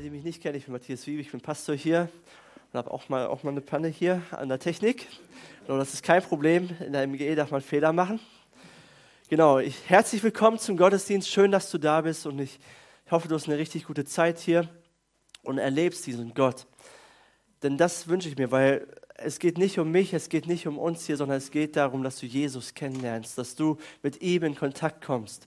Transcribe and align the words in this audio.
Alle, 0.00 0.08
die 0.08 0.16
mich 0.16 0.24
nicht 0.24 0.42
kennen, 0.42 0.56
ich 0.56 0.64
bin 0.64 0.72
Matthias 0.72 1.06
Wiebe, 1.06 1.20
ich 1.20 1.30
bin 1.30 1.42
Pastor 1.42 1.74
hier 1.74 2.08
und 2.72 2.78
habe 2.78 2.90
auch 2.90 3.10
mal, 3.10 3.26
auch 3.26 3.42
mal 3.42 3.50
eine 3.50 3.60
Panne 3.60 3.88
hier 3.88 4.22
an 4.30 4.48
der 4.48 4.58
Technik. 4.58 5.06
Genau, 5.66 5.76
das 5.76 5.92
ist 5.92 6.02
kein 6.02 6.22
Problem. 6.22 6.70
In 6.80 6.94
der 6.94 7.06
MGE 7.06 7.34
darf 7.34 7.50
man 7.50 7.60
Fehler 7.60 7.92
machen. 7.92 8.18
Genau, 9.28 9.58
ich, 9.58 9.76
herzlich 9.90 10.22
willkommen 10.22 10.58
zum 10.58 10.78
Gottesdienst. 10.78 11.28
Schön, 11.28 11.52
dass 11.52 11.70
du 11.70 11.76
da 11.76 12.00
bist 12.00 12.24
und 12.24 12.38
ich, 12.38 12.58
ich 13.04 13.12
hoffe, 13.12 13.28
du 13.28 13.34
hast 13.34 13.46
eine 13.46 13.58
richtig 13.58 13.84
gute 13.84 14.06
Zeit 14.06 14.38
hier 14.38 14.70
und 15.42 15.58
erlebst 15.58 16.06
diesen 16.06 16.32
Gott. 16.32 16.66
Denn 17.62 17.76
das 17.76 18.08
wünsche 18.08 18.30
ich 18.30 18.38
mir, 18.38 18.50
weil 18.50 18.86
es 19.16 19.38
geht 19.38 19.58
nicht 19.58 19.78
um 19.78 19.90
mich, 19.90 20.14
es 20.14 20.30
geht 20.30 20.46
nicht 20.46 20.66
um 20.66 20.78
uns 20.78 21.04
hier, 21.04 21.18
sondern 21.18 21.36
es 21.36 21.50
geht 21.50 21.76
darum, 21.76 22.02
dass 22.02 22.18
du 22.18 22.24
Jesus 22.24 22.72
kennenlernst, 22.72 23.36
dass 23.36 23.54
du 23.54 23.76
mit 24.02 24.22
ihm 24.22 24.44
in 24.44 24.54
Kontakt 24.54 25.04
kommst. 25.04 25.46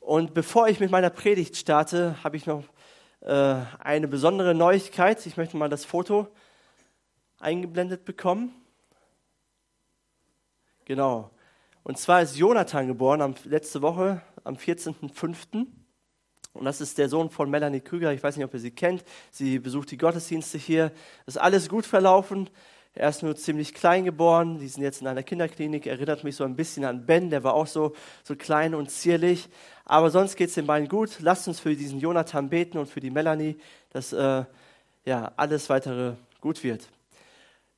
Und 0.00 0.32
bevor 0.32 0.66
ich 0.68 0.80
mit 0.80 0.90
meiner 0.90 1.10
Predigt 1.10 1.58
starte, 1.58 2.16
habe 2.24 2.38
ich 2.38 2.46
noch 2.46 2.64
äh, 3.26 3.56
eine 3.80 4.06
besondere 4.06 4.54
Neuigkeit. 4.54 5.26
Ich 5.26 5.36
möchte 5.36 5.56
mal 5.56 5.68
das 5.68 5.84
Foto 5.84 6.28
eingeblendet 7.40 8.04
bekommen. 8.04 8.54
Genau. 10.84 11.30
Und 11.82 11.98
zwar 11.98 12.22
ist 12.22 12.36
Jonathan 12.36 12.86
geboren 12.86 13.20
am, 13.20 13.34
letzte 13.44 13.82
Woche, 13.82 14.22
am 14.44 14.54
14.05. 14.54 15.66
Und 16.52 16.64
das 16.64 16.80
ist 16.80 16.98
der 16.98 17.08
Sohn 17.08 17.30
von 17.30 17.50
Melanie 17.50 17.80
Krüger. 17.80 18.12
Ich 18.12 18.22
weiß 18.22 18.36
nicht, 18.36 18.44
ob 18.44 18.54
ihr 18.54 18.60
sie 18.60 18.70
kennt. 18.70 19.04
Sie 19.32 19.58
besucht 19.58 19.90
die 19.90 19.98
Gottesdienste 19.98 20.56
hier. 20.56 20.92
Ist 21.26 21.36
alles 21.38 21.68
gut 21.68 21.84
verlaufen. 21.84 22.48
Er 22.96 23.10
ist 23.10 23.22
nur 23.22 23.36
ziemlich 23.36 23.74
klein 23.74 24.04
geboren. 24.04 24.58
Die 24.58 24.68
sind 24.68 24.82
jetzt 24.82 25.02
in 25.02 25.06
einer 25.06 25.22
Kinderklinik. 25.22 25.86
Erinnert 25.86 26.24
mich 26.24 26.34
so 26.34 26.44
ein 26.44 26.56
bisschen 26.56 26.84
an 26.84 27.04
Ben. 27.04 27.28
Der 27.28 27.44
war 27.44 27.52
auch 27.52 27.66
so, 27.66 27.94
so 28.24 28.34
klein 28.34 28.74
und 28.74 28.90
zierlich. 28.90 29.48
Aber 29.84 30.10
sonst 30.10 30.36
geht 30.36 30.48
es 30.48 30.54
den 30.54 30.66
beiden 30.66 30.88
gut. 30.88 31.18
Lasst 31.20 31.46
uns 31.46 31.60
für 31.60 31.76
diesen 31.76 32.00
Jonathan 32.00 32.48
beten 32.48 32.78
und 32.78 32.88
für 32.88 33.00
die 33.00 33.10
Melanie, 33.10 33.58
dass 33.90 34.14
äh, 34.14 34.44
ja, 35.04 35.32
alles 35.36 35.68
weitere 35.68 36.14
gut 36.40 36.64
wird. 36.64 36.88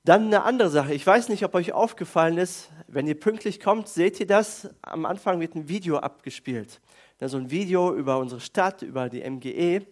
Dann 0.04 0.26
eine 0.26 0.44
andere 0.44 0.70
Sache. 0.70 0.94
Ich 0.94 1.06
weiß 1.06 1.28
nicht, 1.28 1.44
ob 1.44 1.54
euch 1.54 1.72
aufgefallen 1.72 2.38
ist, 2.38 2.70
wenn 2.86 3.06
ihr 3.06 3.18
pünktlich 3.18 3.60
kommt, 3.60 3.88
seht 3.88 4.20
ihr 4.20 4.26
das? 4.26 4.70
Am 4.80 5.04
Anfang 5.04 5.40
wird 5.40 5.54
ein 5.54 5.68
Video 5.68 5.98
abgespielt. 5.98 6.80
Ja, 7.20 7.28
so 7.28 7.36
ein 7.36 7.50
Video 7.50 7.92
über 7.92 8.18
unsere 8.18 8.40
Stadt, 8.40 8.82
über 8.82 9.08
die 9.08 9.28
MGE. 9.28 9.84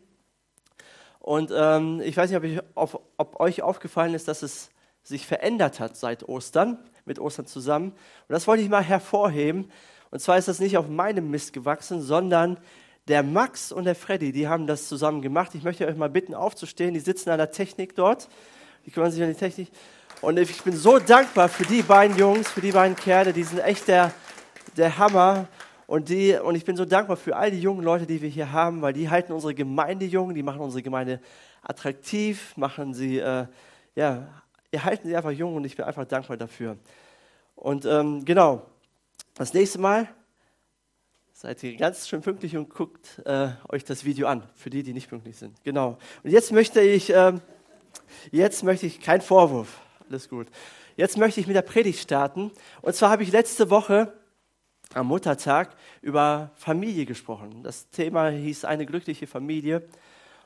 Und 1.19 1.53
ähm, 1.55 2.01
ich 2.03 2.17
weiß 2.17 2.31
nicht, 2.31 2.39
ob, 2.39 2.45
ich, 2.45 2.61
ob, 2.77 3.03
ob 3.17 3.41
euch 3.41 3.61
aufgefallen 3.63 4.15
ist, 4.15 4.29
dass 4.29 4.43
es 4.43 4.71
sich 5.07 5.25
verändert 5.25 5.79
hat 5.79 5.97
seit 5.97 6.29
Ostern, 6.29 6.79
mit 7.05 7.21
Ostern 7.21 7.47
zusammen. 7.47 7.91
Und 7.91 8.33
das 8.33 8.47
wollte 8.49 8.63
ich 8.65 8.69
mal 8.69 8.83
hervorheben. 8.83 9.71
Und 10.11 10.19
zwar 10.21 10.37
ist 10.37 10.49
das 10.49 10.59
nicht 10.59 10.77
auf 10.77 10.89
meinem 10.89 11.31
Mist 11.31 11.53
gewachsen, 11.53 12.03
sondern 12.03 12.59
der 13.07 13.23
Max 13.23 13.71
und 13.71 13.85
der 13.85 13.95
Freddy, 13.95 14.33
die 14.33 14.49
haben 14.49 14.67
das 14.67 14.89
zusammen 14.89 15.23
gemacht. 15.23 15.55
Ich 15.55 15.63
möchte 15.63 15.87
euch 15.87 15.97
mal 15.97 16.11
bitten, 16.11 16.35
aufzustehen. 16.35 16.93
Die 16.93 17.01
sitzen 17.01 17.31
an 17.31 17.39
der 17.39 17.53
Technik 17.53 17.95
dort. 17.95 18.29
Die 18.85 18.91
kümmern 18.91 19.13
sich 19.13 19.23
um 19.23 19.29
die 19.29 19.35
Technik. 19.35 19.69
Und 20.23 20.39
ich 20.41 20.63
bin 20.65 20.77
so 20.77 20.99
dankbar 20.99 21.49
für 21.49 21.65
die 21.65 21.83
beiden 21.83 22.17
Jungs, 22.17 22.49
für 22.49 22.61
die 22.61 22.73
beiden 22.73 22.97
Kerle. 22.97 23.33
Die 23.33 23.45
sind 23.45 23.61
echt 23.61 23.87
der, 23.87 24.13
der 24.77 24.99
Hammer. 24.99 25.47
Und, 25.87 26.09
die, 26.09 26.35
und 26.35 26.57
ich 26.57 26.65
bin 26.65 26.77
so 26.77 26.85
dankbar 26.85 27.17
für 27.17 27.37
all 27.37 27.53
die 27.53 27.61
jungen 27.61 27.85
Leute, 27.85 28.07
die 28.07 28.21
wir 28.21 28.29
hier 28.29 28.51
haben, 28.51 28.83
weil 28.83 28.93
die 28.93 29.09
halten 29.09 29.33
unsere 29.33 29.55
Gemeinde 29.55 30.05
jung, 30.05 30.35
die 30.35 30.43
machen 30.43 30.61
unsere 30.61 30.83
Gemeinde 30.83 31.21
attraktiv, 31.63 32.57
machen 32.57 32.93
sie, 32.93 33.19
äh, 33.19 33.47
ja, 33.95 34.27
halten 34.81 35.09
sie 35.09 35.17
einfach 35.17 35.31
jung 35.31 35.57
und 35.57 35.65
ich 35.65 35.77
bin 35.77 35.85
einfach 35.85 36.05
dankbar 36.05 36.37
dafür. 36.37 36.77
Und 37.55 37.85
ähm, 37.85 38.25
genau, 38.25 38.67
das 39.35 39.55
nächste 39.55 39.79
Mal 39.79 40.09
seid 41.33 41.63
ihr 41.63 41.77
ganz 41.77 42.09
schön 42.09 42.23
pünktlich 42.23 42.57
und 42.57 42.71
guckt 42.71 43.21
äh, 43.25 43.49
euch 43.69 43.85
das 43.85 44.05
Video 44.05 44.27
an, 44.27 44.43
für 44.55 44.71
die, 44.71 44.83
die 44.83 44.93
nicht 44.93 45.09
pünktlich 45.09 45.37
sind. 45.37 45.63
Genau. 45.65 45.99
Und 46.23 46.31
jetzt 46.31 46.53
möchte 46.53 46.81
ich, 46.81 47.11
ähm, 47.11 47.41
jetzt 48.31 48.65
möchte 48.65 48.87
ich, 48.87 49.01
kein 49.01 49.21
Vorwurf, 49.21 49.81
alles 50.09 50.29
gut. 50.29 50.49
Jetzt 50.97 51.19
möchte 51.19 51.41
ich 51.41 51.47
mit 51.47 51.55
der 51.55 51.63
Predigt 51.63 52.01
starten. 52.01 52.51
Und 52.81 52.95
zwar 52.95 53.11
habe 53.11 53.23
ich 53.23 53.33
letzte 53.33 53.69
Woche 53.69 54.15
am 54.95 55.09
Muttertag 55.09 55.77
über 56.01 56.53
Familie 56.55 57.05
gesprochen. 57.05 57.63
Das 57.63 57.91
Thema 57.91 58.31
hieß 58.31 58.65
eine 58.65 58.87
glückliche 58.87 59.27
Familie. 59.27 59.87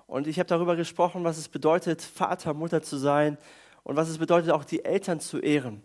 Und 0.09 0.27
ich 0.27 0.41
habe 0.41 0.49
darüber 0.49 0.75
gesprochen, 0.75 1.23
was 1.23 1.39
es 1.39 1.49
bedeutet, 1.49 2.03
Vater, 2.03 2.53
Mutter 2.53 2.83
zu 2.83 2.97
sein 2.97 3.39
und 3.83 3.97
was 3.97 4.09
es 4.09 4.19
bedeutet, 4.19 4.51
auch 4.51 4.65
die 4.65 4.85
Eltern 4.85 5.21
zu 5.21 5.39
ehren. 5.39 5.83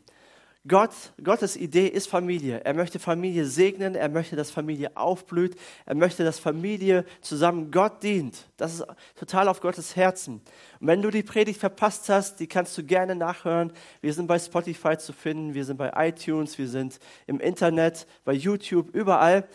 Gott, 0.67 0.93
Gottes 1.23 1.55
Idee 1.55 1.85
ist 1.85 2.07
Familie. 2.07 2.61
Er 2.63 2.73
möchte 2.73 2.97
Familie 2.97 3.45
segnen, 3.45 3.93
er 3.93 4.09
möchte, 4.09 4.35
dass 4.35 4.49
Familie 4.49 4.97
aufblüht, 4.97 5.55
er 5.85 5.93
möchte, 5.93 6.23
dass 6.23 6.39
Familie 6.39 7.05
zusammen 7.21 7.69
Gott 7.69 8.01
dient. 8.01 8.49
Das 8.57 8.73
ist 8.73 8.85
total 9.15 9.47
auf 9.47 9.61
Gottes 9.61 9.95
Herzen. 9.95 10.41
Und 10.79 10.87
wenn 10.87 11.03
du 11.03 11.11
die 11.11 11.21
Predigt 11.21 11.59
verpasst 11.59 12.09
hast, 12.09 12.39
die 12.39 12.47
kannst 12.47 12.75
du 12.79 12.83
gerne 12.83 13.15
nachhören. 13.15 13.73
Wir 14.01 14.11
sind 14.11 14.25
bei 14.25 14.39
Spotify 14.39 14.97
zu 14.97 15.13
finden, 15.13 15.53
wir 15.53 15.65
sind 15.65 15.77
bei 15.77 15.91
iTunes, 15.95 16.57
wir 16.57 16.67
sind 16.67 16.99
im 17.27 17.39
Internet, 17.39 18.07
bei 18.23 18.33
YouTube, 18.33 18.89
überall. 18.95 19.47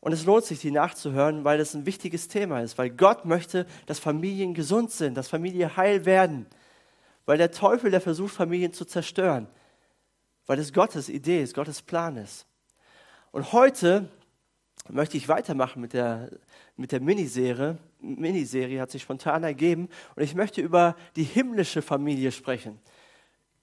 Und 0.00 0.12
es 0.12 0.26
lohnt 0.26 0.44
sich, 0.44 0.58
die 0.58 0.72
nachzuhören, 0.72 1.44
weil 1.44 1.58
das 1.58 1.74
ein 1.74 1.86
wichtiges 1.86 2.26
Thema 2.26 2.60
ist, 2.60 2.76
weil 2.76 2.90
Gott 2.90 3.24
möchte, 3.24 3.66
dass 3.86 4.00
Familien 4.00 4.52
gesund 4.52 4.90
sind, 4.90 5.14
dass 5.16 5.28
Familien 5.28 5.76
heil 5.76 6.04
werden, 6.06 6.46
weil 7.26 7.38
der 7.38 7.50
Teufel, 7.50 7.90
der 7.90 8.00
versucht, 8.00 8.34
Familien 8.34 8.72
zu 8.72 8.84
zerstören 8.84 9.48
weil 10.46 10.58
es 10.58 10.72
Gottes 10.72 11.08
Idee 11.08 11.42
ist, 11.42 11.54
Gottes 11.54 11.82
Plan 11.82 12.16
ist. 12.16 12.46
Und 13.32 13.52
heute 13.52 14.08
möchte 14.88 15.16
ich 15.16 15.28
weitermachen 15.28 15.80
mit 15.80 15.92
der, 15.92 16.30
mit 16.76 16.92
der 16.92 17.00
Miniserie. 17.00 17.78
Miniserie 18.00 18.80
hat 18.80 18.90
sich 18.90 19.02
spontan 19.02 19.42
ergeben 19.44 19.88
und 20.14 20.22
ich 20.22 20.34
möchte 20.34 20.60
über 20.60 20.94
die 21.16 21.24
himmlische 21.24 21.82
Familie 21.82 22.30
sprechen. 22.32 22.78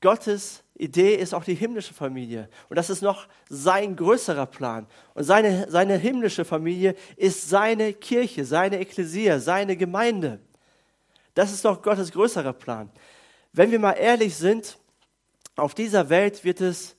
Gottes 0.02 0.64
Idee 0.74 1.14
ist 1.14 1.36
auch 1.36 1.44
die 1.44 1.54
himmlische 1.54 1.94
Familie. 1.94 2.50
Und 2.70 2.76
das 2.76 2.90
ist 2.90 3.04
noch 3.04 3.28
sein 3.50 3.96
größerer 3.96 4.48
Plan. 4.48 4.88
Und 5.14 5.26
seine, 5.26 5.70
seine 5.70 5.96
himmlische 5.96 6.44
Familie 6.44 6.96
ist 7.18 7.50
seine 7.50 7.94
Kirche, 7.94 8.44
seine 8.44 8.80
Ekklesia, 8.80 9.38
seine 9.38 9.78
Gemeinde. 9.78 10.40
Das 11.36 11.54
ist 11.54 11.64
noch 11.64 11.84
Gottes 11.84 12.12
größerer 12.12 12.54
Plan. 12.54 12.90
Wenn 13.54 13.72
wir 13.72 13.80
mal 13.80 13.94
ehrlich 13.94 14.36
sind, 14.36 14.78
auf 15.58 15.76
dieser 15.76 16.10
Welt 16.10 16.46
wird 16.46 16.62
es, 16.62 16.96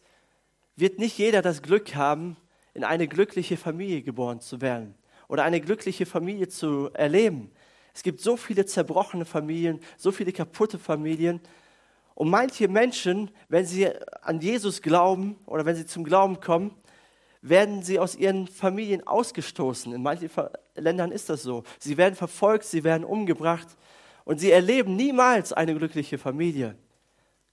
wird 0.77 0.99
nicht 0.99 1.17
jeder 1.17 1.41
das 1.41 1.63
Glück 1.63 1.95
haben, 1.95 2.37
in 2.75 2.85
eine 2.85 3.09
glückliche 3.09 3.57
Familie 3.57 4.03
geboren 4.03 4.41
zu 4.41 4.61
werden 4.61 4.95
oder 5.29 5.45
eine 5.45 5.63
glückliche 5.63 6.05
Familie 6.05 6.49
zu 6.49 6.91
erleben. 6.93 7.51
Es 7.95 8.03
gibt 8.03 8.21
so 8.21 8.37
viele 8.37 8.67
zerbrochene 8.67 9.25
Familien, 9.25 9.81
so 9.97 10.13
viele 10.13 10.31
kaputte 10.31 10.79
Familien. 10.79 11.41
Und 12.15 12.29
manche 12.29 12.69
Menschen, 12.69 13.31
wenn 13.49 13.65
sie 13.65 13.89
an 14.21 14.41
Jesus 14.41 14.83
glauben 14.83 15.39
oder 15.47 15.65
wenn 15.65 15.77
sie 15.77 15.87
zum 15.87 16.05
Glauben 16.05 16.41
kommen, 16.41 16.75
werden 17.41 17.83
sie 17.83 17.99
aus 17.99 18.15
ihren 18.15 18.47
Familien 18.47 19.07
ausgestoßen. 19.07 19.95
In 19.95 20.03
manchen 20.03 20.29
Ländern 20.75 21.13
ist 21.13 21.31
das 21.31 21.43
so. 21.43 21.65
Sie 21.79 21.97
werden 21.97 22.15
verfolgt, 22.15 22.65
sie 22.65 22.84
werden 22.84 23.05
umgebracht 23.05 23.69
und 24.24 24.39
sie 24.39 24.51
erleben 24.51 24.97
niemals 24.97 25.53
eine 25.53 25.74
glückliche 25.74 26.19
Familie. 26.19 26.77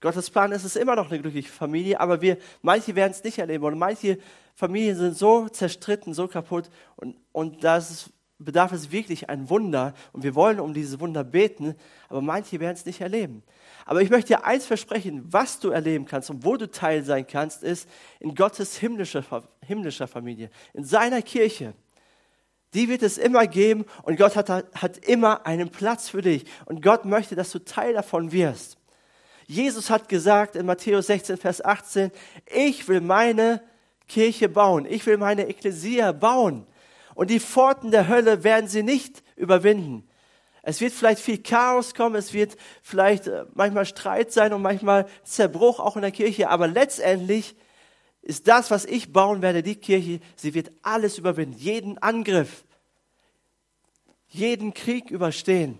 Gottes 0.02 0.30
Plan 0.30 0.52
ist 0.54 0.64
es 0.64 0.76
immer 0.76 0.96
noch 0.96 1.10
eine 1.10 1.20
glückliche 1.20 1.52
Familie, 1.52 2.00
aber 2.00 2.22
wir, 2.22 2.38
manche 2.62 2.96
werden 2.96 3.12
es 3.12 3.24
nicht 3.24 3.38
erleben 3.38 3.66
und 3.66 3.78
manche 3.78 4.18
Familien 4.56 4.96
sind 4.96 5.18
so 5.18 5.50
zerstritten, 5.50 6.14
so 6.14 6.28
kaputt 6.28 6.70
und, 6.96 7.18
und 7.32 7.64
das 7.64 8.10
bedarf 8.40 8.72
es 8.72 8.92
wirklich 8.92 9.30
ein 9.30 9.50
Wunder 9.50 9.94
und 10.14 10.24
wir 10.24 10.34
wollen 10.34 10.62
um 10.62 10.74
dieses 10.74 11.00
Wunder 11.00 11.26
beten, 11.26 11.76
aber 12.08 12.22
manche 12.22 12.60
werden 12.60 12.76
es 12.76 12.86
nicht 12.86 13.02
erleben. 13.02 13.44
Aber 13.86 14.02
ich 14.02 14.10
möchte 14.10 14.30
dir 14.30 14.46
eins 14.46 14.66
versprechen, 14.66 15.26
was 15.28 15.60
du 15.60 15.72
erleben 15.72 16.06
kannst 16.06 16.30
und 16.30 16.46
wo 16.46 16.56
du 16.56 16.72
Teil 16.72 17.04
sein 17.04 17.28
kannst, 17.28 17.64
ist 17.64 17.90
in 18.20 18.34
Gottes 18.34 18.78
himmlischer, 18.78 19.24
himmlischer 19.66 20.08
Familie, 20.08 20.50
in 20.74 20.86
seiner 20.86 21.22
Kirche. 21.22 21.74
Die 22.74 22.88
wird 22.88 23.02
es 23.02 23.18
immer 23.18 23.48
geben 23.48 23.86
und 24.04 24.18
Gott 24.18 24.36
hat, 24.36 24.50
hat 24.50 24.98
immer 25.00 25.46
einen 25.46 25.70
Platz 25.70 26.10
für 26.10 26.22
dich 26.22 26.46
und 26.66 26.82
Gott 26.84 27.06
möchte, 27.06 27.36
dass 27.36 27.52
du 27.52 27.60
Teil 27.60 27.94
davon 27.94 28.32
wirst. 28.32 28.78
Jesus 29.48 29.90
hat 29.90 30.10
gesagt 30.10 30.56
in 30.56 30.68
Matthäus 30.68 31.08
16, 31.08 31.38
Vers 31.38 31.66
18, 31.66 32.12
ich 32.46 32.88
will 32.88 33.02
meine 33.02 33.64
Kirche 34.08 34.48
bauen, 34.48 34.86
ich 34.88 35.06
will 35.08 35.18
meine 35.18 35.48
Ekklesia 35.48 36.12
bauen 36.12 36.68
und 37.16 37.32
die 37.32 37.40
Pforten 37.40 37.90
der 37.90 38.08
Hölle 38.08 38.44
werden 38.44 38.68
sie 38.68 38.84
nicht 38.84 39.24
überwinden. 39.36 40.08
Es 40.62 40.82
wird 40.82 40.94
vielleicht 40.94 41.22
viel 41.22 41.42
Chaos 41.42 41.96
kommen, 41.96 42.16
es 42.16 42.34
wird 42.34 42.56
vielleicht 42.84 43.28
äh, 43.28 43.46
manchmal 43.56 43.86
Streit 43.86 44.32
sein 44.32 44.54
und 44.54 44.62
manchmal 44.62 45.08
Zerbruch 45.24 45.80
auch 45.80 45.96
in 45.96 46.04
der 46.04 46.12
Kirche, 46.12 46.50
aber 46.50 46.68
letztendlich 46.68 47.56
ist 48.22 48.48
das, 48.48 48.70
was 48.72 48.86
ich 48.86 49.14
bauen 49.14 49.42
werde, 49.42 49.64
die 49.64 49.76
Kirche, 49.76 50.20
sie 50.36 50.54
wird 50.54 50.72
alles 50.82 51.18
überwinden, 51.18 51.58
jeden 51.58 51.98
Angriff, 52.00 52.66
jeden 54.28 54.74
Krieg 54.74 55.10
überstehen. 55.10 55.80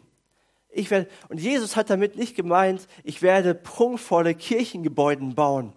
Ich 0.70 0.92
werde, 0.92 1.10
und 1.30 1.40
Jesus 1.40 1.76
hat 1.76 1.90
damit 1.90 2.16
nicht 2.16 2.36
gemeint, 2.36 2.88
ich 3.04 3.22
werde 3.22 3.56
prunkvolle 3.56 4.36
Kirchengebäude 4.36 5.26
bauen, 5.34 5.74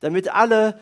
damit 0.00 0.32
alle, 0.32 0.78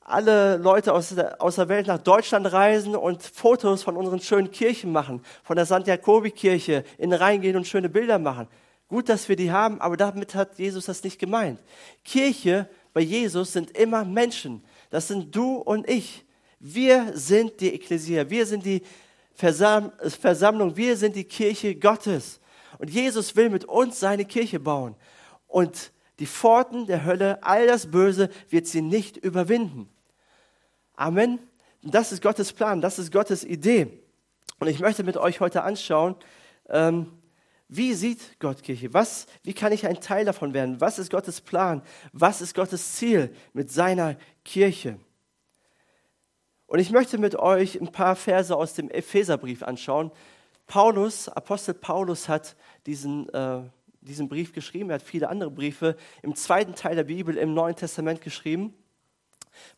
alle 0.00 0.56
Leute 0.56 0.92
aus 0.92 1.10
der, 1.10 1.42
aus 1.42 1.56
der 1.56 1.68
Welt 1.68 1.88
nach 1.88 1.98
Deutschland 1.98 2.50
reisen 2.50 2.94
und 2.94 3.22
Fotos 3.22 3.82
von 3.82 3.96
unseren 3.96 4.20
schönen 4.20 4.50
Kirchen 4.50 4.92
machen, 4.92 5.22
von 5.42 5.56
der 5.56 5.66
St. 5.66 5.86
Jakobi-Kirche 5.86 6.84
in 6.96 7.10
den 7.10 7.20
Rhein 7.20 7.40
gehen 7.40 7.56
und 7.56 7.66
schöne 7.66 7.88
Bilder 7.88 8.18
machen. 8.18 8.48
Gut, 8.88 9.08
dass 9.08 9.28
wir 9.28 9.34
die 9.34 9.50
haben, 9.50 9.80
aber 9.80 9.96
damit 9.96 10.36
hat 10.36 10.58
Jesus 10.58 10.86
das 10.86 11.02
nicht 11.02 11.18
gemeint. 11.18 11.60
Kirche 12.04 12.68
bei 12.96 13.02
Jesus 13.02 13.52
sind 13.52 13.76
immer 13.76 14.06
Menschen. 14.06 14.64
Das 14.88 15.08
sind 15.08 15.36
du 15.36 15.56
und 15.56 15.86
ich. 15.86 16.24
Wir 16.58 17.12
sind 17.14 17.60
die 17.60 17.74
Ekklesia, 17.74 18.30
wir 18.30 18.46
sind 18.46 18.64
die 18.64 18.80
Versammlung, 19.34 20.74
wir 20.78 20.96
sind 20.96 21.14
die 21.14 21.24
Kirche 21.24 21.74
Gottes. 21.74 22.40
Und 22.78 22.88
Jesus 22.88 23.36
will 23.36 23.50
mit 23.50 23.66
uns 23.66 24.00
seine 24.00 24.24
Kirche 24.24 24.58
bauen. 24.58 24.94
Und 25.46 25.92
die 26.20 26.26
Pforten 26.26 26.86
der 26.86 27.04
Hölle, 27.04 27.42
all 27.42 27.66
das 27.66 27.90
Böse, 27.90 28.30
wird 28.48 28.66
sie 28.66 28.80
nicht 28.80 29.18
überwinden. 29.18 29.90
Amen. 30.94 31.38
Das 31.82 32.12
ist 32.12 32.22
Gottes 32.22 32.54
Plan, 32.54 32.80
das 32.80 32.98
ist 32.98 33.12
Gottes 33.12 33.44
Idee. 33.44 33.88
Und 34.58 34.68
ich 34.68 34.80
möchte 34.80 35.04
mit 35.04 35.18
euch 35.18 35.40
heute 35.40 35.64
anschauen, 35.64 36.16
ähm, 36.70 37.12
wie 37.68 37.94
sieht 37.94 38.38
Gott 38.38 38.62
Kirche? 38.62 38.94
Was, 38.94 39.26
wie 39.42 39.52
kann 39.52 39.72
ich 39.72 39.86
ein 39.86 40.00
Teil 40.00 40.24
davon 40.24 40.54
werden? 40.54 40.80
Was 40.80 40.98
ist 40.98 41.10
Gottes 41.10 41.40
Plan? 41.40 41.82
Was 42.12 42.40
ist 42.40 42.54
Gottes 42.54 42.94
Ziel 42.94 43.34
mit 43.52 43.70
seiner 43.72 44.16
Kirche? 44.44 45.00
Und 46.68 46.78
ich 46.78 46.90
möchte 46.90 47.18
mit 47.18 47.36
euch 47.36 47.80
ein 47.80 47.90
paar 47.90 48.16
Verse 48.16 48.54
aus 48.54 48.74
dem 48.74 48.88
Epheserbrief 48.90 49.62
anschauen. 49.62 50.12
Paulus, 50.66 51.28
Apostel 51.28 51.74
Paulus 51.74 52.28
hat 52.28 52.56
diesen, 52.86 53.28
äh, 53.30 53.62
diesen 54.00 54.28
Brief 54.28 54.52
geschrieben. 54.52 54.90
Er 54.90 54.96
hat 54.96 55.02
viele 55.02 55.28
andere 55.28 55.50
Briefe 55.50 55.96
im 56.22 56.34
zweiten 56.34 56.74
Teil 56.74 56.96
der 56.96 57.04
Bibel 57.04 57.36
im 57.36 57.54
Neuen 57.54 57.76
Testament 57.76 58.20
geschrieben. 58.20 58.74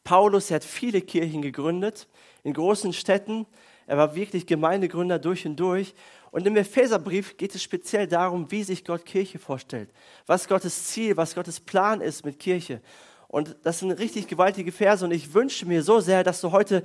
Paulus, 0.04 0.50
er 0.50 0.56
hat 0.56 0.64
viele 0.64 1.00
Kirchen 1.00 1.42
gegründet 1.42 2.08
in 2.42 2.52
großen 2.52 2.92
Städten. 2.92 3.46
Er 3.86 3.96
war 3.96 4.14
wirklich 4.14 4.46
Gemeindegründer 4.46 5.18
durch 5.18 5.46
und 5.46 5.56
durch. 5.56 5.94
Und 6.38 6.46
im 6.46 6.56
Epheserbrief 6.56 7.36
geht 7.36 7.52
es 7.56 7.64
speziell 7.64 8.06
darum, 8.06 8.48
wie 8.52 8.62
sich 8.62 8.84
Gott 8.84 9.04
Kirche 9.04 9.40
vorstellt. 9.40 9.90
Was 10.24 10.46
Gottes 10.46 10.84
Ziel, 10.84 11.16
was 11.16 11.34
Gottes 11.34 11.58
Plan 11.58 12.00
ist 12.00 12.24
mit 12.24 12.38
Kirche. 12.38 12.80
Und 13.26 13.56
das 13.64 13.80
sind 13.80 13.90
richtig 13.90 14.28
gewaltige 14.28 14.70
Verse. 14.70 15.04
Und 15.04 15.10
ich 15.10 15.34
wünsche 15.34 15.66
mir 15.66 15.82
so 15.82 15.98
sehr, 15.98 16.22
dass 16.22 16.40
du 16.40 16.52
heute 16.52 16.84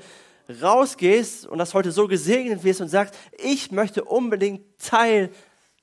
rausgehst 0.60 1.46
und 1.46 1.60
dass 1.60 1.76
heute 1.76 1.92
so 1.92 2.08
gesegnet 2.08 2.64
wirst 2.64 2.82
und 2.82 2.88
sagst, 2.88 3.14
ich 3.38 3.72
möchte 3.72 4.04
unbedingt 4.04 4.64
Teil 4.80 5.30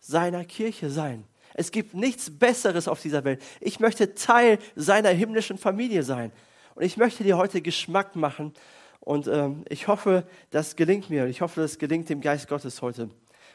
seiner 0.01 0.45
Kirche 0.45 0.91
sein. 0.91 1.25
Es 1.55 1.71
gibt 1.71 1.95
nichts 1.95 2.29
Besseres 2.29 2.89
auf 2.89 3.01
dieser 3.01 3.23
Welt. 3.23 3.41
Ich 3.61 3.79
möchte 3.79 4.17
Teil 4.17 4.59
seiner 4.75 5.11
himmlischen 5.11 5.59
Familie 5.59 6.03
sein. 6.03 6.33
Und 6.75 6.83
ich 6.83 6.97
möchte 6.97 7.23
dir 7.23 7.37
heute 7.37 7.63
Geschmack 7.63 8.17
machen. 8.17 8.53
Und 8.99 9.29
ähm, 9.29 9.65
ich 9.69 9.87
hoffe, 9.87 10.25
das 10.51 10.75
gelingt 10.75 11.09
mir. 11.09 11.23
Und 11.23 11.31
ich 11.31 11.41
hoffe, 11.41 11.61
das 11.61 11.79
gelingt 11.79 12.09
dem 12.09 12.21
Geist 12.21 12.49
Gottes 12.49 12.83
heute 12.83 13.11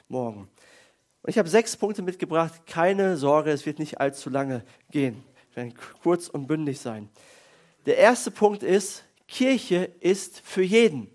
Morgen. 0.07 0.49
Und 1.21 1.29
ich 1.29 1.37
habe 1.37 1.49
sechs 1.49 1.75
Punkte 1.75 2.01
mitgebracht. 2.01 2.67
Keine 2.67 3.17
Sorge, 3.17 3.51
es 3.51 3.65
wird 3.65 3.79
nicht 3.79 3.99
allzu 3.99 4.29
lange 4.29 4.63
gehen. 4.91 5.23
Ich 5.49 5.55
werde 5.55 5.73
kurz 6.03 6.27
und 6.27 6.47
bündig 6.47 6.79
sein. 6.79 7.09
Der 7.85 7.97
erste 7.97 8.31
Punkt 8.31 8.63
ist, 8.63 9.03
Kirche 9.27 9.89
ist 9.99 10.39
für 10.41 10.61
jeden. 10.61 11.09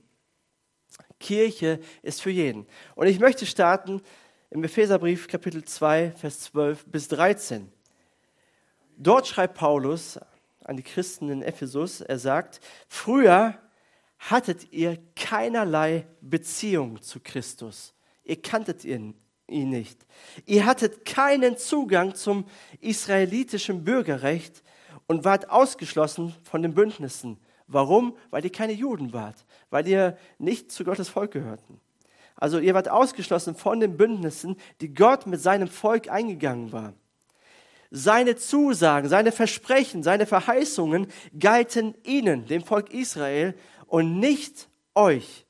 Kirche 1.20 1.78
ist 2.02 2.22
für 2.22 2.30
jeden. 2.30 2.66
Und 2.96 3.06
ich 3.06 3.20
möchte 3.20 3.46
starten 3.46 4.02
im 4.50 4.64
Epheserbrief 4.64 5.28
Kapitel 5.28 5.64
2, 5.64 6.12
Vers 6.12 6.40
12 6.40 6.86
bis 6.86 7.08
13. 7.08 7.70
Dort 8.96 9.28
schreibt 9.28 9.54
Paulus 9.54 10.18
an 10.64 10.76
die 10.76 10.82
Christen 10.82 11.28
in 11.30 11.42
Ephesus, 11.42 12.00
er 12.00 12.18
sagt, 12.18 12.60
früher 12.88 13.58
hattet 14.18 14.72
ihr 14.72 14.98
keinerlei 15.16 16.06
Beziehung 16.20 17.00
zu 17.00 17.20
Christus. 17.20 17.94
Ihr 18.24 18.40
kanntet 18.40 18.84
ihn, 18.84 19.14
ihn 19.46 19.70
nicht. 19.70 20.06
Ihr 20.46 20.66
hattet 20.66 21.04
keinen 21.04 21.56
Zugang 21.56 22.14
zum 22.14 22.44
israelitischen 22.80 23.84
Bürgerrecht 23.84 24.62
und 25.06 25.24
wart 25.24 25.50
ausgeschlossen 25.50 26.34
von 26.42 26.62
den 26.62 26.74
Bündnissen. 26.74 27.38
Warum? 27.66 28.16
Weil 28.30 28.44
ihr 28.44 28.52
keine 28.52 28.72
Juden 28.72 29.12
wart, 29.12 29.44
weil 29.70 29.86
ihr 29.86 30.16
nicht 30.38 30.72
zu 30.72 30.84
Gottes 30.84 31.08
Volk 31.08 31.32
gehörten. 31.32 31.80
Also 32.34 32.58
ihr 32.58 32.74
wart 32.74 32.88
ausgeschlossen 32.88 33.54
von 33.54 33.80
den 33.80 33.96
Bündnissen, 33.96 34.56
die 34.80 34.94
Gott 34.94 35.26
mit 35.26 35.40
seinem 35.40 35.68
Volk 35.68 36.08
eingegangen 36.08 36.72
war. 36.72 36.94
Seine 37.90 38.36
Zusagen, 38.36 39.08
seine 39.08 39.30
Versprechen, 39.30 40.02
seine 40.02 40.26
Verheißungen 40.26 41.08
galten 41.38 41.94
ihnen, 42.04 42.46
dem 42.46 42.62
Volk 42.62 42.94
Israel, 42.94 43.54
und 43.86 44.20
nicht 44.20 44.68
euch. 44.94 45.44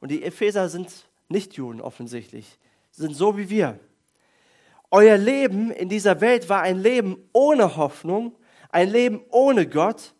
Und 0.00 0.10
die 0.10 0.22
Epheser 0.22 0.68
sind 0.68 0.90
nicht 1.28 1.54
Juden 1.54 1.80
offensichtlich, 1.80 2.58
sind 2.90 3.14
so 3.14 3.36
wie 3.36 3.50
wir. 3.50 3.78
Euer 4.90 5.16
Leben 5.16 5.70
in 5.70 5.88
dieser 5.88 6.20
Welt 6.20 6.48
war 6.48 6.62
ein 6.62 6.78
Leben 6.78 7.16
ohne 7.32 7.76
Hoffnung, 7.76 8.36
ein 8.70 8.90
Leben 8.90 9.24
ohne 9.30 9.68
Gott. 9.68 10.14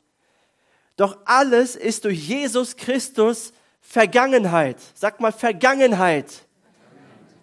Doch 0.97 1.19
alles 1.25 1.77
ist 1.77 2.05
durch 2.05 2.29
Jesus 2.29 2.77
Christus 2.77 3.53
Vergangenheit. 3.81 4.79
Sag 4.95 5.21
mal 5.21 5.33
Vergangenheit. 5.33 6.47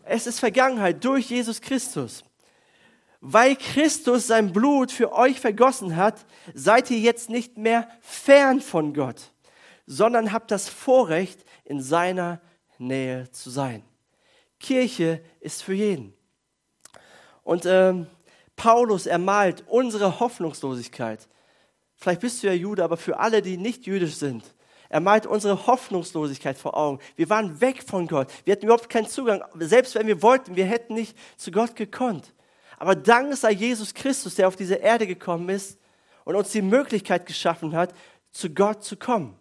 Es 0.03 0.27
ist 0.27 0.39
Vergangenheit 0.39 1.03
durch 1.05 1.29
Jesus 1.29 1.61
Christus. 1.61 2.23
Weil 3.21 3.55
Christus 3.55 4.27
sein 4.27 4.51
Blut 4.51 4.91
für 4.91 5.13
euch 5.13 5.39
vergossen 5.39 5.95
hat, 5.95 6.25
seid 6.55 6.89
ihr 6.89 6.99
jetzt 6.99 7.29
nicht 7.29 7.57
mehr 7.57 7.87
fern 8.01 8.59
von 8.59 8.93
Gott, 8.93 9.31
sondern 9.85 10.33
habt 10.33 10.49
das 10.49 10.67
Vorrecht, 10.67 11.45
in 11.63 11.81
seiner 11.81 12.41
Nähe 12.81 13.29
zu 13.31 13.49
sein. 13.49 13.83
Kirche 14.59 15.21
ist 15.39 15.63
für 15.63 15.73
jeden. 15.73 16.13
Und 17.43 17.65
ähm, 17.65 18.07
Paulus 18.55 19.07
ermalt 19.07 19.63
unsere 19.67 20.19
Hoffnungslosigkeit. 20.19 21.27
Vielleicht 21.95 22.21
bist 22.21 22.41
du 22.41 22.47
ja 22.47 22.53
Jude, 22.53 22.83
aber 22.83 22.97
für 22.97 23.19
alle, 23.19 23.41
die 23.41 23.57
nicht 23.57 23.85
jüdisch 23.85 24.15
sind, 24.15 24.43
er 24.91 24.99
malt 24.99 25.25
unsere 25.25 25.67
Hoffnungslosigkeit 25.67 26.57
vor 26.57 26.75
Augen. 26.75 26.99
Wir 27.15 27.29
waren 27.29 27.61
weg 27.61 27.81
von 27.81 28.07
Gott. 28.07 28.27
Wir 28.43 28.51
hatten 28.51 28.65
überhaupt 28.65 28.89
keinen 28.89 29.07
Zugang. 29.07 29.41
Selbst 29.57 29.95
wenn 29.95 30.05
wir 30.05 30.21
wollten, 30.21 30.57
wir 30.57 30.65
hätten 30.65 30.95
nicht 30.95 31.17
zu 31.37 31.49
Gott 31.49 31.77
gekonnt. 31.77 32.33
Aber 32.77 32.95
Dank 32.95 33.33
sei 33.37 33.51
Jesus 33.51 33.93
Christus, 33.93 34.35
der 34.35 34.49
auf 34.49 34.57
diese 34.57 34.75
Erde 34.75 35.07
gekommen 35.07 35.47
ist 35.47 35.79
und 36.25 36.35
uns 36.35 36.51
die 36.51 36.61
Möglichkeit 36.61 37.25
geschaffen 37.25 37.73
hat, 37.73 37.93
zu 38.31 38.49
Gott 38.49 38.83
zu 38.83 38.97
kommen. 38.97 39.39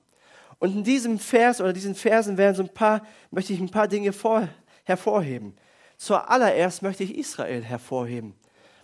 Und 0.60 0.76
in 0.76 0.84
diesem 0.84 1.18
Vers 1.18 1.60
oder 1.60 1.72
diesen 1.72 1.94
Versen 1.94 2.36
werden 2.36 2.54
so 2.54 2.62
ein 2.62 2.68
paar, 2.68 3.04
möchte 3.30 3.52
ich 3.52 3.60
ein 3.60 3.70
paar 3.70 3.88
Dinge 3.88 4.12
vor, 4.12 4.46
hervorheben. 4.84 5.56
Zuallererst 5.96 6.82
möchte 6.82 7.02
ich 7.02 7.16
Israel 7.16 7.62
hervorheben, 7.64 8.34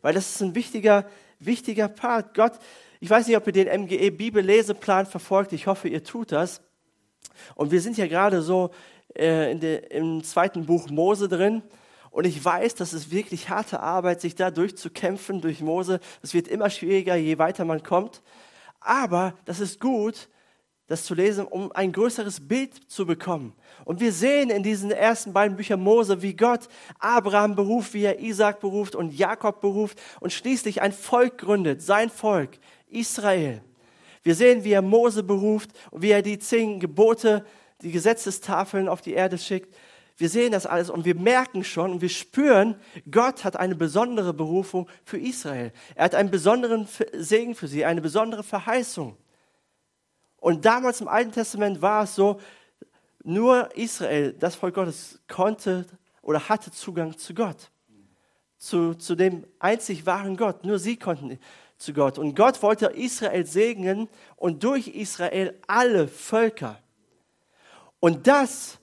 weil 0.03 0.15
das 0.15 0.35
ist 0.35 0.43
ein 0.43 0.55
wichtiger, 0.55 1.05
wichtiger 1.39 1.89
Part. 1.89 2.35
Gott, 2.35 2.53
ich 2.99 3.11
weiß 3.11 3.27
nicht, 3.27 3.37
ob 3.37 3.47
ihr 3.47 3.53
den 3.53 3.83
MGE 3.83 4.11
Bibelleseplan 4.11 5.05
verfolgt. 5.05 5.53
Ich 5.53 5.67
hoffe, 5.67 5.89
ihr 5.89 6.03
tut 6.03 6.33
das. 6.33 6.63
Und 7.55 7.71
wir 7.71 7.83
sind 7.83 7.99
ja 7.99 8.07
gerade 8.07 8.41
so 8.41 8.71
äh, 9.15 9.53
in 9.53 9.61
de, 9.61 9.87
im 9.91 10.25
zweiten 10.25 10.65
Buch 10.65 10.89
Mose 10.89 11.29
drin. 11.29 11.63
Und 12.11 12.27
ich 12.27 12.43
weiß, 12.43 12.75
das 12.77 12.95
ist 12.95 13.11
wirklich 13.11 13.51
harte 13.51 13.81
Arbeit, 13.81 14.23
sich 14.23 14.35
da 14.35 14.51
durchzukämpfen 14.51 15.43
durch 15.43 15.61
Mose. 15.61 16.01
Es 16.23 16.33
wird 16.33 16.49
immer 16.49 16.71
schwieriger, 16.71 17.17
je 17.17 17.37
weiter 17.37 17.67
man 17.67 17.83
kommt. 17.83 18.23
Aber 18.81 19.35
das 19.45 19.61
ist 19.61 19.79
gut, 19.79 20.31
das 20.89 21.05
zu 21.05 21.15
lesen, 21.15 21.47
um 21.47 21.73
ein 21.73 21.93
größeres 21.93 22.47
Bild 22.47 22.73
zu 22.91 23.07
bekommen. 23.07 23.55
Und 23.85 24.01
wir 24.01 24.13
sehen 24.13 24.51
in 24.51 24.63
diesen 24.63 24.91
ersten 24.91 25.33
beiden 25.33 25.57
Büchern 25.57 25.81
Mose, 25.81 26.23
wie 26.23 26.35
Gott 26.35 26.69
Abraham 26.99 27.57
beruft, 27.57 27.95
wie 27.95 28.05
er 28.05 28.21
Isaac 28.21 28.61
beruft 28.61 28.95
und 28.95 29.13
Jakob 29.13 29.61
beruft 29.61 30.01
und 30.21 30.33
schließlich 30.33 30.83
ein 30.83 30.93
Volk 30.93 31.39
gründet, 31.39 31.83
sein 31.83 32.11
Volk, 32.11 32.59
Israel. 32.89 33.63
Wir 34.23 34.35
sehen, 34.35 34.65
wie 34.65 34.73
er 34.73 34.83
Mose 34.83 35.23
beruft 35.23 35.71
und 35.91 36.03
wie 36.03 36.11
er 36.11 36.23
die 36.23 36.39
zehn 36.39 36.81
Gebote, 36.81 37.45
die 37.83 37.93
Gesetzestafeln 37.93 38.89
auf 38.89 39.01
die 39.01 39.13
Erde 39.13 39.39
schickt 39.39 39.75
wir 40.19 40.31
sehen 40.31 40.53
das 40.53 40.67
alles 40.67 40.89
und 40.89 41.05
wir 41.05 41.15
merken 41.15 41.63
schon 41.63 41.93
und 41.93 42.01
wir 42.01 42.09
spüren, 42.09 42.77
Gott 43.11 43.45
hat 43.45 43.57
eine 43.57 43.75
besondere 43.75 44.33
Berufung 44.33 44.89
für 45.05 45.19
Israel. 45.19 45.73
Er 45.95 46.07
hat 46.07 46.15
einen 46.15 46.31
besonderen 46.31 46.89
Segen 47.13 47.55
für 47.55 47.69
sie, 47.69 47.85
eine 47.85 48.01
besondere 48.01 48.43
Verheißung. 48.43 49.17
Und 50.47 50.65
damals 50.65 51.01
im 51.01 51.09
Alten 51.09 51.33
Testament 51.33 51.83
war 51.83 52.05
es 52.05 52.15
so, 52.15 52.39
nur 53.25 53.77
Israel, 53.77 54.33
das 54.33 54.55
Volk 54.55 54.77
Gottes, 54.77 55.19
konnte 55.27 55.85
oder 56.23 56.49
hatte 56.49 56.71
Zugang 56.71 57.19
zu 57.19 57.35
Gott. 57.35 57.73
Zu, 58.57 58.95
zu 58.95 59.17
dem 59.17 59.45
einzig 59.59 60.07
wahren 60.07 60.37
Gott. 60.37 60.65
Nur 60.65 60.79
sie 60.79 60.99
konnten 60.99 61.41
zu 61.79 61.93
Gott. 61.93 62.17
Und 62.17 62.37
Gott 62.37 62.63
wollte 62.63 62.87
Israel 62.87 63.45
segnen 63.45 64.09
und 64.37 64.63
durch 64.63 64.87
Israel 64.87 65.53
alle 65.67 66.07
Völker. 66.07 66.79
Und 67.99 68.29
das 68.29 68.79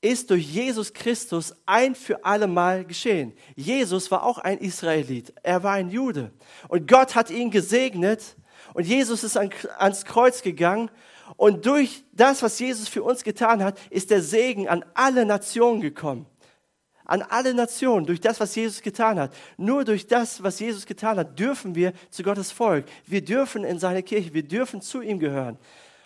ist 0.00 0.30
durch 0.30 0.44
Jesus 0.44 0.92
Christus 0.92 1.56
ein 1.66 1.96
für 1.96 2.24
alle 2.24 2.46
Mal 2.46 2.84
geschehen. 2.84 3.32
Jesus 3.56 4.12
war 4.12 4.22
auch 4.22 4.38
ein 4.38 4.58
Israelit. 4.58 5.34
Er 5.42 5.64
war 5.64 5.72
ein 5.72 5.90
Jude. 5.90 6.30
Und 6.68 6.86
Gott 6.86 7.16
hat 7.16 7.30
ihn 7.30 7.50
gesegnet. 7.50 8.36
Und 8.74 8.86
Jesus 8.86 9.24
ist 9.24 9.36
ans 9.36 10.04
Kreuz 10.04 10.42
gegangen. 10.42 10.90
Und 11.36 11.66
durch 11.66 12.04
das, 12.12 12.42
was 12.42 12.58
Jesus 12.58 12.88
für 12.88 13.02
uns 13.02 13.24
getan 13.24 13.62
hat, 13.62 13.78
ist 13.90 14.10
der 14.10 14.22
Segen 14.22 14.68
an 14.68 14.84
alle 14.94 15.24
Nationen 15.24 15.80
gekommen. 15.80 16.26
An 17.04 17.22
alle 17.22 17.54
Nationen, 17.54 18.06
durch 18.06 18.20
das, 18.20 18.38
was 18.38 18.54
Jesus 18.54 18.82
getan 18.82 19.18
hat. 19.18 19.32
Nur 19.56 19.84
durch 19.84 20.06
das, 20.06 20.42
was 20.42 20.60
Jesus 20.60 20.86
getan 20.86 21.18
hat, 21.18 21.38
dürfen 21.38 21.74
wir 21.74 21.92
zu 22.10 22.22
Gottes 22.22 22.52
Volk. 22.52 22.84
Wir 23.06 23.24
dürfen 23.24 23.64
in 23.64 23.78
seine 23.78 24.02
Kirche, 24.02 24.32
wir 24.32 24.44
dürfen 24.44 24.80
zu 24.80 25.00
ihm 25.00 25.18
gehören. 25.18 25.58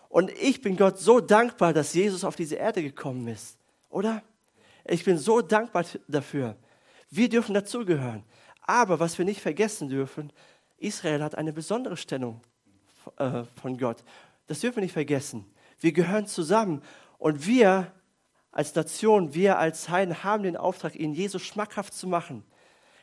Und 0.09 0.31
ich 0.41 0.63
bin 0.63 0.77
Gott 0.77 0.99
so 0.99 1.21
dankbar, 1.21 1.73
dass 1.73 1.93
Jesus 1.93 2.25
auf 2.25 2.37
diese 2.37 2.55
Erde 2.55 2.83
gekommen 2.83 3.29
ist 3.29 3.59
oder? 3.95 4.23
Ich 4.85 5.05
bin 5.05 5.17
so 5.17 5.41
dankbar 5.41 5.85
dafür. 6.09 6.57
Wir 7.11 7.29
dürfen 7.29 7.55
dazugehören. 7.55 8.25
Aber 8.61 8.99
was 8.99 9.17
wir 9.17 9.25
nicht 9.25 9.41
vergessen 9.41 9.89
dürfen, 9.89 10.33
Israel 10.79 11.23
hat 11.23 11.37
eine 11.37 11.53
besondere 11.53 11.97
Stellung 11.97 12.41
äh, 13.19 13.45
von 13.61 13.79
Gott. 13.79 14.05
Das 14.47 14.61
dürfen 14.61 14.77
wir 14.77 14.83
nicht 14.83 14.93
vergessen. 14.93 15.45
Wir 15.81 15.93
gehören 15.93 16.27
zusammen 16.27 16.83
und 17.19 17.47
wir 17.47 17.93
als 18.53 18.75
Nation, 18.75 19.35
wir 19.35 19.59
als 19.59 19.89
Heiden 19.89 20.23
haben 20.23 20.45
den 20.45 20.57
Auftrag, 20.57 20.95
ihn 20.95 21.13
Jesus 21.13 21.43
schmackhaft 21.43 21.93
zu 21.93 22.07
machen. 22.07 22.45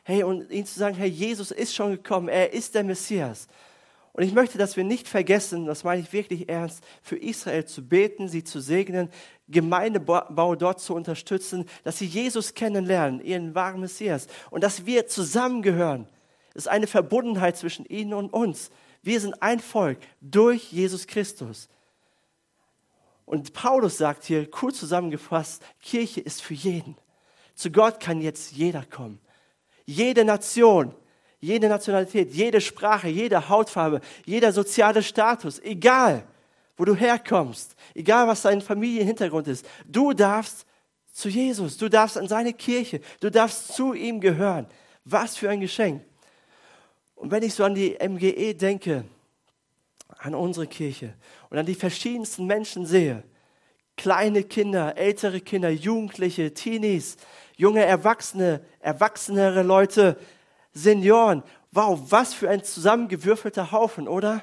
Hey, 0.04 0.22
und 0.24 0.50
ihnen 0.50 0.66
zu 0.66 0.78
sagen, 0.78 0.96
hey, 0.96 1.08
Jesus 1.08 1.50
ist 1.50 1.74
schon 1.74 1.92
gekommen, 1.92 2.28
er 2.28 2.52
ist 2.52 2.74
der 2.74 2.84
Messias. 2.84 3.48
Und 4.14 4.24
ich 4.24 4.32
möchte, 4.32 4.58
dass 4.58 4.76
wir 4.76 4.84
nicht 4.84 5.08
vergessen, 5.08 5.64
das 5.66 5.84
meine 5.84 6.02
ich 6.02 6.12
wirklich 6.12 6.48
ernst, 6.48 6.84
für 7.02 7.16
Israel 7.16 7.64
zu 7.64 7.86
beten, 7.86 8.28
sie 8.28 8.44
zu 8.44 8.60
segnen, 8.60 9.10
Gemeindebau 9.48 10.54
dort 10.54 10.80
zu 10.80 10.94
unterstützen, 10.94 11.66
dass 11.82 11.98
sie 11.98 12.06
Jesus 12.06 12.54
kennenlernen, 12.54 13.24
ihren 13.24 13.54
wahren 13.54 13.80
Messias 13.80 14.26
und 14.50 14.64
dass 14.64 14.84
wir 14.84 15.06
zusammengehören. 15.06 16.08
Es 16.50 16.64
ist 16.64 16.68
eine 16.68 16.86
Verbundenheit 16.86 17.56
zwischen 17.56 17.86
ihnen 17.86 18.12
und 18.12 18.32
uns. 18.32 18.70
Wir 19.02 19.20
sind 19.20 19.42
ein 19.42 19.60
Volk 19.60 19.98
durch 20.20 20.72
Jesus 20.72 21.06
Christus. 21.06 21.68
Und 23.24 23.52
Paulus 23.52 23.98
sagt 23.98 24.24
hier, 24.24 24.50
kurz 24.50 24.78
zusammengefasst, 24.78 25.62
Kirche 25.80 26.20
ist 26.20 26.42
für 26.42 26.54
jeden. 26.54 26.96
Zu 27.54 27.70
Gott 27.70 28.00
kann 28.00 28.20
jetzt 28.20 28.52
jeder 28.52 28.84
kommen. 28.84 29.20
Jede 29.84 30.24
Nation, 30.24 30.94
jede 31.40 31.68
Nationalität, 31.68 32.32
jede 32.32 32.60
Sprache, 32.60 33.08
jede 33.08 33.48
Hautfarbe, 33.48 34.00
jeder 34.24 34.52
soziale 34.52 35.02
Status, 35.02 35.58
egal 35.60 36.24
wo 36.76 36.84
du 36.84 36.94
herkommst, 36.94 37.74
egal 37.94 38.28
was 38.28 38.42
dein 38.42 38.60
Familienhintergrund 38.60 39.48
ist, 39.48 39.66
du 39.86 40.12
darfst 40.12 40.64
zu 41.12 41.28
Jesus, 41.28 41.76
du 41.76 41.88
darfst 41.88 42.16
an 42.16 42.28
seine 42.28 42.52
Kirche, 42.52 43.00
du 43.20 43.30
darfst 43.30 43.74
zu 43.74 43.92
ihm 43.92 44.20
gehören. 44.20 44.66
Was 45.04 45.36
für 45.36 45.50
ein 45.50 45.60
Geschenk. 45.60 46.02
Und 47.22 47.30
wenn 47.30 47.44
ich 47.44 47.54
so 47.54 47.62
an 47.62 47.76
die 47.76 47.96
MGE 48.00 48.52
denke, 48.56 49.04
an 50.18 50.34
unsere 50.34 50.66
Kirche 50.66 51.14
und 51.50 51.56
an 51.56 51.64
die 51.64 51.76
verschiedensten 51.76 52.46
Menschen 52.46 52.84
sehe, 52.84 53.22
kleine 53.96 54.42
Kinder, 54.42 54.98
ältere 54.98 55.40
Kinder, 55.40 55.70
Jugendliche, 55.70 56.52
Teenies, 56.52 57.16
junge 57.56 57.84
Erwachsene, 57.84 58.60
erwachsenere 58.80 59.62
Leute, 59.62 60.18
Senioren. 60.72 61.44
Wow, 61.70 62.10
was 62.10 62.34
für 62.34 62.50
ein 62.50 62.64
zusammengewürfelter 62.64 63.70
Haufen, 63.70 64.08
oder? 64.08 64.42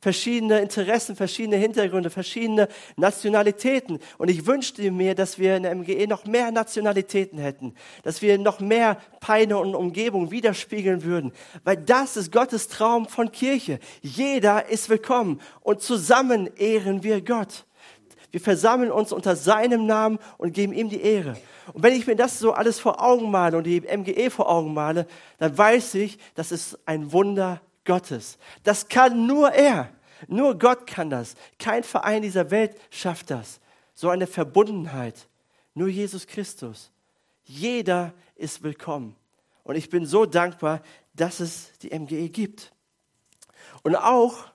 Verschiedene 0.00 0.60
Interessen, 0.60 1.16
verschiedene 1.16 1.56
Hintergründe, 1.56 2.10
verschiedene 2.10 2.68
Nationalitäten. 2.96 3.98
Und 4.18 4.30
ich 4.30 4.46
wünschte 4.46 4.90
mir, 4.90 5.14
dass 5.14 5.38
wir 5.38 5.56
in 5.56 5.62
der 5.62 5.74
MGE 5.74 6.06
noch 6.06 6.26
mehr 6.26 6.50
Nationalitäten 6.50 7.38
hätten, 7.38 7.74
dass 8.02 8.20
wir 8.20 8.38
noch 8.38 8.60
mehr 8.60 8.98
Peine 9.20 9.58
und 9.58 9.74
Umgebung 9.74 10.30
widerspiegeln 10.30 11.02
würden. 11.02 11.32
Weil 11.64 11.78
das 11.78 12.16
ist 12.16 12.30
Gottes 12.30 12.68
Traum 12.68 13.08
von 13.08 13.32
Kirche. 13.32 13.80
Jeder 14.02 14.68
ist 14.68 14.90
willkommen 14.90 15.40
und 15.62 15.80
zusammen 15.80 16.50
ehren 16.56 17.02
wir 17.02 17.22
Gott. 17.22 17.64
Wir 18.30 18.40
versammeln 18.42 18.92
uns 18.92 19.12
unter 19.12 19.34
seinem 19.34 19.86
Namen 19.86 20.18
und 20.36 20.52
geben 20.52 20.74
ihm 20.74 20.90
die 20.90 21.00
Ehre. 21.00 21.38
Und 21.72 21.82
wenn 21.82 21.94
ich 21.94 22.06
mir 22.06 22.16
das 22.16 22.38
so 22.38 22.52
alles 22.52 22.78
vor 22.78 23.02
Augen 23.02 23.30
male 23.30 23.56
und 23.56 23.64
die 23.64 23.80
MGE 23.80 24.30
vor 24.30 24.50
Augen 24.50 24.74
male, 24.74 25.06
dann 25.38 25.56
weiß 25.56 25.94
ich, 25.94 26.18
das 26.34 26.52
ist 26.52 26.78
ein 26.84 27.12
Wunder 27.12 27.62
Gottes. 27.86 28.38
Das 28.64 28.88
kann 28.88 29.26
nur 29.26 29.52
er. 29.52 29.90
Nur 30.28 30.58
Gott 30.58 30.86
kann 30.86 31.08
das. 31.08 31.34
Kein 31.58 31.84
Verein 31.84 32.22
dieser 32.22 32.50
Welt 32.50 32.76
schafft 32.90 33.30
das. 33.30 33.60
So 33.94 34.10
eine 34.10 34.26
Verbundenheit. 34.26 35.28
Nur 35.74 35.88
Jesus 35.88 36.26
Christus. 36.26 36.90
Jeder 37.44 38.12
ist 38.34 38.62
willkommen. 38.62 39.16
Und 39.62 39.76
ich 39.76 39.88
bin 39.88 40.04
so 40.04 40.26
dankbar, 40.26 40.82
dass 41.14 41.40
es 41.40 41.72
die 41.78 41.98
MGE 41.98 42.28
gibt. 42.28 42.72
Und 43.82 43.96
auch 43.96 44.46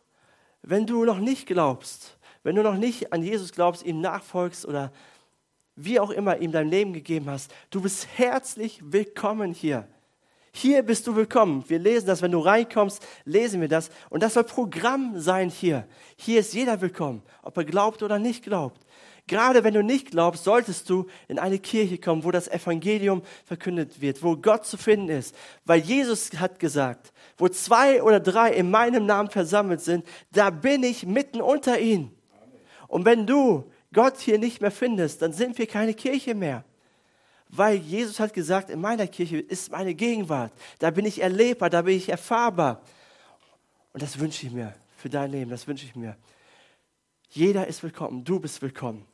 wenn 0.61 0.85
du 0.85 1.05
noch 1.05 1.17
nicht 1.17 1.47
glaubst, 1.47 2.17
wenn 2.43 2.55
du 2.55 2.63
noch 2.63 2.75
nicht 2.75 3.13
an 3.13 3.23
Jesus 3.23 3.51
glaubst, 3.51 3.83
ihm 3.83 4.01
nachfolgst 4.01 4.65
oder 4.65 4.91
wie 5.75 6.00
auch 6.00 6.09
immer 6.11 6.38
ihm 6.38 6.51
dein 6.51 6.69
Leben 6.69 6.93
gegeben 6.93 7.29
hast, 7.29 7.53
du 7.69 7.81
bist 7.81 8.07
herzlich 8.17 8.81
willkommen 8.83 9.53
hier. 9.53 9.88
Hier 10.53 10.84
bist 10.84 11.08
du 11.08 11.15
willkommen. 11.15 11.63
Wir 11.67 11.79
lesen 11.79 12.08
das, 12.08 12.22
wenn 12.22 12.31
du 12.31 12.39
reinkommst, 12.39 13.01
lesen 13.24 13.62
wir 13.62 13.70
das. 13.70 13.89
Und 14.10 14.22
das 14.22 14.34
soll 14.34 14.43
Programm 14.43 15.20
sein 15.20 15.50
hier. 15.50 15.88
Hier 16.17 16.41
ist 16.41 16.53
jeder 16.53 16.81
willkommen, 16.81 17.24
ob 17.41 17.55
er 17.58 17.63
glaubt 17.63 18.03
oder 18.03 18.20
nicht 18.20 18.43
glaubt. 18.43 18.81
Gerade 19.27 19.63
wenn 19.63 19.74
du 19.74 19.81
nicht 19.81 20.12
glaubst, 20.12 20.43
solltest 20.43 20.89
du 20.89 21.08
in 21.29 21.39
eine 21.39 21.58
Kirche 21.58 21.98
kommen, 21.98 22.25
wo 22.25 22.31
das 22.31 22.50
Evangelium 22.50 23.22
verkündet 23.46 24.01
wird, 24.01 24.24
wo 24.24 24.36
Gott 24.36 24.65
zu 24.65 24.77
finden 24.77 25.10
ist. 25.10 25.34
Weil 25.63 25.79
Jesus 25.79 26.31
hat 26.38 26.60
gesagt, 26.60 27.13
wo 27.38 27.48
zwei 27.48 28.03
oder 28.03 28.20
drei 28.20 28.51
in 28.51 28.70
meinem 28.70 29.05
Namen 29.05 29.29
versammelt 29.29 29.79
sind, 29.79 30.05
da 30.34 30.50
bin 30.50 30.84
ich 30.84 31.05
mitten 31.05 31.39
unter 31.39 31.79
ihnen. 31.79 32.13
Und 32.89 33.05
wenn 33.05 33.25
du 33.25 33.72
Gott 33.93 34.20
hier 34.20 34.38
nicht 34.38 34.60
mehr 34.60 34.72
findest, 34.72 35.22
dann 35.22 35.31
sind 35.31 35.58
wir 35.58 35.67
keine 35.67 35.93
Kirche 35.93 36.36
mehr. 36.36 36.65
Weil 37.53 37.75
Jesus 37.75 38.20
hat 38.20 38.34
gesagt, 38.34 38.70
in 38.70 38.79
meiner 38.79 39.08
Kirche 39.08 39.38
ist 39.38 39.72
meine 39.72 39.93
Gegenwart. 39.93 40.53
Da 40.79 40.89
bin 40.89 41.05
ich 41.05 41.22
erlebbar, 41.22 41.70
da 41.70 41.81
bin 41.81 41.98
ich 41.98 42.08
erfahrbar. 42.08 42.81
Und 43.91 44.01
das 44.01 44.17
wünsche 44.17 44.48
ich 44.48 44.53
mir 44.53 44.74
für 44.96 45.10
dein 45.10 45.31
Leben, 45.31 45.51
das 45.51 45.67
wünsche 45.67 45.86
ich 45.86 45.96
mir. 45.96 46.15
Jeder 47.29 47.67
ist 47.67 47.84
willkommen, 47.84 48.24
du 48.24 48.39
bist 48.39 48.62
willkommen. 48.62 49.05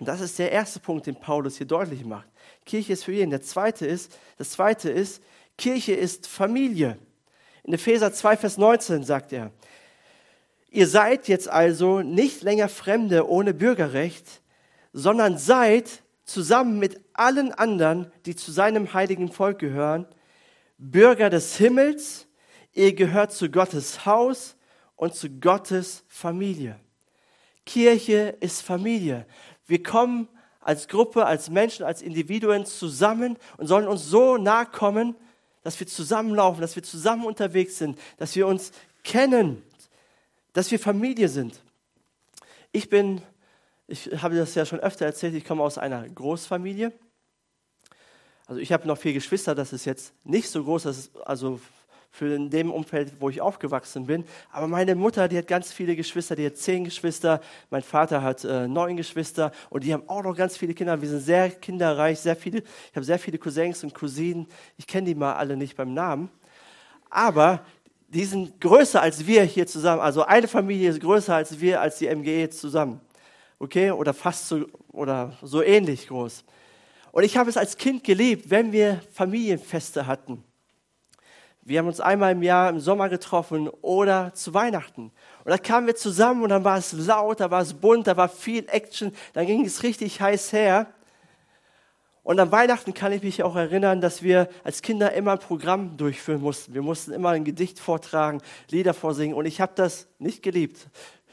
Und 0.00 0.06
das 0.06 0.20
ist 0.20 0.38
der 0.38 0.50
erste 0.50 0.80
Punkt, 0.80 1.06
den 1.06 1.16
Paulus 1.16 1.58
hier 1.58 1.66
deutlich 1.66 2.04
macht. 2.04 2.28
Kirche 2.64 2.92
ist 2.92 3.04
für 3.04 3.12
jeden. 3.12 3.30
Der 3.30 3.42
zweite 3.42 3.86
ist, 3.86 4.16
das 4.38 4.50
zweite 4.50 4.90
ist, 4.90 5.22
Kirche 5.58 5.92
ist 5.92 6.26
Familie. 6.26 6.98
In 7.64 7.74
Epheser 7.74 8.12
2, 8.12 8.36
Vers 8.36 8.56
19 8.56 9.04
sagt 9.04 9.32
er, 9.32 9.50
Ihr 10.70 10.86
seid 10.86 11.28
jetzt 11.28 11.48
also 11.48 12.00
nicht 12.00 12.42
länger 12.42 12.68
Fremde 12.68 13.28
ohne 13.28 13.54
Bürgerrecht, 13.54 14.26
sondern 14.92 15.38
seid 15.38 16.02
zusammen 16.28 16.78
mit 16.78 17.00
allen 17.14 17.52
anderen, 17.52 18.12
die 18.26 18.36
zu 18.36 18.52
seinem 18.52 18.92
heiligen 18.92 19.32
Volk 19.32 19.58
gehören, 19.58 20.06
Bürger 20.76 21.30
des 21.30 21.56
Himmels, 21.56 22.26
ihr 22.74 22.94
gehört 22.94 23.32
zu 23.32 23.50
Gottes 23.50 24.04
Haus 24.04 24.56
und 24.94 25.14
zu 25.14 25.30
Gottes 25.30 26.04
Familie. 26.06 26.78
Kirche 27.64 28.36
ist 28.40 28.62
Familie. 28.62 29.26
Wir 29.66 29.82
kommen 29.82 30.28
als 30.60 30.86
Gruppe, 30.86 31.24
als 31.24 31.50
Menschen, 31.50 31.84
als 31.84 32.02
Individuen 32.02 32.66
zusammen 32.66 33.38
und 33.56 33.66
sollen 33.66 33.88
uns 33.88 34.04
so 34.04 34.36
nahe 34.36 34.66
kommen, 34.66 35.16
dass 35.62 35.80
wir 35.80 35.86
zusammenlaufen, 35.86 36.60
dass 36.60 36.76
wir 36.76 36.82
zusammen 36.82 37.24
unterwegs 37.24 37.78
sind, 37.78 37.98
dass 38.18 38.36
wir 38.36 38.46
uns 38.46 38.72
kennen, 39.02 39.62
dass 40.52 40.70
wir 40.70 40.78
Familie 40.78 41.28
sind. 41.28 41.62
Ich 42.70 42.90
bin, 42.90 43.22
ich 43.88 44.22
habe 44.22 44.36
das 44.36 44.54
ja 44.54 44.66
schon 44.66 44.80
öfter 44.80 45.06
erzählt, 45.06 45.34
ich 45.34 45.44
komme 45.44 45.62
aus 45.62 45.78
einer 45.78 46.06
Großfamilie. 46.08 46.92
Also 48.46 48.60
ich 48.60 48.72
habe 48.72 48.86
noch 48.86 48.98
vier 48.98 49.14
Geschwister, 49.14 49.54
das 49.54 49.72
ist 49.72 49.86
jetzt 49.86 50.12
nicht 50.24 50.48
so 50.48 50.62
groß, 50.62 50.84
das 50.84 50.98
ist 50.98 51.16
also 51.26 51.58
für 52.10 52.34
in 52.34 52.50
dem 52.50 52.70
Umfeld, 52.70 53.12
wo 53.20 53.30
ich 53.30 53.40
aufgewachsen 53.40 54.06
bin. 54.06 54.24
Aber 54.50 54.66
meine 54.66 54.94
Mutter, 54.94 55.28
die 55.28 55.38
hat 55.38 55.46
ganz 55.46 55.72
viele 55.72 55.96
Geschwister, 55.96 56.36
die 56.36 56.46
hat 56.46 56.56
zehn 56.56 56.84
Geschwister. 56.84 57.40
Mein 57.70 57.82
Vater 57.82 58.22
hat 58.22 58.44
äh, 58.44 58.68
neun 58.68 58.96
Geschwister 58.96 59.52
und 59.70 59.84
die 59.84 59.92
haben 59.92 60.08
auch 60.08 60.22
noch 60.22 60.36
ganz 60.36 60.56
viele 60.56 60.74
Kinder. 60.74 61.00
Wir 61.00 61.08
sind 61.08 61.20
sehr 61.20 61.50
kinderreich, 61.50 62.18
sehr 62.18 62.36
viele. 62.36 62.58
Ich 62.58 62.96
habe 62.96 63.04
sehr 63.04 63.18
viele 63.18 63.38
Cousins 63.38 63.84
und 63.84 63.94
Cousinen. 63.94 64.46
Ich 64.76 64.86
kenne 64.86 65.06
die 65.06 65.14
mal 65.14 65.34
alle 65.34 65.56
nicht 65.56 65.76
beim 65.76 65.94
Namen. 65.94 66.30
Aber 67.10 67.64
die 68.08 68.24
sind 68.24 68.60
größer 68.60 69.00
als 69.00 69.26
wir 69.26 69.42
hier 69.44 69.66
zusammen. 69.66 70.00
Also 70.00 70.24
eine 70.24 70.48
Familie 70.48 70.90
ist 70.90 71.00
größer 71.00 71.34
als 71.34 71.60
wir, 71.60 71.80
als 71.80 71.98
die 71.98 72.14
MGE 72.14 72.50
zusammen. 72.50 73.00
Okay? 73.58 73.90
Oder 73.90 74.14
fast 74.14 74.48
so, 74.48 74.66
oder 74.92 75.36
so 75.42 75.62
ähnlich 75.62 76.08
groß. 76.08 76.44
Und 77.12 77.24
ich 77.24 77.36
habe 77.36 77.50
es 77.50 77.56
als 77.56 77.76
Kind 77.76 78.04
geliebt, 78.04 78.50
wenn 78.50 78.72
wir 78.72 79.00
Familienfeste 79.12 80.06
hatten. 80.06 80.44
Wir 81.68 81.80
haben 81.80 81.86
uns 81.86 82.00
einmal 82.00 82.32
im 82.32 82.42
Jahr 82.42 82.70
im 82.70 82.80
Sommer 82.80 83.10
getroffen 83.10 83.68
oder 83.68 84.32
zu 84.32 84.54
Weihnachten. 84.54 85.12
Und 85.44 85.50
da 85.50 85.58
kamen 85.58 85.86
wir 85.86 85.96
zusammen 85.96 86.42
und 86.42 86.48
dann 86.48 86.64
war 86.64 86.78
es 86.78 86.92
laut, 86.92 87.40
da 87.40 87.50
war 87.50 87.60
es 87.60 87.74
bunt, 87.74 88.06
da 88.06 88.16
war 88.16 88.30
viel 88.30 88.66
Action, 88.68 89.14
dann 89.34 89.46
ging 89.46 89.64
es 89.66 89.82
richtig 89.82 90.18
heiß 90.20 90.54
her. 90.54 90.86
Und 92.22 92.40
an 92.40 92.52
Weihnachten 92.52 92.94
kann 92.94 93.12
ich 93.12 93.22
mich 93.22 93.42
auch 93.42 93.56
erinnern, 93.56 94.00
dass 94.00 94.22
wir 94.22 94.48
als 94.64 94.80
Kinder 94.80 95.12
immer 95.12 95.32
ein 95.32 95.38
Programm 95.38 95.96
durchführen 95.98 96.40
mussten. 96.40 96.72
Wir 96.72 96.82
mussten 96.82 97.12
immer 97.12 97.30
ein 97.30 97.44
Gedicht 97.44 97.80
vortragen, 97.80 98.40
Lieder 98.70 98.94
vorsingen 98.94 99.36
und 99.36 99.44
ich 99.44 99.60
habe 99.60 99.72
das 99.74 100.08
nicht 100.18 100.42
geliebt. 100.42 100.88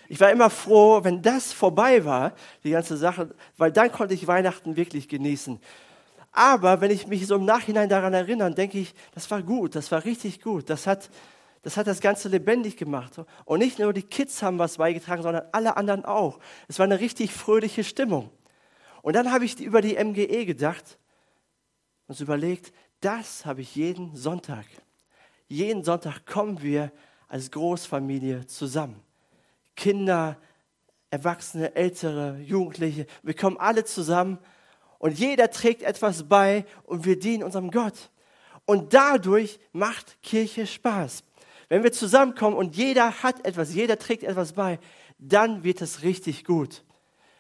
Ich 0.08 0.20
war 0.20 0.32
immer 0.32 0.50
froh, 0.50 1.04
wenn 1.04 1.22
das 1.22 1.52
vorbei 1.52 2.06
war, 2.06 2.34
die 2.64 2.72
ganze 2.72 2.98
Sache, 2.98 3.34
weil 3.58 3.72
dann 3.72 3.92
konnte 3.92 4.14
ich 4.14 4.28
Weihnachten 4.28 4.76
wirklich 4.76 5.08
genießen. 5.08 5.60
Aber 6.32 6.82
wenn 6.82 6.92
ich 6.92 7.08
mich 7.08 7.26
so 7.26 7.36
im 7.36 7.46
Nachhinein 7.46 7.88
daran 7.88 8.14
erinnere, 8.14 8.54
denke 8.54 8.78
ich, 8.78 8.94
das 9.14 9.30
war 9.32 9.42
gut, 9.42 9.74
das 9.74 9.92
war 9.92 10.04
richtig 10.04 10.42
gut. 10.42 10.70
Das 10.70 10.86
hat, 10.86 11.10
das 11.64 11.78
hat 11.78 11.88
das 11.88 12.02
Ganze 12.02 12.28
lebendig 12.28 12.76
gemacht. 12.76 13.14
Und 13.46 13.60
nicht 13.60 13.80
nur 13.80 13.94
die 13.94 14.04
Kids 14.04 14.44
haben 14.44 14.60
was 14.60 14.78
beigetragen, 14.78 15.24
sondern 15.24 15.46
alle 15.54 15.78
anderen 15.78 16.04
auch. 16.04 16.40
Es 16.68 16.78
war 16.78 16.84
eine 16.84 17.00
richtig 17.00 17.32
fröhliche 17.32 17.86
Stimmung. 17.86 18.30
Und 19.02 19.16
dann 19.16 19.32
habe 19.32 19.46
ich 19.46 19.60
über 19.62 19.82
die 19.82 19.96
MGE 19.96 20.46
gedacht 20.46 20.98
und 22.08 22.20
überlegt, 22.20 22.74
das 23.00 23.46
habe 23.46 23.62
ich 23.62 23.76
jeden 23.76 24.16
Sonntag. 24.16 24.66
Jeden 25.48 25.84
Sonntag 25.84 26.26
kommen 26.26 26.62
wir 26.62 26.92
als 27.28 27.50
Großfamilie 27.50 28.46
zusammen. 28.48 29.05
Kinder, 29.76 30.38
Erwachsene, 31.10 31.76
Ältere, 31.76 32.40
Jugendliche. 32.40 33.06
Wir 33.24 33.36
kommen 33.36 33.58
alle 33.58 33.86
zusammen 33.86 34.40
und 35.00 35.18
jeder 35.18 35.52
trägt 35.52 35.84
etwas 35.84 36.28
bei 36.28 36.66
und 36.84 37.06
wir 37.06 37.20
dienen 37.20 37.44
unserem 37.44 37.72
Gott. 37.72 38.12
Und 38.66 38.94
dadurch 38.94 39.60
macht 39.72 40.22
Kirche 40.22 40.66
Spaß. 40.66 41.24
Wenn 41.70 41.84
wir 41.84 41.92
zusammenkommen 41.92 42.58
und 42.58 42.76
jeder 42.76 43.24
hat 43.24 43.46
etwas, 43.46 43.74
jeder 43.74 43.98
trägt 43.98 44.24
etwas 44.24 44.54
bei, 44.54 44.80
dann 45.18 45.64
wird 45.64 45.82
es 45.82 46.04
richtig 46.04 46.44
gut. 46.44 46.84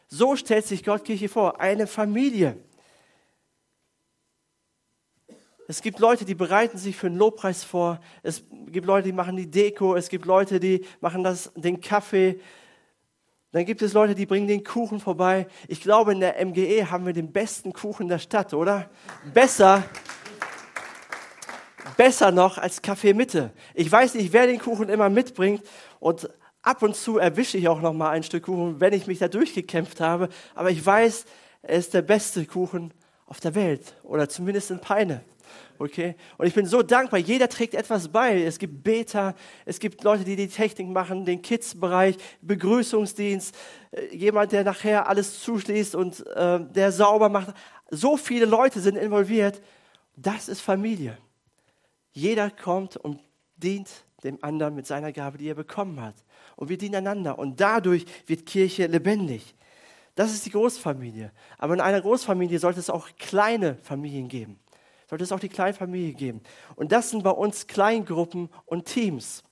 So 0.08 0.36
stellt 0.36 0.66
sich 0.66 0.84
Gott 0.84 1.04
Kirche 1.04 1.30
vor, 1.30 1.60
eine 1.60 1.88
Familie. 1.88 2.58
Es 5.68 5.82
gibt 5.82 6.00
Leute, 6.00 6.26
die 6.26 6.36
bereiten 6.36 6.78
sich 6.78 6.96
für 6.96 7.08
einen 7.08 7.18
Lobpreis 7.18 7.64
vor. 7.64 8.00
Es 8.22 8.44
gibt 8.68 8.86
Leute, 8.86 9.08
die 9.08 9.14
machen 9.14 9.36
die 9.36 9.50
Deko. 9.50 9.96
Es 9.96 10.10
gibt 10.10 10.26
Leute, 10.26 10.60
die 10.60 10.86
machen 11.02 11.24
das, 11.24 11.52
den 11.56 11.82
Kaffee. 11.82 12.40
Dann 13.52 13.66
gibt 13.66 13.82
es 13.82 13.94
Leute, 13.94 14.14
die 14.14 14.28
bringen 14.28 14.48
den 14.48 14.64
Kuchen 14.64 15.00
vorbei. 15.00 15.48
Ich 15.68 15.82
glaube, 15.82 16.12
in 16.12 16.20
der 16.20 16.46
MGE 16.46 16.92
haben 16.92 17.06
wir 17.06 17.14
den 17.14 17.32
besten 17.32 17.74
Kuchen 17.74 18.08
der 18.08 18.20
Stadt, 18.20 18.54
oder? 18.54 18.90
Besser, 19.34 19.84
besser 21.98 22.32
noch 22.32 22.58
als 22.60 22.82
Kaffee 22.82 23.14
Mitte. 23.14 23.52
Ich 23.74 23.92
weiß 23.92 24.16
nicht, 24.16 24.34
wer 24.34 24.46
den 24.46 24.60
Kuchen 24.60 24.90
immer 24.90 25.10
mitbringt 25.10 25.64
und 26.00 26.30
ab 26.62 26.84
und 26.84 26.96
zu 26.96 27.18
erwische 27.18 27.58
ich 27.58 27.68
auch 27.70 27.82
noch 27.82 27.94
mal 27.94 28.12
ein 28.12 28.24
Stück 28.24 28.44
Kuchen, 28.44 28.80
wenn 28.80 28.94
ich 28.94 29.08
mich 29.08 29.20
da 29.20 29.30
durchgekämpft 29.30 30.00
habe. 30.00 30.30
Aber 30.54 30.70
ich 30.70 30.86
weiß, 30.86 31.26
er 31.64 31.78
ist 31.78 31.94
der 31.94 32.02
beste 32.04 32.46
Kuchen 32.46 32.94
auf 33.26 33.40
der 33.40 33.56
Welt 33.56 33.96
oder 34.04 34.30
zumindest 34.30 34.70
in 34.70 34.80
Peine. 34.80 35.24
Okay? 35.78 36.16
Und 36.38 36.48
ich 36.48 36.54
bin 36.54 36.66
so 36.66 36.82
dankbar. 36.82 37.20
Jeder 37.20 37.50
trägt 37.50 37.74
etwas 37.74 38.08
bei. 38.08 38.44
Es 38.44 38.58
gibt 38.58 38.84
Beta, 38.84 39.36
es 39.66 39.80
gibt 39.80 40.04
Leute, 40.04 40.24
die 40.24 40.36
die 40.36 40.48
Technik 40.48 40.88
machen, 40.88 41.26
den 41.26 41.42
Kids-Bereich, 41.42 42.18
Begrüßungsdienst, 42.42 43.56
äh, 43.92 44.16
jemand, 44.16 44.52
der 44.52 44.64
nachher 44.64 45.08
alles 45.08 45.42
zuschließt 45.42 45.96
und 45.96 46.26
äh, 46.28 46.60
der 46.62 46.92
sauber 46.92 47.30
macht. 47.30 47.54
So 47.90 48.18
viele 48.18 48.46
Leute 48.46 48.80
sind 48.80 48.96
involviert. 48.98 49.62
Das 50.16 50.48
ist 50.48 50.62
Familie. 50.62 51.18
Jeder 52.12 52.50
kommt 52.50 52.96
und 52.96 53.22
dient 53.58 53.90
dem 54.24 54.42
anderen 54.42 54.76
mit 54.76 54.88
seiner 54.88 55.12
Gabe, 55.12 55.38
die 55.38 55.50
er 55.50 55.56
bekommen 55.56 56.02
hat. 56.02 56.16
Und 56.56 56.70
wir 56.70 56.78
dienen 56.78 56.96
einander. 56.96 57.38
Und 57.38 57.60
dadurch 57.60 58.06
wird 58.26 58.46
Kirche 58.46 58.88
lebendig. 58.88 59.56
Das 60.16 60.32
ist 60.32 60.46
die 60.46 60.52
Großfamilie. 60.52 61.32
Aber 61.58 61.74
in 61.74 61.82
einer 61.82 62.00
Großfamilie 62.02 62.58
sollte 62.60 62.80
es 62.80 62.90
auch 62.90 63.10
kleine 63.18 63.76
Familien 63.84 64.30
geben 64.30 64.60
sollte 65.08 65.24
es 65.24 65.32
auch 65.32 65.40
die 65.40 65.50
Kleinfamilie 65.50 66.14
geben. 66.14 66.42
Und 66.76 66.92
das 66.92 67.10
sind 67.10 67.24
bei 67.24 67.32
uns 67.32 67.68
Kleingruppen 67.68 68.50
und 68.66 68.86
Teams. 68.86 69.44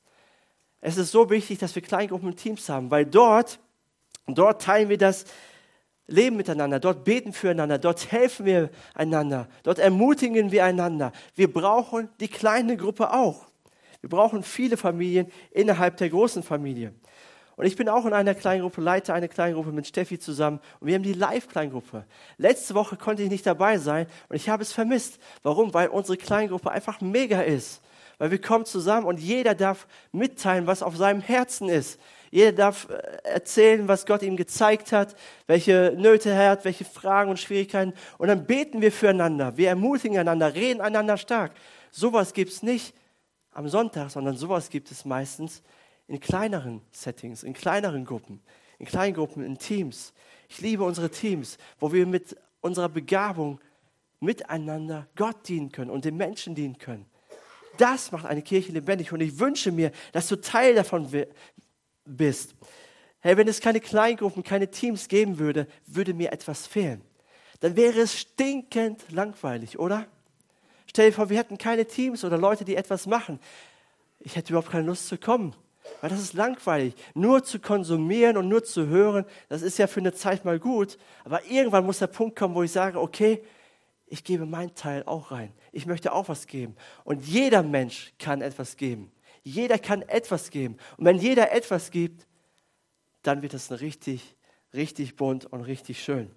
Es 0.82 0.98
ist 0.98 1.12
so 1.12 1.30
wichtig, 1.30 1.60
dass 1.60 1.76
wir 1.76 1.82
Kleingruppen 1.82 2.30
und 2.30 2.38
Teams 2.38 2.68
haben, 2.68 2.92
weil 2.92 3.06
dort, 3.06 3.60
dort 4.28 4.62
teilen 4.62 4.90
wir 4.90 4.98
das 4.98 5.26
Leben 6.08 6.36
miteinander, 6.36 6.80
dort 6.80 7.06
beten 7.06 7.32
füreinander, 7.32 7.78
dort 7.78 8.12
helfen 8.12 8.46
wir 8.46 8.70
einander, 8.94 9.48
dort 9.64 9.80
ermutigen 9.80 10.52
wir 10.52 10.66
einander. 10.66 11.14
Wir 11.36 11.52
brauchen 11.52 12.10
die 12.20 12.28
kleine 12.28 12.76
Gruppe 12.76 13.14
auch. 13.14 13.46
Wir 14.02 14.10
brauchen 14.10 14.44
viele 14.44 14.76
Familien 14.76 15.32
innerhalb 15.52 15.96
der 15.96 16.10
großen 16.10 16.44
Familie. 16.44 16.94
Und 17.56 17.66
ich 17.66 17.76
bin 17.76 17.88
auch 17.88 18.06
in 18.06 18.14
einer 18.14 18.34
Kleingruppe, 18.34 18.82
leite 18.82 19.14
eine 19.14 19.30
Kleingruppe 19.30 19.72
mit 19.72 19.88
Steffi 19.88 20.18
zusammen. 20.18 20.60
Und 20.80 20.88
wir 20.88 20.96
haben 20.96 21.04
die 21.04 21.14
Live-Kleingruppe. 21.14 22.06
Letzte 22.38 22.74
Woche 22.74 22.98
konnte 22.98 23.22
ich 23.24 23.30
nicht 23.30 23.46
dabei 23.46 23.78
sein 23.78 24.08
und 24.30 24.36
ich 24.36 24.50
habe 24.50 24.64
es 24.64 24.74
vermisst. 24.74 25.20
Warum? 25.44 25.74
Weil 25.74 25.90
unsere 25.90 26.18
Kleingruppe 26.18 26.72
einfach 26.72 27.00
mega 27.02 27.42
ist. 27.42 27.82
Weil 28.18 28.32
wir 28.32 28.42
kommen 28.42 28.66
zusammen 28.66 29.06
und 29.06 29.20
jeder 29.20 29.56
darf 29.56 29.88
mitteilen, 30.12 30.68
was 30.68 30.82
auf 30.84 30.96
seinem 30.96 31.22
Herzen 31.22 31.70
ist. 31.70 32.00
Jeder 32.32 32.52
darf 32.52 32.88
äh, 32.90 33.28
erzählen, 33.28 33.88
was 33.88 34.06
Gott 34.08 34.24
ihm 34.24 34.38
gezeigt 34.38 34.92
hat, 34.92 35.16
welche 35.46 35.94
Nöte 35.96 36.30
er 36.32 36.52
hat, 36.52 36.66
welche 36.66 36.86
Fragen 36.86 37.30
und 37.30 37.40
Schwierigkeiten. 37.40 37.94
Und 38.18 38.30
dann 38.30 38.46
beten 38.46 38.82
wir 38.82 38.92
füreinander. 38.92 39.58
Wir 39.58 39.70
ermutigen 39.70 40.18
einander, 40.18 40.56
reden 40.56 40.82
einander 40.82 41.18
stark. 41.18 41.52
Sowas 41.92 42.34
gibt 42.34 42.52
es 42.52 42.64
nicht 42.64 42.96
am 43.52 43.68
Sonntag, 43.68 44.10
sondern 44.10 44.36
sowas 44.36 44.70
gibt 44.70 44.90
es 44.90 45.06
meistens 45.06 45.62
in 46.08 46.20
kleineren 46.20 46.82
Settings, 46.92 47.44
in 47.44 47.54
kleineren 47.54 48.06
Gruppen, 48.06 48.42
in 48.80 48.86
kleinen 48.86 49.14
Gruppen, 49.14 49.44
in 49.44 49.58
Teams. 49.58 50.14
Ich 50.50 50.60
liebe 50.62 50.84
unsere 50.84 51.10
Teams, 51.10 51.58
wo 51.80 51.92
wir 51.92 52.06
mit 52.06 52.36
unserer 52.62 52.90
Begabung 52.90 53.60
miteinander 54.20 55.08
Gott 55.16 55.48
dienen 55.48 55.72
können 55.72 55.90
und 55.90 56.06
den 56.06 56.18
Menschen 56.18 56.56
dienen 56.56 56.78
können. 56.78 57.06
Das 57.78 58.12
macht 58.12 58.26
eine 58.26 58.42
Kirche 58.42 58.72
lebendig 58.72 59.12
und 59.12 59.22
ich 59.22 59.40
wünsche 59.40 59.72
mir, 59.72 59.92
dass 60.12 60.28
du 60.28 60.36
Teil 60.40 60.76
davon 60.76 61.08
bist. 62.06 62.56
Hey, 63.20 63.38
wenn 63.38 63.48
es 63.48 63.62
keine 63.62 63.80
Kleingruppen, 63.80 64.44
keine 64.44 64.70
Teams 64.70 65.08
geben 65.08 65.40
würde, 65.40 65.68
würde 65.88 66.14
mir 66.14 66.32
etwas 66.32 66.68
fehlen. 66.68 67.02
Dann 67.62 67.76
wäre 67.76 68.02
es 68.02 68.20
stinkend 68.20 69.12
langweilig, 69.12 69.80
oder? 69.80 70.06
Stell 70.86 71.10
dir 71.10 71.16
vor, 71.16 71.30
wir 71.30 71.38
hätten 71.38 71.58
keine 71.58 71.86
Teams 71.86 72.24
oder 72.24 72.38
Leute, 72.38 72.66
die 72.66 72.76
etwas 72.76 73.08
machen. 73.08 73.40
Ich 74.20 74.36
hätte 74.36 74.50
überhaupt 74.52 74.70
keine 74.70 74.86
Lust 74.86 75.08
zu 75.08 75.18
kommen. 75.18 75.56
Weil 76.02 76.10
das 76.10 76.22
ist 76.22 76.34
langweilig. 76.34 76.96
Nur 77.14 77.44
zu 77.44 77.60
konsumieren 77.60 78.38
und 78.38 78.48
nur 78.48 78.64
zu 78.64 78.88
hören, 78.88 79.26
das 79.50 79.62
ist 79.62 79.78
ja 79.78 79.88
für 79.88 80.00
eine 80.00 80.14
Zeit 80.14 80.46
mal 80.46 80.60
gut. 80.60 80.98
Aber 81.24 81.44
irgendwann 81.46 81.86
muss 81.86 82.00
der 82.00 82.08
Punkt 82.08 82.38
kommen, 82.38 82.56
wo 82.56 82.64
ich 82.64 82.72
sage, 82.72 83.00
okay, 83.00 83.44
ich 84.06 84.24
gebe 84.24 84.46
meinen 84.46 84.76
Teil 84.76 85.04
auch 85.06 85.32
rein. 85.32 85.52
Ich 85.72 85.86
möchte 85.86 86.14
auch 86.14 86.30
was 86.30 86.48
geben. 86.48 86.76
Und 87.04 87.26
jeder 87.26 87.64
Mensch 87.64 88.14
kann 88.20 88.42
etwas 88.42 88.78
geben. 88.78 89.12
Jeder 89.44 89.80
kann 89.80 90.02
etwas 90.04 90.52
geben. 90.52 90.78
Und 90.98 91.06
wenn 91.06 91.18
jeder 91.18 91.52
etwas 91.52 91.92
gibt, 91.92 92.28
dann 93.24 93.42
wird 93.42 93.54
das 93.54 93.72
richtig, 93.82 94.36
richtig 94.74 95.16
bunt 95.16 95.46
und 95.46 95.62
richtig 95.62 96.04
schön. 96.04 96.30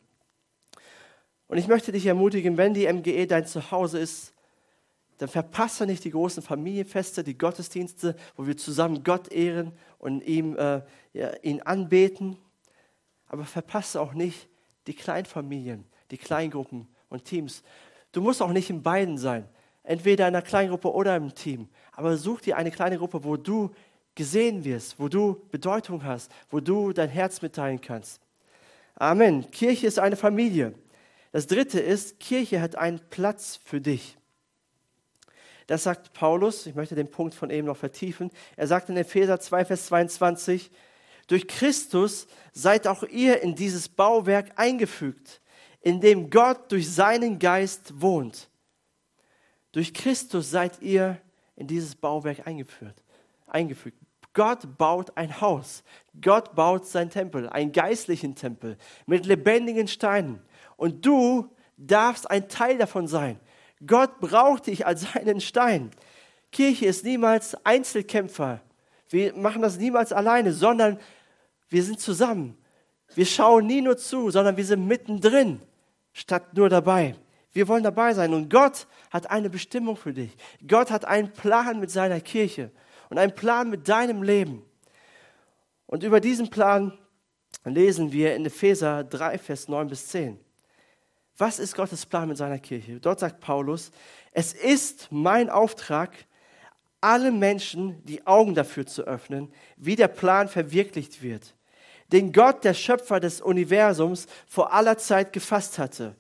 Und 1.49 1.59
ich 1.59 1.69
möchte 1.69 1.93
dich 1.93 2.07
ermutigen, 2.07 2.57
wenn 2.57 2.75
die 2.75 2.91
MGE 2.93 3.27
dein 3.27 3.47
Zuhause 3.47 3.99
ist, 3.99 4.33
dann 5.19 5.29
verpasse 5.29 5.87
nicht 5.87 6.05
die 6.05 6.11
großen 6.11 6.43
Familienfeste, 6.43 7.25
die 7.25 7.39
Gottesdienste, 7.39 8.17
wo 8.37 8.47
wir 8.47 8.57
zusammen 8.57 9.03
Gott 9.03 9.33
ehren 9.33 9.73
und 9.99 10.23
ihm, 10.23 10.57
äh, 10.57 10.83
ja, 11.13 11.35
ihn 11.43 11.63
anbeten. 11.63 12.37
Aber 13.29 13.45
verpasse 13.45 14.01
auch 14.01 14.13
nicht 14.13 14.49
die 14.87 14.95
Kleinfamilien, 14.95 15.85
die 16.11 16.19
Kleingruppen 16.19 16.87
und 17.09 17.25
Teams. 17.25 17.63
Du 18.13 18.21
musst 18.21 18.43
auch 18.43 18.53
nicht 18.53 18.71
in 18.71 18.83
beiden 18.83 19.19
sein, 19.19 19.49
entweder 19.83 20.29
in 20.29 20.35
einer 20.35 20.43
Kleingruppe 20.43 20.93
oder 20.93 21.17
im 21.17 21.35
Team. 21.35 21.69
Aber 21.93 22.17
such 22.17 22.43
dir 22.43 22.57
eine 22.57 22.71
kleine 22.71 22.99
Gruppe, 22.99 23.25
wo 23.25 23.37
du 23.37 23.71
gesehen 24.15 24.65
wirst, 24.65 24.99
wo 24.99 25.09
du 25.09 25.43
Bedeutung 25.51 26.05
hast, 26.05 26.31
wo 26.51 26.61
du 26.61 26.93
dein 26.93 27.09
Herz 27.09 27.43
mitteilen 27.43 27.81
kannst. 27.81 28.21
Amen. 28.95 29.51
Kirche 29.51 29.87
ist 29.87 29.99
eine 29.99 30.17
Familie. 30.17 30.75
Das 31.33 31.47
dritte 31.47 31.81
ist, 31.81 32.19
Kirche 32.19 32.61
hat 32.61 32.77
einen 32.77 33.01
Platz 33.11 33.61
für 33.63 33.81
dich. 33.81 34.17
Das 35.67 35.83
sagt 35.83 36.13
Paulus, 36.13 36.67
ich 36.67 36.75
möchte 36.75 36.95
den 36.95 37.11
Punkt 37.11 37.35
von 37.35 37.51
eben 37.51 37.67
noch 37.67 37.77
vertiefen. 37.77 38.31
Er 38.57 38.67
sagt 38.67 38.89
in 38.89 38.97
Epheser 38.97 39.41
2, 39.41 39.65
Vers 39.65 39.87
22, 39.87 40.71
durch 41.27 41.49
Christus 41.49 42.29
seid 42.53 42.87
auch 42.87 43.03
ihr 43.03 43.43
in 43.43 43.55
dieses 43.57 43.89
Bauwerk 43.89 44.53
eingefügt, 44.57 45.41
in 45.81 46.01
dem 46.01 46.31
Gott 46.31 46.71
durch 46.71 46.93
seinen 46.93 47.39
Geist 47.39 48.01
wohnt. 48.01 48.49
Durch 49.73 49.93
Christus 49.93 50.51
seid 50.51 50.81
ihr 50.81 51.21
in 51.57 51.67
dieses 51.67 51.97
Bauwerk 51.97 52.47
eingeführt, 52.47 53.03
eingefügt. 53.47 53.99
Gott 54.33 54.77
baut 54.77 55.17
ein 55.17 55.41
Haus. 55.41 55.83
Gott 56.21 56.55
baut 56.55 56.87
sein 56.87 57.11
Tempel, 57.11 57.49
einen 57.49 57.73
geistlichen 57.73 58.35
Tempel 58.35 58.77
mit 59.07 59.27
lebendigen 59.27 59.89
Steinen. 59.89 60.43
Und 60.77 61.05
du 61.05 61.51
darfst 61.79 62.31
ein 62.31 62.49
Teil 62.49 62.79
davon 62.79 63.09
sein. 63.09 63.41
Gott 63.85 64.21
braucht 64.21 64.69
dich 64.69 64.87
als 64.87 65.03
seinen 65.13 65.41
Stein. 65.41 65.91
Kirche 66.53 66.87
ist 66.87 67.05
niemals 67.05 67.57
Einzelkämpfer. 67.65 68.61
Wir 69.09 69.37
machen 69.37 69.63
das 69.63 69.79
niemals 69.79 70.13
alleine, 70.13 70.53
sondern 70.53 70.99
wir 71.69 71.83
sind 71.83 72.01
zusammen. 72.01 72.57
Wir 73.15 73.27
schauen 73.27 73.67
nie 73.67 73.83
nur 73.83 73.97
zu, 73.97 74.31
sondern 74.31 74.57
wir 74.57 74.65
sind 74.65 74.87
mittendrin, 74.87 75.61
statt 76.13 76.55
nur 76.55 76.69
dabei. 76.69 77.15
Wir 77.53 77.69
wollen 77.69 77.83
dabei 77.83 78.13
sein 78.15 78.35
und 78.35 78.51
Gott 78.51 78.87
hat 79.11 79.31
eine 79.31 79.49
Bestimmung 79.49 79.97
für 79.97 80.13
dich. 80.13 80.37
Gott 80.67 80.91
hat 80.91 81.05
einen 81.05 81.33
Plan 81.33 81.81
mit 81.81 81.91
seiner 81.91 82.21
Kirche 82.21 82.71
und 83.09 83.19
einen 83.19 83.35
Plan 83.35 83.71
mit 83.71 83.89
deinem 83.89 84.23
Leben. 84.23 84.63
Und 85.87 86.03
über 86.03 86.21
diesen 86.21 86.51
Plan 86.51 86.93
lesen 87.65 88.13
wir 88.13 88.35
in 88.35 88.45
Epheser 88.45 89.05
3, 89.05 89.39
Vers 89.39 89.69
9 89.69 89.89
bis 89.89 90.09
10. 90.09 90.39
Was 91.39 91.59
ist 91.59 91.75
Gottes 91.75 92.07
Plan 92.07 92.29
mit 92.29 92.39
seiner 92.39 92.59
Kirche? 92.59 92.99
Dort 93.01 93.21
sagt 93.21 93.41
Paulus, 93.41 93.91
es 94.33 94.53
ist 94.53 95.09
mein 95.11 95.51
Auftrag, 95.51 96.13
alle 97.01 97.31
Menschen 97.31 98.03
die 98.05 98.27
Augen 98.27 98.55
dafür 98.55 98.87
zu 98.87 99.03
öffnen, 99.03 99.53
wie 99.77 99.97
der 99.97 100.09
Plan 100.09 100.49
verwirklicht 100.49 101.23
wird, 101.23 101.55
den 102.11 102.33
Gott, 102.33 102.65
der 102.65 102.75
Schöpfer 102.75 103.21
des 103.21 103.41
Universums, 103.41 104.27
vor 104.47 104.73
aller 104.73 104.97
Zeit 104.97 105.33
gefasst 105.33 105.79
hatte 105.79 106.17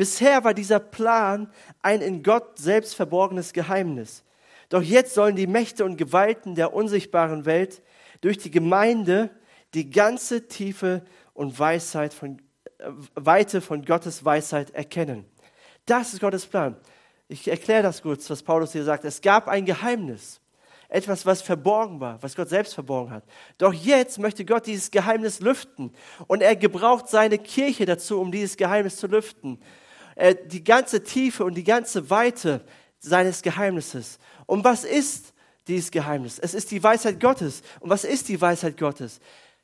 Bisher 0.00 0.44
war 0.44 0.54
dieser 0.54 0.78
Plan 0.78 1.52
ein 1.82 2.00
in 2.00 2.22
Gott 2.22 2.56
selbst 2.58 2.94
verborgenes 2.94 3.52
Geheimnis. 3.52 4.24
Doch 4.70 4.80
jetzt 4.80 5.12
sollen 5.12 5.36
die 5.36 5.46
Mächte 5.46 5.84
und 5.84 5.98
Gewalten 5.98 6.54
der 6.54 6.72
unsichtbaren 6.72 7.44
Welt 7.44 7.82
durch 8.22 8.38
die 8.38 8.50
Gemeinde 8.50 9.28
die 9.74 9.90
ganze 9.90 10.48
Tiefe 10.48 11.04
und 11.34 11.58
Weisheit 11.58 12.14
von, 12.14 12.40
Weite 13.14 13.60
von 13.60 13.84
Gottes 13.84 14.24
Weisheit 14.24 14.70
erkennen. 14.70 15.24
Das 15.86 16.12
ist 16.12 16.20
Gottes 16.20 16.46
Plan. 16.46 16.76
Ich 17.28 17.46
erkläre 17.48 17.82
das 17.82 18.02
kurz, 18.02 18.28
was 18.30 18.42
Paulus 18.42 18.72
hier 18.72 18.84
sagt. 18.84 19.04
Es 19.04 19.20
gab 19.20 19.48
ein 19.48 19.64
Geheimnis. 19.64 20.40
Etwas, 20.88 21.24
was 21.24 21.40
verborgen 21.40 22.00
war, 22.00 22.20
was 22.20 22.34
Gott 22.34 22.48
selbst 22.48 22.74
verborgen 22.74 23.12
hat. 23.12 23.22
Doch 23.58 23.72
jetzt 23.72 24.18
möchte 24.18 24.44
Gott 24.44 24.66
dieses 24.66 24.90
Geheimnis 24.90 25.38
lüften. 25.38 25.92
Und 26.26 26.42
er 26.42 26.56
gebraucht 26.56 27.08
seine 27.08 27.38
Kirche 27.38 27.86
dazu, 27.86 28.20
um 28.20 28.32
dieses 28.32 28.56
Geheimnis 28.56 28.96
zu 28.96 29.06
lüften 29.06 29.60
äh, 30.20 30.36
die 30.46 30.62
ganze 30.62 31.02
Tiefe 31.02 31.44
und 31.44 31.54
die 31.54 31.64
ganze 31.64 32.10
Weite 32.10 32.60
seines 32.98 33.40
Geheimnisses. 33.42 34.18
Und 34.46 34.64
was 34.64 34.84
ist 34.84 35.32
dieses 35.66 35.90
Geheimnis? 35.90 36.38
Es 36.38 36.52
ist 36.52 36.70
die 36.70 36.82
Weisheit 36.82 37.18
Gottes. 37.18 37.62
Und 37.80 37.88
was 37.88 38.04
ist 38.04 38.28
die 38.28 38.40
Weisheit 38.40 38.76
Gottes? 38.76 39.20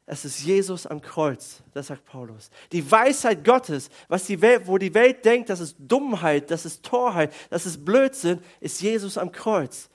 Es 0.08 0.24
ist 0.24 0.44
Jesus 0.44 0.86
am 0.86 1.00
Kreuz, 1.00 1.64
das 1.74 1.88
sagt 1.88 2.04
Paulus. 2.04 2.50
Die 2.70 2.88
Weisheit 2.88 3.44
Gottes, 3.44 3.90
was 4.06 4.24
die 4.24 4.40
Welt, 4.40 4.62
wo 4.66 4.78
die 4.78 4.94
Welt 4.94 5.24
denkt, 5.24 5.50
das 5.50 5.58
ist 5.58 5.76
Dummheit, 5.80 6.48
das 6.52 6.64
ist 6.64 6.84
Torheit, 6.84 7.34
das 7.50 7.66
ist 7.66 7.84
Blödsinn, 7.84 8.40
ist 8.60 8.80
Jesus 8.80 9.18
am 9.18 9.32
Kreuz. 9.32 9.90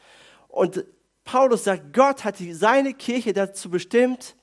Und 0.49 0.83
Paulus 1.23 1.63
sagt, 1.63 1.93
Gott 1.93 2.25
hat 2.25 2.39
die, 2.39 2.53
seine 2.53 2.93
Kirche 2.93 3.31
dazu 3.31 3.69
bestimmt, 3.69 4.35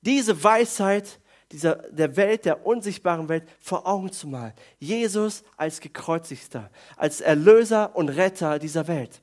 diese 0.00 0.42
Weisheit 0.42 1.20
dieser, 1.52 1.76
der 1.90 2.16
Welt, 2.16 2.46
der 2.46 2.64
unsichtbaren 2.64 3.28
Welt 3.28 3.46
vor 3.58 3.86
Augen 3.86 4.10
zu 4.12 4.28
malen. 4.28 4.54
Jesus 4.78 5.42
als 5.58 5.80
gekreuzigter, 5.80 6.70
als 6.96 7.20
Erlöser 7.20 7.94
und 7.96 8.08
Retter 8.08 8.58
dieser 8.58 8.88
Welt. 8.88 9.20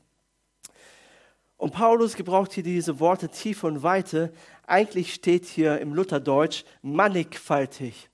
Und 1.57 1.73
Paulus 1.73 2.15
gebraucht 2.15 2.53
hier 2.53 2.63
diese 2.63 2.99
Worte 2.99 3.29
Tiefe 3.29 3.65
und 3.65 3.81
Weite. 3.81 4.31
Eigentlich 4.67 5.15
steht 5.15 5.45
hier 5.45 5.79
im 5.79 5.93
Lutherdeutsch 5.93 6.63
mannigfaltig. 6.83 8.09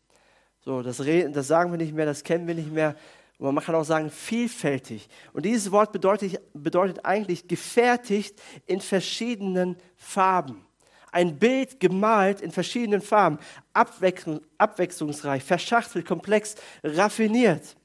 So, 0.62 0.82
das, 0.82 0.98
das 0.98 1.48
sagen 1.48 1.72
wir 1.72 1.78
nicht 1.78 1.94
mehr, 1.94 2.06
das 2.06 2.24
kennen 2.24 2.48
wir 2.48 2.56
nicht 2.56 2.72
mehr. 2.72 2.96
Man 3.39 3.62
kann 3.62 3.76
auch 3.76 3.84
sagen 3.84 4.10
vielfältig. 4.10 5.10
Und 5.34 5.44
dieses 5.44 5.70
Wort 5.72 5.92
bedeutet, 5.92 6.39
bedeutet 6.54 7.04
eigentlich 7.04 7.50
gefertigt 7.50 8.42
in 8.66 8.80
verschiedenen 8.80 9.76
Farben 9.98 10.66
ein 11.13 11.38
Bild 11.38 11.80
gemalt 11.80 12.42
in 12.42 12.52
verschiedenen 12.52 13.02
Farben, 13.02 13.38
abwechslungsreich, 13.74 15.44
verschachtelt, 15.44 16.06
komplex, 16.06 16.56
raffiniert. 16.84 17.76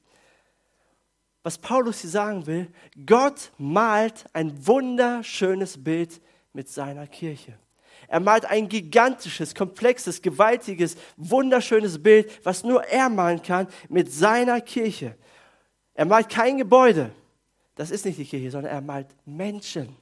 Was 1.43 1.57
Paulus 1.57 2.01
hier 2.01 2.09
sagen 2.09 2.45
will, 2.47 2.67
Gott 3.05 3.51
malt 3.57 4.25
ein 4.33 4.65
wunderschönes 4.65 5.81
Bild 5.81 6.19
mit 6.53 6.67
seiner 6.67 7.07
Kirche. 7.07 7.57
Er 8.09 8.19
malt 8.19 8.45
ein 8.45 8.67
gigantisches, 8.67 9.53
komplexes, 9.53 10.21
gewaltiges, 10.21 10.97
wunderschönes 11.15 12.01
Bild, 12.01 12.29
was 12.43 12.63
nur 12.63 12.83
er 12.83 13.07
malen 13.07 13.41
kann, 13.41 13.67
mit 13.87 14.11
seiner 14.11 14.59
Kirche. 14.61 15.15
Er 15.93 16.05
malt 16.05 16.27
kein 16.27 16.57
Gebäude, 16.57 17.11
das 17.75 17.91
ist 17.91 18.05
nicht 18.05 18.17
die 18.17 18.25
Kirche, 18.25 18.51
sondern 18.51 18.73
er 18.73 18.81
malt 18.81 19.07
Menschen. 19.25 19.95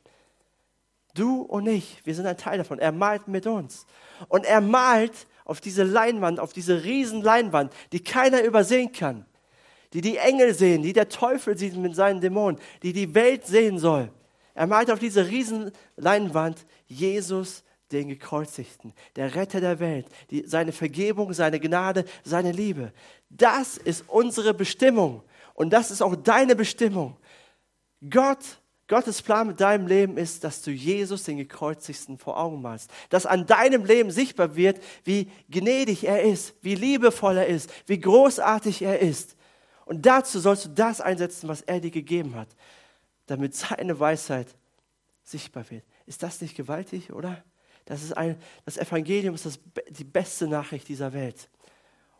Du 1.13 1.41
und 1.41 1.67
ich, 1.67 1.99
wir 2.05 2.15
sind 2.15 2.25
ein 2.25 2.37
Teil 2.37 2.57
davon. 2.57 2.79
Er 2.79 2.91
malt 2.91 3.27
mit 3.27 3.45
uns. 3.45 3.85
Und 4.29 4.45
er 4.45 4.61
malt 4.61 5.27
auf 5.45 5.59
diese 5.59 5.83
Leinwand, 5.83 6.39
auf 6.39 6.53
diese 6.53 6.83
riesen 6.83 7.21
Leinwand, 7.21 7.73
die 7.91 8.03
keiner 8.03 8.41
übersehen 8.43 8.93
kann. 8.93 9.25
Die 9.93 10.01
die 10.01 10.17
Engel 10.17 10.53
sehen, 10.53 10.81
die 10.81 10.93
der 10.93 11.09
Teufel 11.09 11.57
sieht 11.57 11.75
mit 11.75 11.95
seinen 11.95 12.21
Dämonen, 12.21 12.59
die 12.83 12.93
die 12.93 13.13
Welt 13.13 13.45
sehen 13.45 13.79
soll. 13.79 14.11
Er 14.53 14.67
malt 14.67 14.89
auf 14.89 14.99
diese 14.99 15.27
riesen 15.27 15.71
Leinwand 15.97 16.65
Jesus, 16.87 17.63
den 17.91 18.09
Gekreuzigten, 18.09 18.93
der 19.15 19.35
Retter 19.35 19.61
der 19.61 19.79
Welt, 19.79 20.07
die, 20.29 20.43
seine 20.45 20.71
Vergebung, 20.71 21.33
seine 21.33 21.59
Gnade, 21.59 22.05
seine 22.23 22.51
Liebe. 22.51 22.91
Das 23.29 23.77
ist 23.77 24.05
unsere 24.07 24.53
Bestimmung. 24.53 25.23
Und 25.53 25.71
das 25.71 25.91
ist 25.91 26.01
auch 26.01 26.15
deine 26.15 26.55
Bestimmung. 26.55 27.17
Gott 28.09 28.59
Gottes 28.87 29.21
Plan 29.21 29.47
mit 29.47 29.59
deinem 29.59 29.85
Leben 29.85 30.17
ist, 30.17 30.45
dass 30.45 30.61
du 30.61 30.71
Jesus, 30.71 31.23
den 31.23 31.37
Gekreuzigsten, 31.37 32.17
vor 32.17 32.39
Augen 32.39 32.61
malst. 32.61 32.89
Dass 33.09 33.25
an 33.25 33.45
deinem 33.45 33.83
Leben 33.83 34.11
sichtbar 34.11 34.55
wird, 34.55 34.81
wie 35.03 35.29
gnädig 35.49 36.05
er 36.05 36.23
ist, 36.23 36.55
wie 36.61 36.75
liebevoll 36.75 37.37
er 37.37 37.47
ist, 37.47 37.69
wie 37.85 37.99
großartig 37.99 38.81
er 38.81 38.99
ist. 38.99 39.35
Und 39.83 40.05
dazu 40.05 40.39
sollst 40.39 40.65
du 40.65 40.69
das 40.69 41.01
einsetzen, 41.01 41.49
was 41.49 41.61
er 41.61 41.81
dir 41.81 41.91
gegeben 41.91 42.35
hat, 42.35 42.47
damit 43.25 43.55
seine 43.55 43.99
Weisheit 43.99 44.47
sichtbar 45.23 45.69
wird. 45.69 45.83
Ist 46.05 46.23
das 46.23 46.39
nicht 46.39 46.55
gewaltig, 46.55 47.11
oder? 47.11 47.43
Das, 47.87 48.03
ist 48.03 48.15
ein, 48.15 48.37
das 48.65 48.77
Evangelium 48.77 49.33
ist 49.33 49.45
das, 49.45 49.59
die 49.89 50.03
beste 50.03 50.45
Nachricht 50.47 50.87
dieser 50.89 51.13
Welt. 51.13 51.49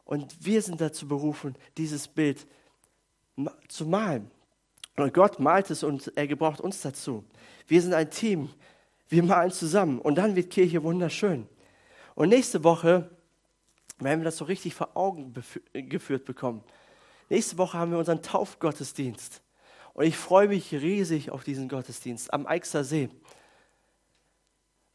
Und 0.05 0.33
wir 0.43 0.61
sind 0.61 0.79
dazu 0.79 1.07
berufen, 1.07 1.55
dieses 1.75 2.07
Bild 2.07 2.47
zu 3.67 3.85
malen. 3.85 4.31
Und 4.95 5.13
Gott 5.13 5.39
malt 5.39 5.69
es 5.69 5.83
und 5.83 6.11
er 6.15 6.25
gebraucht 6.25 6.61
uns 6.61 6.81
dazu. 6.81 7.25
Wir 7.67 7.81
sind 7.81 7.93
ein 7.93 8.09
Team. 8.09 8.49
Wir 9.09 9.23
malen 9.23 9.51
zusammen 9.51 9.99
und 9.99 10.15
dann 10.15 10.35
wird 10.35 10.49
Kirche 10.49 10.83
wunderschön. 10.83 11.47
Und 12.15 12.29
nächste 12.29 12.63
Woche 12.63 13.09
werden 13.99 14.21
wir 14.21 14.25
das 14.25 14.37
so 14.37 14.45
richtig 14.45 14.73
vor 14.73 14.95
Augen 14.95 15.33
geführt 15.73 16.25
bekommen. 16.25 16.63
Nächste 17.29 17.57
Woche 17.57 17.77
haben 17.77 17.91
wir 17.91 17.99
unseren 17.99 18.21
Taufgottesdienst. 18.21 19.41
Und 19.93 20.05
ich 20.05 20.15
freue 20.15 20.47
mich 20.47 20.71
riesig 20.73 21.31
auf 21.31 21.43
diesen 21.43 21.67
Gottesdienst 21.67 22.33
am 22.33 22.47
Eichser 22.47 22.83
See. 22.83 23.09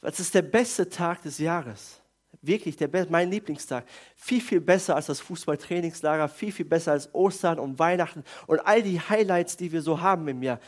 Das 0.03 0.21
ist 0.21 0.35
der 0.35 0.43
beste 0.43 0.89
Tag 0.89 1.23
des 1.23 1.39
Jahres 1.39 2.03
wirklich 2.43 2.77
der, 2.77 2.89
mein 3.09 3.31
Lieblingstag. 3.31 3.85
Viel, 4.17 4.41
viel 4.41 4.61
besser 4.61 4.97
als 4.97 5.07
das 5.07 5.21
Fußballtrainingslager, 5.21 6.29
viel, 6.29 6.53
viel 6.53 6.65
besser 6.65 6.93
als 6.93 7.15
Ostern 7.15 7.59
und 7.59 7.79
Weihnachten 7.79 8.25
und 8.47 8.61
all 8.61 8.83
die 8.83 9.01
Highlights, 9.01 9.57
die 9.57 9.71
wir 9.73 9.81
so 9.81 10.01
haben 10.01 10.27
im 10.29 10.43
Jahr. 10.43 10.59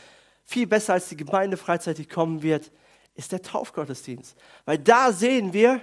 Viel 0.45 0.67
besser 0.67 0.93
als 0.93 1.09
die 1.09 1.17
Gemeindefreizeit, 1.17 1.97
die 1.97 2.05
kommen 2.05 2.41
wird, 2.41 2.71
ist 3.15 3.31
der 3.31 3.41
Taufgottesdienst. 3.41 4.37
Weil 4.65 4.77
da 4.77 5.11
sehen 5.11 5.53
wir, 5.53 5.81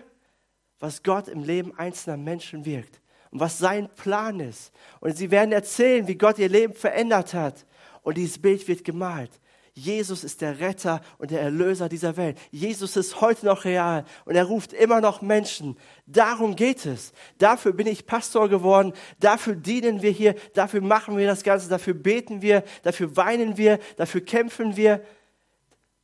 was 0.78 1.02
Gott 1.02 1.28
im 1.28 1.42
Leben 1.42 1.76
einzelner 1.78 2.16
Menschen 2.16 2.64
wirkt 2.64 3.00
und 3.30 3.40
was 3.40 3.58
sein 3.58 3.88
Plan 3.94 4.40
ist. 4.40 4.72
Und 5.00 5.16
sie 5.16 5.30
werden 5.30 5.52
erzählen, 5.52 6.06
wie 6.06 6.16
Gott 6.16 6.38
ihr 6.38 6.48
Leben 6.48 6.74
verändert 6.74 7.34
hat. 7.34 7.66
Und 8.02 8.16
dieses 8.16 8.40
Bild 8.40 8.66
wird 8.66 8.84
gemalt. 8.84 9.30
Jesus 9.74 10.22
ist 10.22 10.42
der 10.42 10.60
Retter 10.60 11.00
und 11.16 11.30
der 11.30 11.40
Erlöser 11.40 11.88
dieser 11.88 12.18
Welt. 12.18 12.38
Jesus 12.50 12.96
ist 12.96 13.22
heute 13.22 13.46
noch 13.46 13.64
real 13.64 14.04
und 14.26 14.34
er 14.34 14.44
ruft 14.44 14.74
immer 14.74 15.00
noch 15.00 15.22
Menschen. 15.22 15.78
Darum 16.06 16.56
geht 16.56 16.84
es. 16.84 17.12
Dafür 17.38 17.72
bin 17.72 17.86
ich 17.86 18.04
Pastor 18.06 18.50
geworden. 18.50 18.92
Dafür 19.18 19.54
dienen 19.54 20.02
wir 20.02 20.10
hier. 20.10 20.34
Dafür 20.52 20.82
machen 20.82 21.16
wir 21.16 21.26
das 21.26 21.42
Ganze. 21.42 21.70
Dafür 21.70 21.94
beten 21.94 22.42
wir. 22.42 22.64
Dafür 22.82 23.16
weinen 23.16 23.56
wir. 23.56 23.78
Dafür 23.96 24.20
kämpfen 24.20 24.76
wir, 24.76 25.02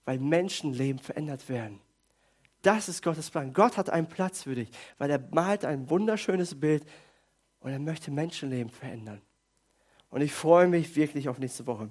weil 0.07 0.19
Menschenleben 0.19 0.99
verändert 0.99 1.47
werden. 1.51 1.81
Das 2.63 2.89
ist 2.89 3.03
Gottes 3.03 3.31
Plan. 3.31 3.53
Gott 3.53 3.77
hat 3.77 3.91
einen 3.91 4.09
Platz 4.09 4.45
für 4.45 4.55
dich, 4.55 4.71
weil 4.97 5.11
er 5.11 5.23
malt 5.31 5.67
ein 5.67 5.91
wunderschönes 5.91 6.59
Bild 6.59 6.85
und 7.61 7.71
er 7.71 7.79
möchte 7.79 8.11
Menschenleben 8.11 8.71
verändern. 8.71 9.21
Und 10.09 10.23
ich 10.23 10.33
freue 10.33 10.69
mich 10.69 10.97
wirklich 10.97 11.29
auf 11.29 11.39
nächste 11.39 11.67
Woche. 11.67 11.91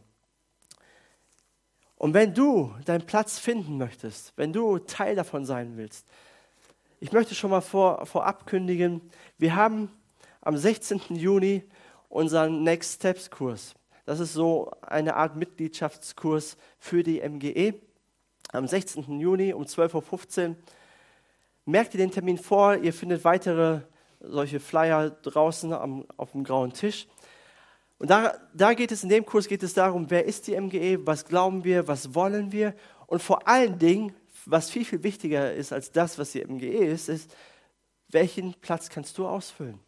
Und 1.98 2.14
wenn 2.14 2.34
du 2.34 2.74
deinen 2.86 3.06
Platz 3.06 3.40
finden 3.40 3.78
möchtest, 3.78 4.34
wenn 4.36 4.54
du 4.54 4.78
Teil 4.80 5.16
davon 5.16 5.46
sein 5.46 5.78
willst, 5.78 6.06
ich 7.00 7.12
möchte 7.12 7.36
schon 7.36 7.52
mal 7.52 7.62
vor, 7.62 8.06
vorab 8.06 8.46
kündigen, 8.46 9.02
wir 9.38 9.56
haben 9.56 9.92
am 10.42 10.58
16. 10.58 11.02
Juni 11.10 11.64
unseren 12.10 12.64
Next 12.64 12.96
Steps 12.96 13.30
Kurs. 13.30 13.76
Das 14.06 14.20
ist 14.20 14.34
so 14.34 14.72
eine 14.82 15.16
Art 15.16 15.36
Mitgliedschaftskurs 15.36 16.58
für 16.80 17.04
die 17.04 17.22
MGE. 17.22 17.74
Am 18.54 18.66
16. 18.68 19.20
Juni 19.20 19.54
um 19.54 19.64
12.15 19.64 20.50
Uhr. 20.50 20.56
Merkt 21.66 21.94
ihr 21.94 21.98
den 21.98 22.12
Termin 22.12 22.38
vor, 22.38 22.78
ihr 22.78 22.94
findet 22.94 23.26
weitere 23.26 23.82
solche 24.22 24.60
Flyer 24.60 25.10
draußen 25.10 25.74
am, 25.74 26.06
auf 26.16 26.32
dem 26.32 26.44
grauen 26.44 26.72
Tisch. 26.72 27.08
Und 28.00 28.10
da, 28.10 28.36
da 28.54 28.74
geht 28.74 28.92
es, 28.92 29.04
in 29.04 29.10
dem 29.10 29.26
Kurs 29.26 29.48
geht 29.48 29.64
es 29.64 29.74
darum, 29.74 30.10
wer 30.10 30.26
ist 30.26 30.48
die 30.48 30.60
MGE, 30.60 31.06
was 31.06 31.26
glauben 31.26 31.64
wir, 31.64 31.88
was 31.88 32.14
wollen 32.14 32.52
wir 32.52 32.76
und 33.08 33.22
vor 33.22 33.48
allen 33.48 33.80
Dingen, 33.80 34.14
was 34.46 34.70
viel, 34.70 34.86
viel 34.86 35.04
wichtiger 35.04 35.54
ist 35.54 35.74
als 35.74 35.92
das, 35.92 36.18
was 36.20 36.32
die 36.32 36.46
MGE 36.46 36.86
ist, 36.86 37.10
ist, 37.10 37.34
welchen 38.10 38.54
Platz 38.62 38.90
kannst 38.90 39.18
du 39.18 39.28
ausfüllen? 39.28 39.80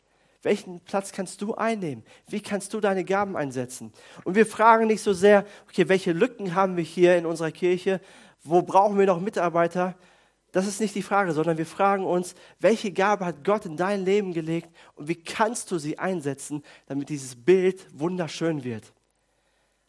Welchen 0.41 0.79
Platz 0.81 1.11
kannst 1.11 1.41
du 1.41 1.55
einnehmen? 1.55 2.03
Wie 2.27 2.41
kannst 2.41 2.73
du 2.73 2.79
deine 2.79 3.03
Gaben 3.03 3.35
einsetzen? 3.35 3.93
Und 4.23 4.35
wir 4.35 4.45
fragen 4.45 4.87
nicht 4.87 5.01
so 5.01 5.13
sehr, 5.13 5.45
okay, 5.67 5.89
welche 5.89 6.13
Lücken 6.13 6.55
haben 6.55 6.77
wir 6.77 6.83
hier 6.83 7.17
in 7.17 7.25
unserer 7.25 7.51
Kirche? 7.51 7.99
Wo 8.43 8.61
brauchen 8.61 8.97
wir 8.97 9.05
noch 9.05 9.19
Mitarbeiter? 9.19 9.95
Das 10.51 10.67
ist 10.67 10.81
nicht 10.81 10.95
die 10.95 11.03
Frage, 11.03 11.31
sondern 11.31 11.57
wir 11.57 11.65
fragen 11.65 12.03
uns, 12.05 12.33
welche 12.59 12.91
Gabe 12.91 13.25
hat 13.25 13.43
Gott 13.43 13.65
in 13.65 13.77
dein 13.77 14.03
Leben 14.03 14.33
gelegt 14.33 14.69
und 14.95 15.07
wie 15.07 15.15
kannst 15.15 15.69
du 15.71 15.77
sie 15.77 15.99
einsetzen, 15.99 16.63
damit 16.87 17.09
dieses 17.09 17.35
Bild 17.35 17.85
wunderschön 17.93 18.63
wird. 18.63 18.91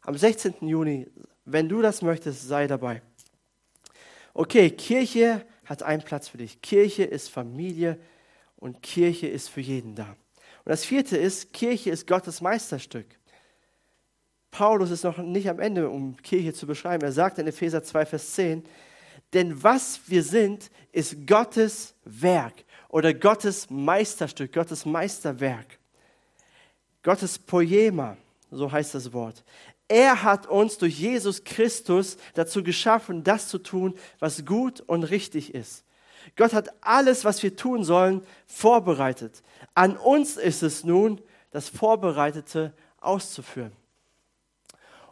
Am 0.02 0.16
16. 0.16 0.54
Juni, 0.60 1.06
wenn 1.44 1.68
du 1.68 1.80
das 1.80 2.02
möchtest, 2.02 2.46
sei 2.46 2.66
dabei. 2.66 3.02
Okay, 4.34 4.70
Kirche 4.70 5.44
hat 5.64 5.82
einen 5.82 6.02
Platz 6.02 6.28
für 6.28 6.38
dich. 6.38 6.60
Kirche 6.60 7.04
ist 7.04 7.30
Familie 7.30 7.98
und 8.56 8.82
Kirche 8.82 9.28
ist 9.28 9.48
für 9.48 9.60
jeden 9.60 9.94
da. 9.94 10.16
Und 10.64 10.68
das 10.68 10.84
vierte 10.84 11.16
ist, 11.16 11.52
Kirche 11.52 11.90
ist 11.90 12.06
Gottes 12.06 12.40
Meisterstück. 12.40 13.06
Paulus 14.50 14.90
ist 14.90 15.04
noch 15.04 15.18
nicht 15.18 15.48
am 15.48 15.60
Ende, 15.60 15.88
um 15.88 16.16
Kirche 16.16 16.52
zu 16.52 16.66
beschreiben. 16.66 17.04
Er 17.04 17.12
sagt 17.12 17.38
in 17.38 17.46
Epheser 17.46 17.82
2, 17.82 18.06
Vers 18.06 18.32
10, 18.34 18.64
denn 19.32 19.62
was 19.62 20.00
wir 20.06 20.22
sind, 20.22 20.70
ist 20.92 21.26
Gottes 21.26 21.94
Werk 22.04 22.64
oder 22.88 23.14
Gottes 23.14 23.70
Meisterstück, 23.70 24.52
Gottes 24.52 24.84
Meisterwerk. 24.84 25.78
Gottes 27.02 27.38
Poema, 27.38 28.16
so 28.50 28.70
heißt 28.70 28.94
das 28.94 29.12
Wort. 29.12 29.42
Er 29.88 30.22
hat 30.22 30.46
uns 30.46 30.78
durch 30.78 30.98
Jesus 30.98 31.42
Christus 31.44 32.16
dazu 32.34 32.62
geschaffen, 32.62 33.24
das 33.24 33.48
zu 33.48 33.58
tun, 33.58 33.94
was 34.18 34.44
gut 34.44 34.80
und 34.80 35.04
richtig 35.04 35.54
ist. 35.54 35.84
Gott 36.36 36.52
hat 36.52 36.70
alles, 36.82 37.24
was 37.24 37.42
wir 37.42 37.56
tun 37.56 37.82
sollen, 37.84 38.22
vorbereitet. 38.46 39.42
An 39.74 39.96
uns 39.96 40.36
ist 40.36 40.62
es 40.62 40.84
nun, 40.84 41.20
das 41.50 41.68
Vorbereitete 41.68 42.72
auszuführen. 43.00 43.72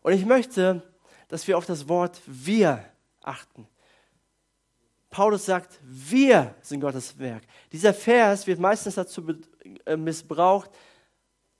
Und 0.02 0.12
ich 0.12 0.24
möchte, 0.24 0.82
dass 1.28 1.46
wir 1.48 1.58
auf 1.58 1.66
das 1.66 1.88
Wort 1.88 2.20
wir 2.26 2.84
achten. 3.22 3.66
Paulus 5.10 5.46
sagt, 5.46 5.80
wir 5.82 6.54
sind 6.60 6.80
Gottes 6.80 7.18
Werk. 7.18 7.42
Dieser 7.72 7.94
Vers 7.94 8.46
wird 8.46 8.60
meistens 8.60 8.96
dazu 8.96 9.24
äh, 9.86 9.96
missbraucht, 9.96 10.70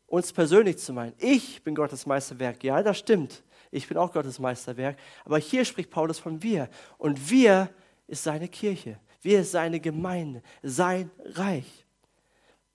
uns 0.06 0.32
persönlich 0.32 0.78
zu 0.78 0.92
meinen. 0.92 1.14
Ich 1.18 1.62
bin 1.62 1.74
Gottes 1.74 2.06
Meisterwerk. 2.06 2.62
Ja, 2.64 2.82
das 2.82 2.98
stimmt. 2.98 3.42
Ich 3.70 3.86
bin 3.88 3.96
auch 3.96 4.12
Gottes 4.12 4.38
Meisterwerk. 4.38 4.98
Aber 5.24 5.38
hier 5.38 5.64
spricht 5.64 5.90
Paulus 5.90 6.18
von 6.18 6.42
wir. 6.42 6.68
Und 6.98 7.30
wir 7.30 7.70
ist 8.06 8.22
seine 8.22 8.48
Kirche. 8.48 8.98
Wir 9.20 9.40
ist 9.40 9.52
seine 9.52 9.80
Gemeinde, 9.80 10.42
sein 10.62 11.10
Reich. 11.18 11.86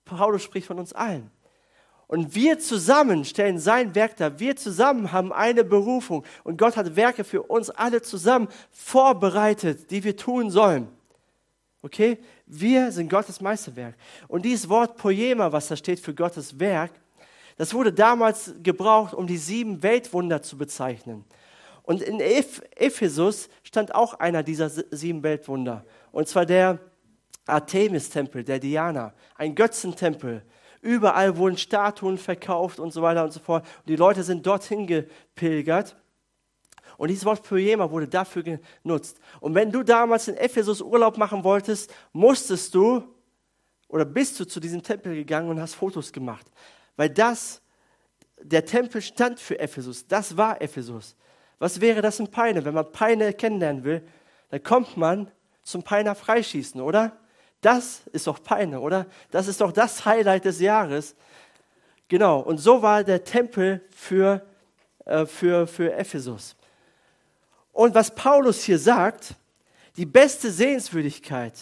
Paulus 0.04 0.42
spricht 0.42 0.66
von 0.66 0.78
uns 0.78 0.92
allen. 0.92 1.30
Und 2.06 2.34
wir 2.34 2.58
zusammen 2.58 3.24
stellen 3.24 3.58
sein 3.58 3.94
Werk 3.94 4.16
dar. 4.16 4.38
Wir 4.38 4.56
zusammen 4.56 5.12
haben 5.12 5.32
eine 5.32 5.64
Berufung. 5.64 6.24
Und 6.42 6.58
Gott 6.58 6.76
hat 6.76 6.96
Werke 6.96 7.24
für 7.24 7.42
uns 7.42 7.70
alle 7.70 8.02
zusammen 8.02 8.48
vorbereitet, 8.70 9.90
die 9.90 10.04
wir 10.04 10.16
tun 10.16 10.50
sollen. 10.50 10.88
Okay? 11.82 12.18
Wir 12.46 12.92
sind 12.92 13.08
Gottes 13.08 13.40
Meisterwerk. 13.40 13.94
Und 14.28 14.44
dieses 14.44 14.68
Wort 14.68 14.96
Poema, 14.96 15.52
was 15.52 15.68
da 15.68 15.76
steht 15.76 16.00
für 16.00 16.14
Gottes 16.14 16.58
Werk, 16.58 16.92
das 17.56 17.72
wurde 17.72 17.92
damals 17.92 18.54
gebraucht, 18.62 19.14
um 19.14 19.26
die 19.26 19.36
sieben 19.36 19.82
Weltwunder 19.82 20.42
zu 20.42 20.58
bezeichnen. 20.58 21.24
Und 21.82 22.02
in 22.02 22.18
Ephesus 22.20 23.48
stand 23.62 23.94
auch 23.94 24.14
einer 24.14 24.42
dieser 24.42 24.70
sieben 24.70 25.22
Weltwunder. 25.22 25.84
Und 26.12 26.28
zwar 26.28 26.46
der 26.46 26.80
Artemis-Tempel, 27.46 28.42
der 28.42 28.58
Diana, 28.58 29.12
ein 29.36 29.54
Götzentempel 29.54 30.42
Überall 30.84 31.38
wurden 31.38 31.56
Statuen 31.56 32.18
verkauft 32.18 32.78
und 32.78 32.92
so 32.92 33.00
weiter 33.00 33.24
und 33.24 33.32
so 33.32 33.40
fort. 33.40 33.64
Und 33.78 33.88
die 33.88 33.96
Leute 33.96 34.22
sind 34.22 34.46
dorthin 34.46 34.86
gepilgert. 34.86 35.96
Und 36.98 37.08
dieses 37.08 37.24
Wort 37.24 37.42
Poema 37.42 37.90
wurde 37.90 38.06
dafür 38.06 38.42
genutzt. 38.42 39.18
Und 39.40 39.54
wenn 39.54 39.72
du 39.72 39.82
damals 39.82 40.28
in 40.28 40.36
Ephesus 40.36 40.82
Urlaub 40.82 41.16
machen 41.16 41.42
wolltest, 41.42 41.90
musstest 42.12 42.74
du 42.74 43.02
oder 43.88 44.04
bist 44.04 44.38
du 44.38 44.44
zu 44.44 44.60
diesem 44.60 44.82
Tempel 44.82 45.14
gegangen 45.14 45.48
und 45.48 45.58
hast 45.58 45.74
Fotos 45.74 46.12
gemacht. 46.12 46.44
Weil 46.96 47.08
das, 47.08 47.62
der 48.42 48.66
Tempel 48.66 49.00
stand 49.00 49.40
für 49.40 49.58
Ephesus. 49.58 50.06
Das 50.06 50.36
war 50.36 50.60
Ephesus. 50.60 51.16
Was 51.58 51.80
wäre 51.80 52.02
das 52.02 52.20
in 52.20 52.30
Peine? 52.30 52.62
Wenn 52.62 52.74
man 52.74 52.92
Peine 52.92 53.32
kennenlernen 53.32 53.84
will, 53.84 54.06
dann 54.50 54.62
kommt 54.62 54.98
man 54.98 55.30
zum 55.62 55.82
Peiner 55.82 56.14
Freischießen, 56.14 56.78
oder? 56.82 57.16
Das 57.64 58.02
ist 58.12 58.26
doch 58.26 58.42
Peine, 58.42 58.78
oder? 58.78 59.06
Das 59.30 59.48
ist 59.48 59.62
doch 59.62 59.72
das 59.72 60.04
Highlight 60.04 60.44
des 60.44 60.60
Jahres. 60.60 61.16
Genau, 62.08 62.40
und 62.40 62.58
so 62.58 62.82
war 62.82 63.02
der 63.02 63.24
Tempel 63.24 63.80
für, 63.90 64.44
äh, 65.06 65.24
für, 65.24 65.66
für 65.66 65.90
Ephesus. 65.94 66.56
Und 67.72 67.94
was 67.94 68.14
Paulus 68.14 68.64
hier 68.64 68.78
sagt, 68.78 69.34
die 69.96 70.04
beste 70.04 70.50
Sehenswürdigkeit, 70.50 71.54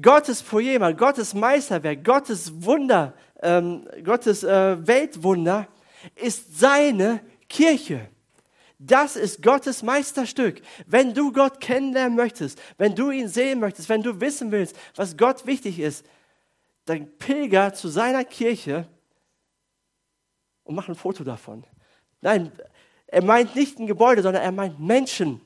Gottes 0.00 0.42
Poema, 0.42 0.92
Gottes 0.92 1.34
Meisterwerk, 1.34 2.02
Gottes 2.02 2.50
Wunder, 2.64 3.12
ähm, 3.42 3.86
Gottes 4.02 4.42
äh, 4.42 4.86
Weltwunder 4.86 5.68
ist 6.14 6.58
seine 6.58 7.20
Kirche. 7.46 8.08
Das 8.78 9.16
ist 9.16 9.42
Gottes 9.42 9.82
Meisterstück. 9.82 10.62
Wenn 10.86 11.12
du 11.12 11.32
Gott 11.32 11.60
kennenlernen 11.60 12.16
möchtest, 12.16 12.60
wenn 12.78 12.94
du 12.94 13.10
ihn 13.10 13.28
sehen 13.28 13.58
möchtest, 13.58 13.88
wenn 13.88 14.02
du 14.02 14.20
wissen 14.20 14.52
willst, 14.52 14.76
was 14.94 15.16
Gott 15.16 15.46
wichtig 15.46 15.80
ist, 15.80 16.06
dann 16.84 17.10
pilger 17.18 17.74
zu 17.74 17.88
seiner 17.88 18.24
Kirche 18.24 18.88
und 20.62 20.76
mach 20.76 20.88
ein 20.88 20.94
Foto 20.94 21.24
davon. 21.24 21.64
Nein, 22.20 22.52
er 23.08 23.24
meint 23.24 23.56
nicht 23.56 23.78
ein 23.78 23.86
Gebäude, 23.86 24.22
sondern 24.22 24.42
er 24.42 24.52
meint 24.52 24.78
Menschen. 24.78 25.40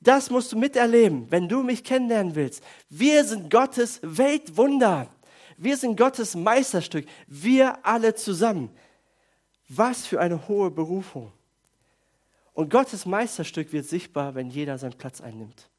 Das 0.00 0.30
musst 0.30 0.52
du 0.52 0.58
miterleben, 0.58 1.26
wenn 1.30 1.48
du 1.48 1.62
mich 1.62 1.82
kennenlernen 1.84 2.34
willst. 2.34 2.62
Wir 2.88 3.24
sind 3.24 3.50
Gottes 3.50 4.00
Weltwunder. 4.02 5.08
Wir 5.56 5.76
sind 5.76 5.96
Gottes 5.96 6.34
Meisterstück. 6.34 7.06
Wir 7.26 7.84
alle 7.84 8.14
zusammen. 8.14 8.70
Was 9.68 10.06
für 10.06 10.20
eine 10.20 10.48
hohe 10.48 10.70
Berufung. 10.70 11.32
Und 12.52 12.70
Gottes 12.70 13.06
Meisterstück 13.06 13.72
wird 13.72 13.86
sichtbar, 13.86 14.34
wenn 14.34 14.50
jeder 14.50 14.78
seinen 14.78 14.98
Platz 14.98 15.20
einnimmt. 15.20 15.70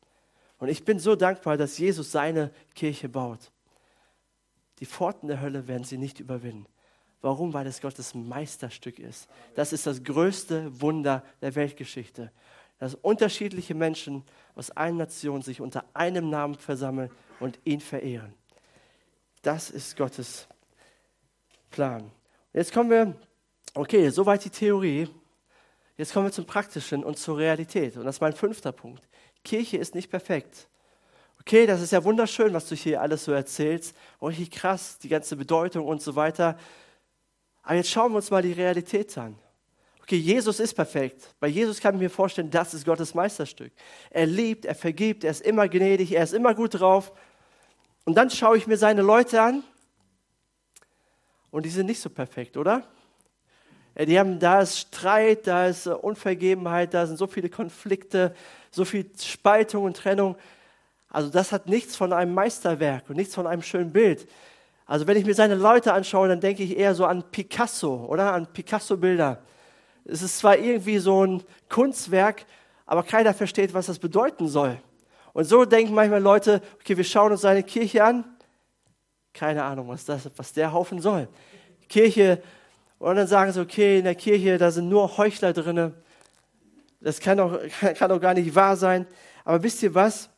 Und 0.58 0.70
ich 0.70 0.86
bin 0.86 1.00
so 1.00 1.16
dankbar, 1.16 1.58
dass 1.58 1.78
Jesus 1.78 2.12
seine 2.12 2.52
Kirche 2.76 3.10
baut. 3.10 3.52
Die 4.80 4.86
Pforten 4.86 5.28
der 5.28 5.42
Hölle 5.42 5.68
werden 5.68 5.84
sie 5.84 5.98
nicht 5.98 6.20
überwinden. 6.20 6.66
Warum? 7.22 7.54
Weil 7.54 7.68
es 7.68 7.82
Gottes 7.82 8.16
Meisterstück 8.16 8.98
ist. 9.00 9.28
Das 9.54 9.74
ist 9.74 9.86
das 9.86 10.04
größte 10.04 10.82
Wunder 10.82 11.24
der 11.42 11.56
Weltgeschichte. 11.56 12.32
Dass 12.80 12.96
unterschiedliche 12.96 13.76
Menschen 13.76 14.24
aus 14.56 14.72
allen 14.72 14.98
Nationen 14.98 15.44
sich 15.44 15.62
unter 15.62 15.86
einem 15.94 16.30
Namen 16.30 16.56
versammeln 16.56 17.12
und 17.40 17.60
ihn 17.64 17.80
verehren. 17.80 18.34
Das 19.44 19.70
ist 19.70 19.98
Gottes 19.98 20.48
Plan. 21.70 22.12
Jetzt 22.54 22.74
kommen 22.74 22.90
wir, 22.90 23.16
okay, 23.74 24.10
soweit 24.10 24.46
die 24.46 24.50
Theorie. 24.50 25.08
Jetzt 26.02 26.14
kommen 26.14 26.26
wir 26.26 26.32
zum 26.32 26.48
Praktischen 26.48 27.04
und 27.04 27.20
zur 27.20 27.38
Realität. 27.38 27.96
Und 27.96 28.06
das 28.06 28.16
ist 28.16 28.22
mein 28.22 28.34
fünfter 28.34 28.72
Punkt. 28.72 29.08
Kirche 29.44 29.78
ist 29.78 29.94
nicht 29.94 30.10
perfekt. 30.10 30.68
Okay, 31.40 31.68
das 31.68 31.80
ist 31.80 31.92
ja 31.92 32.04
wunderschön, 32.04 32.56
was 32.56 32.68
du 32.68 32.74
hier 32.74 33.00
alles 33.04 33.26
so 33.26 33.32
erzählst. 33.32 33.96
Richtig 34.20 34.50
krass, 34.50 34.98
die 34.98 35.10
ganze 35.10 35.36
Bedeutung 35.36 35.86
und 35.86 36.02
so 36.02 36.16
weiter. 36.16 36.58
Aber 37.62 37.76
jetzt 37.76 37.92
schauen 37.92 38.14
wir 38.14 38.16
uns 38.16 38.32
mal 38.32 38.42
die 38.42 38.54
Realität 38.54 39.16
an. 39.16 39.38
Okay, 40.02 40.16
Jesus 40.16 40.60
ist 40.60 40.74
perfekt. 40.74 41.36
Bei 41.40 41.46
Jesus 41.46 41.80
kann 41.80 41.94
ich 41.94 42.02
mir 42.02 42.10
vorstellen, 42.10 42.50
das 42.50 42.74
ist 42.74 42.84
Gottes 42.84 43.14
Meisterstück. 43.14 43.72
Er 44.10 44.26
liebt, 44.26 44.66
er 44.66 44.74
vergibt, 44.74 45.24
er 45.24 45.30
ist 45.30 45.42
immer 45.42 45.70
gnädig, 45.70 46.14
er 46.14 46.24
ist 46.24 46.34
immer 46.34 46.56
gut 46.56 46.80
drauf. 46.80 47.12
Und 48.06 48.16
dann 48.16 48.32
schaue 48.32 48.58
ich 48.58 48.66
mir 48.66 48.78
seine 48.78 49.04
Leute 49.04 49.40
an 49.40 49.64
und 51.52 51.64
die 51.64 51.70
sind 51.70 51.86
nicht 51.86 52.02
so 52.02 52.10
perfekt, 52.10 52.58
oder? 52.58 52.88
Äh, 53.95 54.06
die 54.06 54.19
haben, 54.19 54.39
da 54.39 54.62
ist 54.62 54.77
Streit, 54.77 55.47
da 55.47 55.67
ist 55.67 55.86
äh, 55.86 55.91
Unvergebenheit, 55.91 56.93
da 56.93 57.06
sind 57.06 57.17
so 57.17 57.27
viele 57.27 57.49
Konflikte, 57.49 58.34
so 58.71 58.86
viel 58.86 59.10
Spaltung 59.19 59.84
und 59.84 59.97
Trennung. 59.97 60.36
Also 61.10 61.30
das 61.30 61.51
hat 61.51 61.67
nichts 61.67 61.95
von 61.95 62.13
einem 62.13 62.34
Meisterwerk 62.34 63.10
und 63.10 63.17
nichts 63.17 63.36
von 63.36 63.47
einem 63.47 63.62
schönen 63.62 63.91
Bild. 63.91 64.27
Also 64.86 65.08
wenn 65.08 65.17
ich 65.17 65.25
mir 65.25 65.34
seine 65.34 65.56
Leute 65.56 65.93
anschaue, 65.93 66.27
dann 66.27 66.39
denke 66.39 66.63
ich 66.63 66.77
eher 66.77 66.95
so 66.95 67.06
an 67.06 67.23
Picasso 67.32 68.06
oder 68.08 68.34
an 68.34 68.47
Picasso-Bilder. 68.47 69.41
Es 70.06 70.21
ist 70.21 70.39
zwar 70.39 70.58
irgendwie 70.58 70.97
so 70.97 71.25
ein 71.25 71.43
Kunstwerk, 71.69 72.45
aber 72.86 73.04
keiner 73.04 73.34
versteht, 73.34 73.73
was 73.73 73.86
das 73.86 73.99
bedeuten 73.99 74.47
soll. 74.47 74.77
Und 75.34 75.45
so 75.45 75.63
denken 75.63 75.93
manchmal 75.93 76.21
Leute, 76.21 76.62
okay, 76.80 76.97
wir 76.97 77.04
schauen 77.04 77.32
uns 77.32 77.41
seine 77.41 77.63
Kirche 77.63 78.04
an. 78.04 78.25
Keine 79.34 79.63
Ahnung, 79.63 79.88
was, 79.88 80.04
das, 80.04 80.30
was 80.36 80.51
der 80.51 80.73
Haufen 80.73 80.99
soll. 80.99 81.27
Kirche, 81.88 82.41
und 83.02 83.16
dann 83.16 83.26
sagen 83.26 83.52
sie, 83.52 83.60
okay, 83.60 83.98
in 83.98 84.04
der 84.04 84.14
Kirche, 84.14 84.60
da 84.60 84.70
sind 84.70 84.88
nur 84.88 85.18
Heuchler 85.18 85.54
drin. 85.54 85.92
Das 87.00 87.20
kann 87.20 87.40
doch, 87.40 87.60
kann 87.96 88.20
gar 88.20 88.36
nicht 88.36 88.54
wahr 88.54 88.78
sein. 88.78 89.08
Aber 89.44 89.64
wisst 89.64 89.82
ihr 89.82 89.96
was? 89.96 90.30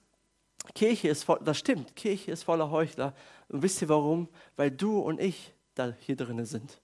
Kirche 0.73 1.09
ist 1.09 1.25
voll, 1.25 1.39
das 1.43 1.57
stimmt, 1.57 1.93
Kirche 1.93 2.31
ist 2.31 2.43
voller 2.43 2.71
Heuchler. 2.71 3.13
Und 3.49 3.63
wisst 3.63 3.81
ihr 3.81 3.89
warum? 3.89 4.29
Weil 4.55 4.71
du 4.71 4.97
und 4.99 5.19
ich 5.19 5.53
da 5.75 5.93
hier 5.99 6.15
drin 6.15 6.45
sind. 6.45 6.79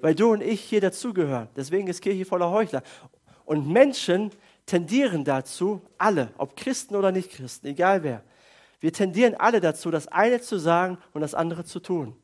Weil 0.00 0.16
du 0.16 0.32
und 0.32 0.42
ich 0.42 0.60
hier 0.60 0.80
dazugehören. 0.80 1.48
Deswegen 1.54 1.86
ist 1.86 2.00
Kirche 2.00 2.24
voller 2.24 2.50
Heuchler. 2.50 2.82
Und 3.44 3.68
Menschen 3.68 4.32
tendieren 4.66 5.22
dazu, 5.22 5.82
alle, 5.98 6.32
ob 6.36 6.56
Christen 6.56 6.96
oder 6.96 7.12
nicht 7.12 7.30
Christen, 7.30 7.68
egal 7.68 8.02
wer. 8.02 8.24
Wir 8.80 8.92
tendieren 8.92 9.36
alle 9.36 9.60
dazu, 9.60 9.92
das 9.92 10.08
eine 10.08 10.40
zu 10.40 10.58
sagen 10.58 10.98
und 11.12 11.20
das 11.20 11.34
andere 11.34 11.64
zu 11.64 11.78
tun. 11.78 12.16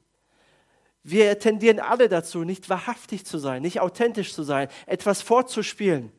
Wir 1.03 1.39
tendieren 1.39 1.81
alle 1.81 2.09
dazu, 2.09 2.45
nicht 2.45 2.69
wahrhaftig 2.69 3.25
zu 3.25 3.39
sein, 3.39 3.63
nicht 3.63 3.81
authentisch 3.81 4.35
zu 4.35 4.43
sein, 4.43 4.69
etwas 4.87 5.23
vorzuspielen. 5.23 6.13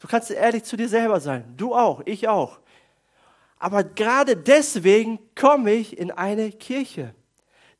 Du 0.00 0.08
kannst 0.08 0.30
ehrlich 0.30 0.64
zu 0.64 0.76
dir 0.76 0.88
selber 0.88 1.20
sein. 1.20 1.54
Du 1.56 1.74
auch, 1.74 2.02
ich 2.04 2.28
auch. 2.28 2.58
Aber 3.58 3.82
gerade 3.82 4.36
deswegen 4.36 5.18
komme 5.34 5.72
ich 5.72 5.96
in 5.96 6.10
eine 6.10 6.52
Kirche. 6.52 7.14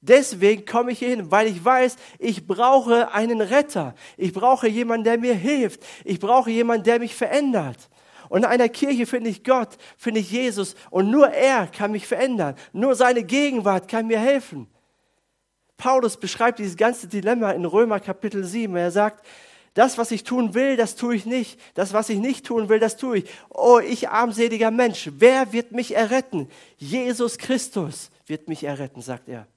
Deswegen 0.00 0.64
komme 0.64 0.92
ich 0.92 0.98
hier 0.98 1.08
hin, 1.08 1.30
weil 1.30 1.46
ich 1.46 1.62
weiß, 1.62 1.96
ich 2.18 2.46
brauche 2.46 3.12
einen 3.12 3.40
Retter. 3.40 3.94
Ich 4.16 4.32
brauche 4.32 4.68
jemanden, 4.68 5.04
der 5.04 5.18
mir 5.18 5.34
hilft. 5.34 5.82
Ich 6.04 6.20
brauche 6.20 6.50
jemanden, 6.50 6.84
der 6.84 6.98
mich 6.98 7.14
verändert. 7.14 7.88
Und 8.28 8.38
in 8.38 8.44
einer 8.44 8.68
Kirche 8.68 9.06
finde 9.06 9.30
ich 9.30 9.44
Gott, 9.44 9.76
finde 9.96 10.20
ich 10.20 10.30
Jesus. 10.30 10.74
Und 10.90 11.10
nur 11.10 11.28
er 11.28 11.66
kann 11.66 11.92
mich 11.92 12.06
verändern. 12.06 12.54
Nur 12.72 12.94
seine 12.94 13.22
Gegenwart 13.22 13.88
kann 13.88 14.06
mir 14.06 14.18
helfen. 14.18 14.66
Paulus 15.76 16.16
beschreibt 16.16 16.58
dieses 16.58 16.76
ganze 16.76 17.08
Dilemma 17.08 17.52
in 17.52 17.64
Römer 17.64 18.00
Kapitel 18.00 18.44
7. 18.44 18.74
Er 18.76 18.90
sagt, 18.90 19.24
das, 19.74 19.98
was 19.98 20.12
ich 20.12 20.22
tun 20.22 20.54
will, 20.54 20.76
das 20.76 20.94
tue 20.94 21.16
ich 21.16 21.26
nicht. 21.26 21.60
Das, 21.74 21.92
was 21.92 22.08
ich 22.08 22.18
nicht 22.18 22.46
tun 22.46 22.68
will, 22.68 22.78
das 22.78 22.96
tue 22.96 23.18
ich. 23.18 23.30
Oh, 23.50 23.80
ich 23.80 24.08
armseliger 24.08 24.70
Mensch, 24.70 25.10
wer 25.16 25.52
wird 25.52 25.72
mich 25.72 25.96
erretten? 25.96 26.48
Jesus 26.76 27.38
Christus 27.38 28.10
wird 28.26 28.48
mich 28.48 28.62
erretten, 28.62 29.02
sagt 29.02 29.28
er. 29.28 29.48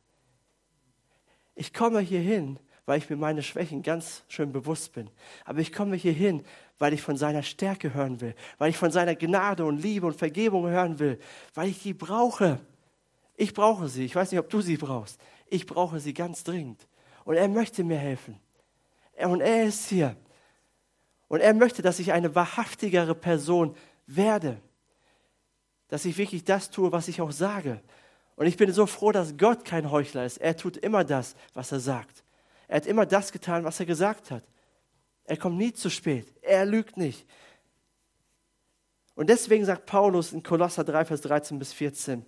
Ich 1.55 1.73
komme 1.73 1.99
hier 1.99 2.19
hin, 2.19 2.57
weil 2.87 2.97
ich 2.97 3.09
mir 3.09 3.15
meine 3.15 3.43
Schwächen 3.43 3.83
ganz 3.83 4.23
schön 4.27 4.51
bewusst 4.51 4.93
bin. 4.93 5.09
Aber 5.45 5.59
ich 5.59 5.71
komme 5.71 5.95
hier 5.95 6.13
hin, 6.13 6.43
weil 6.79 6.93
ich 6.93 7.01
von 7.01 7.17
seiner 7.17 7.43
Stärke 7.43 7.93
hören 7.93 8.19
will, 8.21 8.33
weil 8.57 8.71
ich 8.71 8.77
von 8.77 8.91
seiner 8.91 9.15
Gnade 9.15 9.65
und 9.65 9.81
Liebe 9.81 10.07
und 10.07 10.15
Vergebung 10.15 10.67
hören 10.67 10.97
will, 10.97 11.19
weil 11.53 11.69
ich 11.69 11.81
die 11.81 11.93
brauche. 11.93 12.59
Ich 13.35 13.53
brauche 13.53 13.87
sie. 13.87 14.05
Ich 14.05 14.15
weiß 14.15 14.31
nicht, 14.31 14.39
ob 14.39 14.49
du 14.49 14.61
sie 14.61 14.77
brauchst. 14.77 15.19
Ich 15.49 15.65
brauche 15.65 15.99
sie 15.99 16.13
ganz 16.13 16.43
dringend. 16.43 16.87
Und 17.25 17.35
er 17.35 17.47
möchte 17.47 17.83
mir 17.83 17.97
helfen. 17.97 18.39
Und 19.17 19.41
er 19.41 19.65
ist 19.65 19.89
hier. 19.89 20.15
Und 21.27 21.41
er 21.41 21.53
möchte, 21.53 21.81
dass 21.81 21.99
ich 21.99 22.11
eine 22.11 22.35
wahrhaftigere 22.35 23.15
Person 23.15 23.75
werde. 24.05 24.61
Dass 25.89 26.05
ich 26.05 26.17
wirklich 26.17 26.43
das 26.43 26.69
tue, 26.69 26.91
was 26.91 27.07
ich 27.07 27.21
auch 27.21 27.31
sage. 27.31 27.81
Und 28.35 28.45
ich 28.45 28.57
bin 28.57 28.71
so 28.71 28.85
froh, 28.85 29.11
dass 29.11 29.37
Gott 29.37 29.65
kein 29.65 29.91
Heuchler 29.91 30.25
ist. 30.25 30.37
Er 30.37 30.55
tut 30.55 30.77
immer 30.77 31.03
das, 31.03 31.35
was 31.53 31.71
er 31.71 31.79
sagt. 31.79 32.23
Er 32.67 32.77
hat 32.77 32.85
immer 32.85 33.05
das 33.05 33.31
getan, 33.31 33.63
was 33.63 33.79
er 33.79 33.85
gesagt 33.85 34.31
hat. 34.31 34.43
Er 35.23 35.37
kommt 35.37 35.57
nie 35.57 35.73
zu 35.73 35.89
spät. 35.89 36.33
Er 36.41 36.65
lügt 36.65 36.97
nicht. 36.97 37.25
Und 39.15 39.29
deswegen 39.29 39.65
sagt 39.65 39.87
Paulus 39.87 40.31
in 40.31 40.43
Kolosser 40.43 40.83
3, 40.83 41.05
Vers 41.05 41.21
13 41.21 41.57
bis 41.57 41.73
14, 41.73 42.23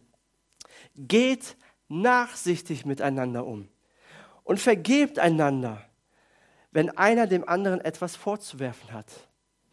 geht 0.95 1.55
nachsichtig 1.89 2.86
miteinander 2.86 3.45
um 3.45 3.67
und 4.43 4.60
vergebt 4.60 5.19
einander, 5.19 5.84
wenn 6.71 6.89
einer 6.97 7.28
dem 7.28 7.47
anderen 7.47 7.82
etwas 7.82 8.15
vorzuwerfen 8.15 8.93
hat. 8.93 9.08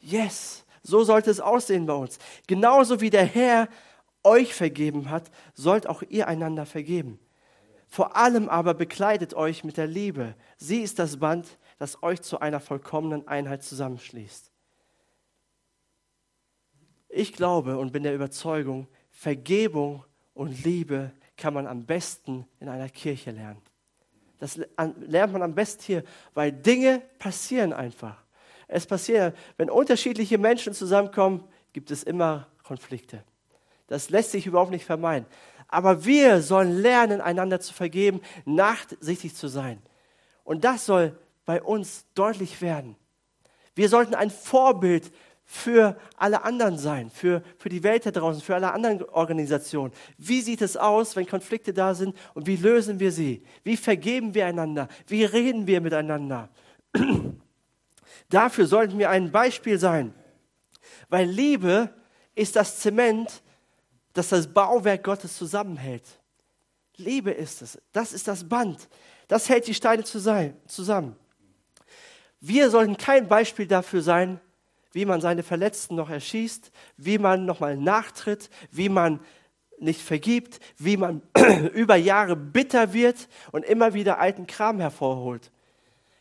Yes, 0.01 0.65
so 0.83 1.05
sollte 1.05 1.31
es 1.31 1.41
aussehen 1.41 1.87
bei 1.87 1.95
uns. 1.95 2.19
Genauso 2.47 3.01
wie 3.01 3.11
der 3.11 3.27
Herr 3.27 3.69
euch 4.25 4.55
vergeben 4.55 5.11
hat, 5.11 5.31
sollt 5.55 5.87
auch 5.87 6.03
ihr 6.03 6.27
einander 6.27 6.67
vergeben. 6.67 7.19
Vor 7.87 8.17
allem 8.17 8.49
aber 8.49 8.75
bekleidet 8.75 9.35
euch 9.35 9.63
mit 9.63 9.77
der 9.77 9.87
Liebe. 9.87 10.35
Sie 10.57 10.81
ist 10.81 10.99
das 10.99 11.19
Band, 11.19 11.59
das 11.79 12.03
euch 12.03 12.23
zu 12.23 12.41
einer 12.41 12.61
vollkommenen 12.61 13.29
Einheit 13.29 13.63
zusammenschließt. 13.63 14.51
Ich 17.09 17.33
glaube 17.33 17.79
und 17.79 17.93
bin 17.93 18.03
der 18.03 18.15
Überzeugung, 18.15 18.89
Vergebung 19.11 20.05
und 20.35 20.65
Liebe 20.65 21.13
kann 21.37 21.55
man 21.55 21.67
am 21.67 21.85
besten 21.85 22.47
in 22.61 22.69
einer 22.69 22.89
Kirche 22.89 23.31
lernen. 23.31 23.61
Das 24.39 24.59
lernt 25.07 25.33
man 25.33 25.43
am 25.43 25.55
besten 25.55 25.83
hier, 25.83 26.05
weil 26.35 26.53
Dinge 26.53 27.01
passieren 27.19 27.73
einfach. 27.73 28.23
Es 28.69 28.87
passiert, 28.87 29.37
wenn 29.57 29.71
unterschiedliche 29.71 30.39
Menschen 30.39 30.75
zusammenkommen, 30.75 31.45
gibt 31.73 31.91
es 31.91 32.03
immer 32.03 32.49
Konflikte. 32.63 33.23
Das 33.87 34.11
lässt 34.11 34.33
sich 34.33 34.47
überhaupt 34.47 34.73
nicht 34.73 34.85
vermeiden. 34.85 35.27
Aber 35.69 36.05
wir 36.05 36.43
sollen 36.43 36.81
lernen, 36.81 37.21
einander 37.21 37.61
zu 37.61 37.73
vergeben, 37.73 38.21
nachsichtig 38.45 39.35
zu 39.35 39.49
sein. 39.49 39.81
Und 40.45 40.65
das 40.65 40.87
soll 40.87 41.19
bei 41.45 41.63
uns 41.63 42.07
deutlich 42.15 42.61
werden. 42.61 42.97
Wir 43.75 43.89
sollten 43.89 44.15
ein 44.15 44.31
Vorbild 44.31 45.13
für 45.49 45.97
alle 46.17 46.43
anderen 46.43 46.77
sein, 46.77 47.09
für, 47.09 47.41
für 47.57 47.69
die 47.69 47.85
Welt 47.85 48.05
da 48.05 48.11
draußen, 48.11 48.43
für 48.43 48.57
alle 48.57 48.73
anderen 48.73 49.05
Organisationen. 49.05 49.93
Wie 50.19 50.43
sieht 50.43 50.61
es 50.61 50.77
aus, 50.77 51.15
wenn 51.15 51.27
Konflikte 51.27 51.73
da 51.73 51.95
sind 51.95 52.17
und 52.35 52.49
wie 52.49 52.57
lösen 52.57 52.99
wir 52.99 53.13
sie? 53.13 53.45
Wie 53.63 53.77
vergeben 53.77 54.35
wir 54.35 54.47
einander? 54.47 54.89
Wie 55.07 55.25
reden 55.25 55.69
wir 55.69 55.81
miteinander? 55.81 56.51
Dafür 58.29 58.67
sollten 58.67 58.99
wir 58.99 59.09
ein 59.09 59.31
Beispiel 59.31 59.79
sein, 59.79 60.13
weil 61.09 61.29
Liebe 61.29 61.91
ist 62.35 62.57
das 62.57 62.81
Zement, 62.81 63.41
das 64.15 64.31
das 64.31 64.53
Bauwerk 64.53 65.05
Gottes 65.05 65.37
zusammenhält. 65.37 66.05
Liebe 66.97 67.31
ist 67.31 67.63
es, 67.63 67.79
das 67.93 68.13
ist 68.13 68.27
das 68.27 68.49
Band, 68.49 68.89
das 69.29 69.49
hält 69.49 69.69
die 69.69 69.75
Steine 69.75 70.03
zusammen. 70.03 71.15
Wir 72.41 72.69
sollten 72.69 72.97
kein 72.97 73.29
Beispiel 73.29 73.67
dafür 73.69 74.03
sein, 74.03 74.41
wie 74.93 75.05
man 75.05 75.21
seine 75.21 75.43
Verletzten 75.43 75.95
noch 75.95 76.11
erschießt, 76.11 76.71
wie 76.97 77.19
man 77.19 77.45
nochmal 77.45 77.77
nachtritt, 77.77 78.51
wie 78.71 78.89
man 78.89 79.21
nicht 79.79 80.01
vergibt, 80.01 80.61
wie 80.79 80.97
man 80.97 81.23
über 81.75 81.97
Jahre 81.97 82.37
bitter 82.37 82.93
wird 82.93 83.29
und 83.53 83.65
immer 83.65 83.95
wieder 83.95 84.19
alten 84.19 84.47
Kram 84.47 84.81
hervorholt. 84.81 85.51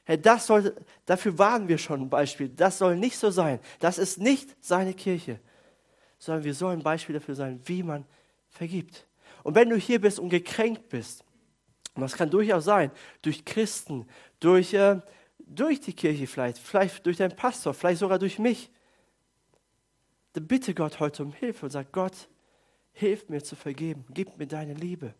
Herr, 0.03 0.17
das 0.17 0.45
soll, 0.45 0.75
dafür 1.05 1.37
waren 1.39 1.67
wir 1.67 1.77
schon 1.77 2.01
ein 2.01 2.09
Beispiel. 2.09 2.49
Das 2.49 2.77
soll 2.77 2.95
nicht 2.95 3.17
so 3.17 3.31
sein. 3.31 3.59
Das 3.79 3.97
ist 3.97 4.19
nicht 4.19 4.55
seine 4.61 4.93
Kirche, 4.93 5.39
sondern 6.19 6.43
wir 6.43 6.53
sollen 6.53 6.79
ein 6.79 6.83
Beispiel 6.83 7.13
dafür 7.13 7.35
sein, 7.35 7.59
wie 7.65 7.81
man 7.81 8.05
vergibt. 8.49 9.07
Und 9.43 9.55
wenn 9.55 9.69
du 9.69 9.75
hier 9.77 9.99
bist 9.99 10.19
und 10.19 10.29
gekränkt 10.29 10.89
bist, 10.89 11.23
und 11.95 12.01
das 12.01 12.15
kann 12.15 12.29
durchaus 12.29 12.65
sein, 12.65 12.91
durch 13.21 13.45
Christen, 13.45 14.05
durch 14.39 14.73
äh, 14.73 14.99
durch 15.47 15.79
die 15.79 15.93
Kirche 15.93 16.27
vielleicht, 16.27 16.57
vielleicht 16.57 17.05
durch 17.05 17.17
deinen 17.17 17.35
Pastor, 17.35 17.73
vielleicht 17.73 17.99
sogar 17.99 18.19
durch 18.19 18.39
mich. 18.39 18.71
Dann 20.33 20.47
bitte 20.47 20.73
Gott 20.73 20.99
heute 20.99 21.23
um 21.23 21.33
Hilfe 21.33 21.65
und 21.65 21.71
sag, 21.71 21.91
Gott, 21.91 22.27
hilf 22.91 23.29
mir 23.29 23.43
zu 23.43 23.55
vergeben, 23.55 24.05
gib 24.09 24.37
mir 24.37 24.47
deine 24.47 24.73
Liebe, 24.73 25.13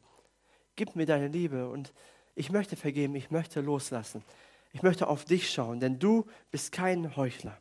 gib 0.75 0.95
mir 0.95 1.05
deine 1.05 1.27
Liebe 1.27 1.69
und 1.69 1.93
ich 2.35 2.51
möchte 2.51 2.75
vergeben, 2.75 3.15
ich 3.15 3.31
möchte 3.31 3.61
loslassen, 3.61 4.23
ich 4.73 4.81
möchte 4.83 5.07
auf 5.07 5.25
dich 5.25 5.49
schauen, 5.51 5.79
denn 5.79 5.99
du 5.99 6.25
bist 6.51 6.71
kein 6.71 7.15
Heuchler. 7.15 7.57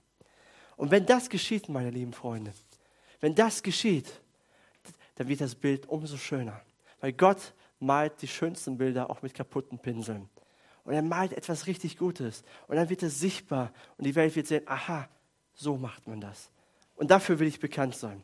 Und 0.76 0.90
wenn 0.90 1.06
das 1.06 1.28
geschieht, 1.28 1.68
meine 1.68 1.90
lieben 1.90 2.12
Freunde, 2.12 2.52
wenn 3.20 3.34
das 3.34 3.62
geschieht, 3.62 4.20
dann 5.16 5.28
wird 5.28 5.40
das 5.40 5.54
Bild 5.54 5.88
umso 5.88 6.16
schöner, 6.16 6.60
weil 7.00 7.12
Gott 7.12 7.54
malt 7.78 8.20
die 8.22 8.28
schönsten 8.28 8.78
Bilder 8.78 9.10
auch 9.10 9.22
mit 9.22 9.34
kaputten 9.34 9.78
Pinseln 9.78 10.28
und 10.84 10.94
er 10.94 11.02
malt 11.02 11.32
etwas 11.32 11.66
richtig 11.66 11.96
Gutes 11.96 12.44
und 12.68 12.76
dann 12.76 12.90
wird 12.90 13.02
es 13.02 13.18
sichtbar 13.18 13.72
und 13.96 14.06
die 14.06 14.14
Welt 14.14 14.36
wird 14.36 14.46
sehen, 14.46 14.62
aha, 14.66 15.08
so 15.54 15.76
macht 15.76 16.06
man 16.06 16.20
das. 16.20 16.50
Und 16.96 17.10
dafür 17.10 17.38
will 17.38 17.48
ich 17.48 17.60
bekannt 17.60 17.96
sein. 17.96 18.22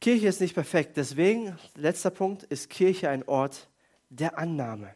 Kirche 0.00 0.26
ist 0.26 0.40
nicht 0.40 0.54
perfekt, 0.54 0.96
deswegen, 0.96 1.56
letzter 1.76 2.10
Punkt, 2.10 2.42
ist 2.44 2.68
Kirche 2.68 3.08
ein 3.08 3.26
Ort 3.28 3.68
der 4.10 4.38
Annahme. 4.38 4.94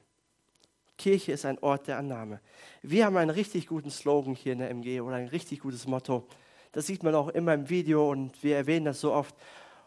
Kirche 0.98 1.32
ist 1.32 1.44
ein 1.44 1.58
Ort 1.60 1.86
der 1.86 1.98
Annahme. 1.98 2.40
Wir 2.82 3.06
haben 3.06 3.16
einen 3.16 3.30
richtig 3.30 3.68
guten 3.68 3.90
Slogan 3.90 4.34
hier 4.34 4.52
in 4.52 4.58
der 4.58 4.70
MG 4.70 5.00
oder 5.00 5.16
ein 5.16 5.28
richtig 5.28 5.60
gutes 5.60 5.86
Motto. 5.86 6.26
Das 6.72 6.86
sieht 6.86 7.02
man 7.02 7.14
auch 7.14 7.28
immer 7.28 7.54
im 7.54 7.70
Video 7.70 8.10
und 8.10 8.42
wir 8.42 8.56
erwähnen 8.56 8.84
das 8.84 9.00
so 9.00 9.12
oft. 9.12 9.34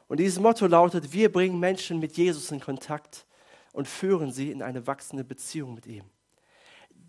Und 0.08 0.20
dieses 0.20 0.40
Motto 0.40 0.68
lautet, 0.68 1.14
wir 1.14 1.32
bringen 1.32 1.60
Menschen 1.60 2.00
mit 2.00 2.18
Jesus 2.18 2.52
in 2.52 2.60
Kontakt 2.60 3.26
und 3.74 3.88
führen 3.88 4.32
sie 4.32 4.52
in 4.52 4.62
eine 4.62 4.88
wachsende 4.88 5.24
Beziehung 5.24 5.74
mit 5.74 5.86
ihm. 5.86 6.04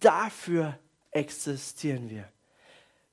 Dafür 0.00 0.78
existieren 1.10 2.10
wir. 2.10 2.28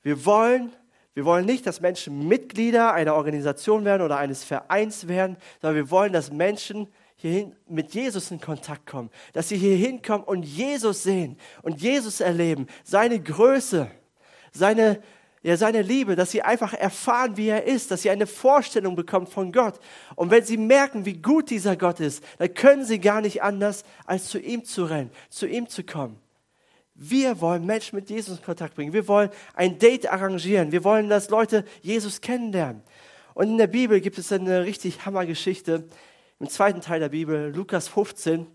Wir 0.01 0.25
wollen, 0.25 0.71
wir 1.13 1.25
wollen 1.25 1.45
nicht, 1.45 1.65
dass 1.67 1.81
Menschen 1.81 2.27
Mitglieder 2.27 2.93
einer 2.93 3.15
Organisation 3.15 3.85
werden 3.85 4.01
oder 4.01 4.17
eines 4.17 4.43
Vereins 4.43 5.07
werden, 5.07 5.37
sondern 5.61 5.75
wir 5.75 5.91
wollen, 5.91 6.13
dass 6.13 6.31
Menschen 6.31 6.87
hierhin 7.15 7.55
mit 7.67 7.93
Jesus 7.93 8.31
in 8.31 8.39
Kontakt 8.39 8.85
kommen, 8.85 9.09
dass 9.33 9.49
sie 9.49 9.57
hier 9.57 9.75
hinkommen 9.75 10.25
und 10.25 10.43
Jesus 10.43 11.03
sehen 11.03 11.37
und 11.61 11.81
Jesus 11.81 12.21
erleben, 12.21 12.67
seine 12.83 13.21
Größe, 13.21 13.91
seine, 14.53 15.01
ja, 15.41 15.55
seine 15.55 15.81
Liebe, 15.81 16.15
dass 16.15 16.31
sie 16.31 16.41
einfach 16.41 16.73
erfahren, 16.73 17.37
wie 17.37 17.47
er 17.47 17.63
ist, 17.63 17.91
dass 17.91 18.01
sie 18.01 18.09
eine 18.09 18.27
Vorstellung 18.27 18.95
bekommen 18.95 19.27
von 19.27 19.53
Gott. 19.53 19.79
Und 20.15 20.31
wenn 20.31 20.43
sie 20.43 20.57
merken, 20.57 21.05
wie 21.05 21.21
gut 21.21 21.49
dieser 21.49 21.77
Gott 21.77 22.01
ist, 22.01 22.23
dann 22.39 22.53
können 22.53 22.83
sie 22.83 22.99
gar 22.99 23.21
nicht 23.21 23.41
anders, 23.41 23.83
als 24.05 24.27
zu 24.27 24.37
ihm 24.37 24.65
zu 24.65 24.83
rennen, 24.83 25.11
zu 25.29 25.47
ihm 25.47 25.69
zu 25.69 25.83
kommen. 25.83 26.19
Wir 26.93 27.39
wollen 27.39 27.65
Menschen 27.65 27.95
mit 27.95 28.09
Jesus 28.09 28.39
in 28.39 28.43
Kontakt 28.43 28.75
bringen. 28.75 28.91
Wir 28.91 29.07
wollen 29.07 29.29
ein 29.53 29.79
Date 29.79 30.11
arrangieren. 30.11 30.73
Wir 30.73 30.83
wollen, 30.83 31.07
dass 31.07 31.29
Leute 31.29 31.63
Jesus 31.81 32.19
kennenlernen. 32.19 32.83
Und 33.33 33.47
in 33.47 33.57
der 33.57 33.67
Bibel 33.67 34.01
gibt 34.01 34.17
es 34.17 34.33
eine 34.33 34.65
richtig 34.65 35.05
Hammergeschichte 35.05 35.87
im 36.39 36.49
zweiten 36.49 36.81
Teil 36.81 36.99
der 36.99 37.09
Bibel, 37.09 37.55
Lukas 37.55 37.87
15. 37.87 38.45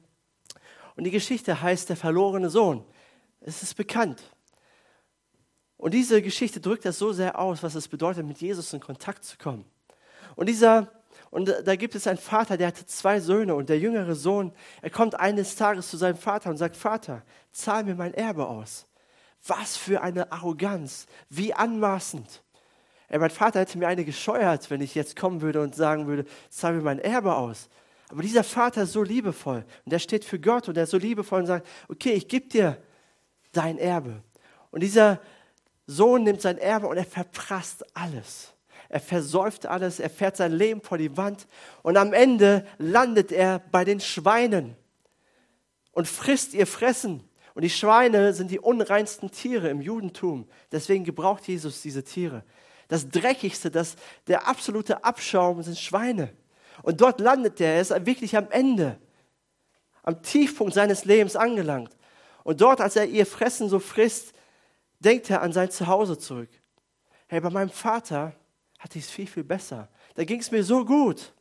Und 0.96 1.04
die 1.04 1.10
Geschichte 1.10 1.62
heißt 1.62 1.88
der 1.88 1.96
verlorene 1.96 2.50
Sohn. 2.50 2.84
Es 3.40 3.62
ist 3.62 3.74
bekannt. 3.74 4.22
Und 5.84 5.92
diese 5.92 6.22
Geschichte 6.22 6.60
drückt 6.60 6.86
das 6.86 6.98
so 6.98 7.12
sehr 7.12 7.38
aus, 7.38 7.62
was 7.62 7.74
es 7.74 7.88
bedeutet, 7.88 8.24
mit 8.24 8.40
Jesus 8.40 8.72
in 8.72 8.80
Kontakt 8.80 9.22
zu 9.22 9.36
kommen. 9.36 9.66
Und 10.34 10.48
dieser 10.48 10.90
und 11.30 11.54
da 11.62 11.76
gibt 11.76 11.94
es 11.94 12.06
einen 12.06 12.16
Vater, 12.16 12.56
der 12.56 12.68
hatte 12.68 12.86
zwei 12.86 13.20
Söhne 13.20 13.54
und 13.54 13.68
der 13.68 13.78
jüngere 13.78 14.14
Sohn, 14.14 14.52
er 14.80 14.88
kommt 14.88 15.20
eines 15.20 15.56
Tages 15.56 15.90
zu 15.90 15.98
seinem 15.98 16.16
Vater 16.16 16.48
und 16.48 16.56
sagt, 16.56 16.74
Vater, 16.74 17.22
zahl 17.52 17.84
mir 17.84 17.94
mein 17.96 18.14
Erbe 18.14 18.46
aus. 18.46 18.86
Was 19.46 19.76
für 19.76 20.00
eine 20.00 20.32
Arroganz, 20.32 21.04
wie 21.28 21.52
anmaßend. 21.52 22.42
Ey, 23.08 23.18
mein 23.18 23.28
Vater 23.28 23.60
hätte 23.60 23.76
mir 23.76 23.86
eine 23.86 24.06
gescheuert, 24.06 24.70
wenn 24.70 24.80
ich 24.80 24.94
jetzt 24.94 25.16
kommen 25.16 25.42
würde 25.42 25.60
und 25.60 25.74
sagen 25.74 26.06
würde, 26.06 26.24
zahl 26.48 26.72
mir 26.72 26.82
mein 26.82 26.98
Erbe 26.98 27.34
aus. 27.34 27.68
Aber 28.08 28.22
dieser 28.22 28.42
Vater 28.42 28.84
ist 28.84 28.92
so 28.92 29.02
liebevoll 29.02 29.66
und 29.84 29.92
der 29.92 29.98
steht 29.98 30.24
für 30.24 30.40
Gott 30.40 30.66
und 30.66 30.78
er 30.78 30.84
ist 30.84 30.92
so 30.92 30.98
liebevoll 30.98 31.40
und 31.40 31.46
sagt, 31.46 31.66
okay, 31.88 32.12
ich 32.12 32.26
gebe 32.26 32.48
dir 32.48 32.82
dein 33.52 33.76
Erbe. 33.76 34.22
Und 34.70 34.82
dieser 34.82 35.20
Sohn 35.86 36.22
nimmt 36.22 36.40
sein 36.40 36.58
Erbe 36.58 36.86
und 36.86 36.96
er 36.96 37.04
verprasst 37.04 37.84
alles 37.94 38.54
er 38.88 39.00
versäuft 39.00 39.66
alles, 39.66 39.98
er 39.98 40.08
fährt 40.08 40.36
sein 40.36 40.52
Leben 40.52 40.80
vor 40.80 40.98
die 40.98 41.16
Wand 41.16 41.48
und 41.82 41.96
am 41.96 42.12
Ende 42.12 42.64
landet 42.78 43.32
er 43.32 43.58
bei 43.58 43.84
den 43.84 43.98
Schweinen 43.98 44.76
und 45.90 46.06
frisst 46.06 46.54
ihr 46.54 46.66
Fressen. 46.66 47.28
Und 47.54 47.62
die 47.62 47.70
Schweine 47.70 48.32
sind 48.32 48.52
die 48.52 48.60
unreinsten 48.60 49.32
Tiere 49.32 49.68
im 49.68 49.80
Judentum. 49.80 50.48
Deswegen 50.70 51.04
gebraucht 51.04 51.46
Jesus 51.48 51.82
diese 51.82 52.04
Tiere. 52.04 52.44
Das 52.86 53.08
Dreckigste, 53.08 53.70
das, 53.70 53.96
der 54.26 54.46
absolute 54.46 55.02
Abschaum 55.02 55.62
sind 55.62 55.78
Schweine. 55.78 56.32
Und 56.82 57.00
dort 57.00 57.20
landet 57.20 57.60
er. 57.60 57.74
Er 57.74 57.80
ist 57.80 58.06
wirklich 58.06 58.36
am 58.36 58.48
Ende, 58.50 58.98
am 60.02 60.22
Tiefpunkt 60.22 60.74
seines 60.74 61.04
Lebens 61.04 61.34
angelangt. 61.34 61.96
Und 62.42 62.60
dort, 62.60 62.80
als 62.80 62.94
er 62.94 63.06
ihr 63.06 63.24
Fressen 63.24 63.68
so 63.68 63.78
frisst, 63.78 64.33
denkt 64.98 65.30
er 65.30 65.42
an 65.42 65.52
sein 65.52 65.70
Zuhause 65.70 66.18
zurück. 66.18 66.50
Hey, 67.28 67.40
bei 67.40 67.50
meinem 67.50 67.70
Vater, 67.70 68.34
hatte 68.78 68.98
ich 68.98 69.04
es 69.04 69.10
viel, 69.10 69.26
viel 69.26 69.44
besser. 69.44 69.88
Da 70.14 70.24
ging 70.24 70.40
es 70.40 70.50
mir 70.50 70.62
so 70.62 70.84
gut. 70.84 71.32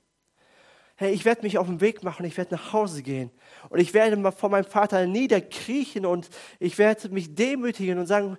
Hey, 0.95 1.11
ich 1.11 1.25
werde 1.25 1.41
mich 1.41 1.57
auf 1.57 1.67
den 1.67 1.81
Weg 1.81 2.03
machen, 2.03 2.25
ich 2.25 2.37
werde 2.37 2.55
nach 2.55 2.71
Hause 2.71 3.03
gehen 3.03 3.31
und 3.69 3.79
ich 3.79 3.93
werde 3.93 4.15
mal 4.15 4.31
vor 4.31 4.49
meinem 4.49 4.65
Vater 4.65 5.05
niederkriechen 5.07 6.05
und 6.05 6.29
ich 6.59 6.77
werde 6.77 7.09
mich 7.09 7.35
demütigen 7.35 7.97
und 7.97 8.05
sagen, 8.05 8.37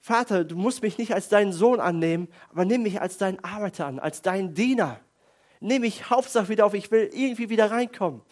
Vater, 0.00 0.44
du 0.44 0.56
musst 0.56 0.80
mich 0.82 0.96
nicht 0.96 1.12
als 1.12 1.28
deinen 1.28 1.52
Sohn 1.52 1.80
annehmen, 1.80 2.28
aber 2.50 2.64
nimm 2.64 2.84
mich 2.84 3.00
als 3.00 3.18
deinen 3.18 3.42
Arbeiter 3.44 3.86
an, 3.86 3.98
als 3.98 4.22
deinen 4.22 4.54
Diener. 4.54 5.00
Nimm 5.60 5.82
mich 5.82 6.08
Hauptsache 6.08 6.48
wieder 6.48 6.64
auf, 6.64 6.74
ich 6.74 6.90
will 6.90 7.10
irgendwie 7.12 7.50
wieder 7.50 7.70
reinkommen. 7.70 8.22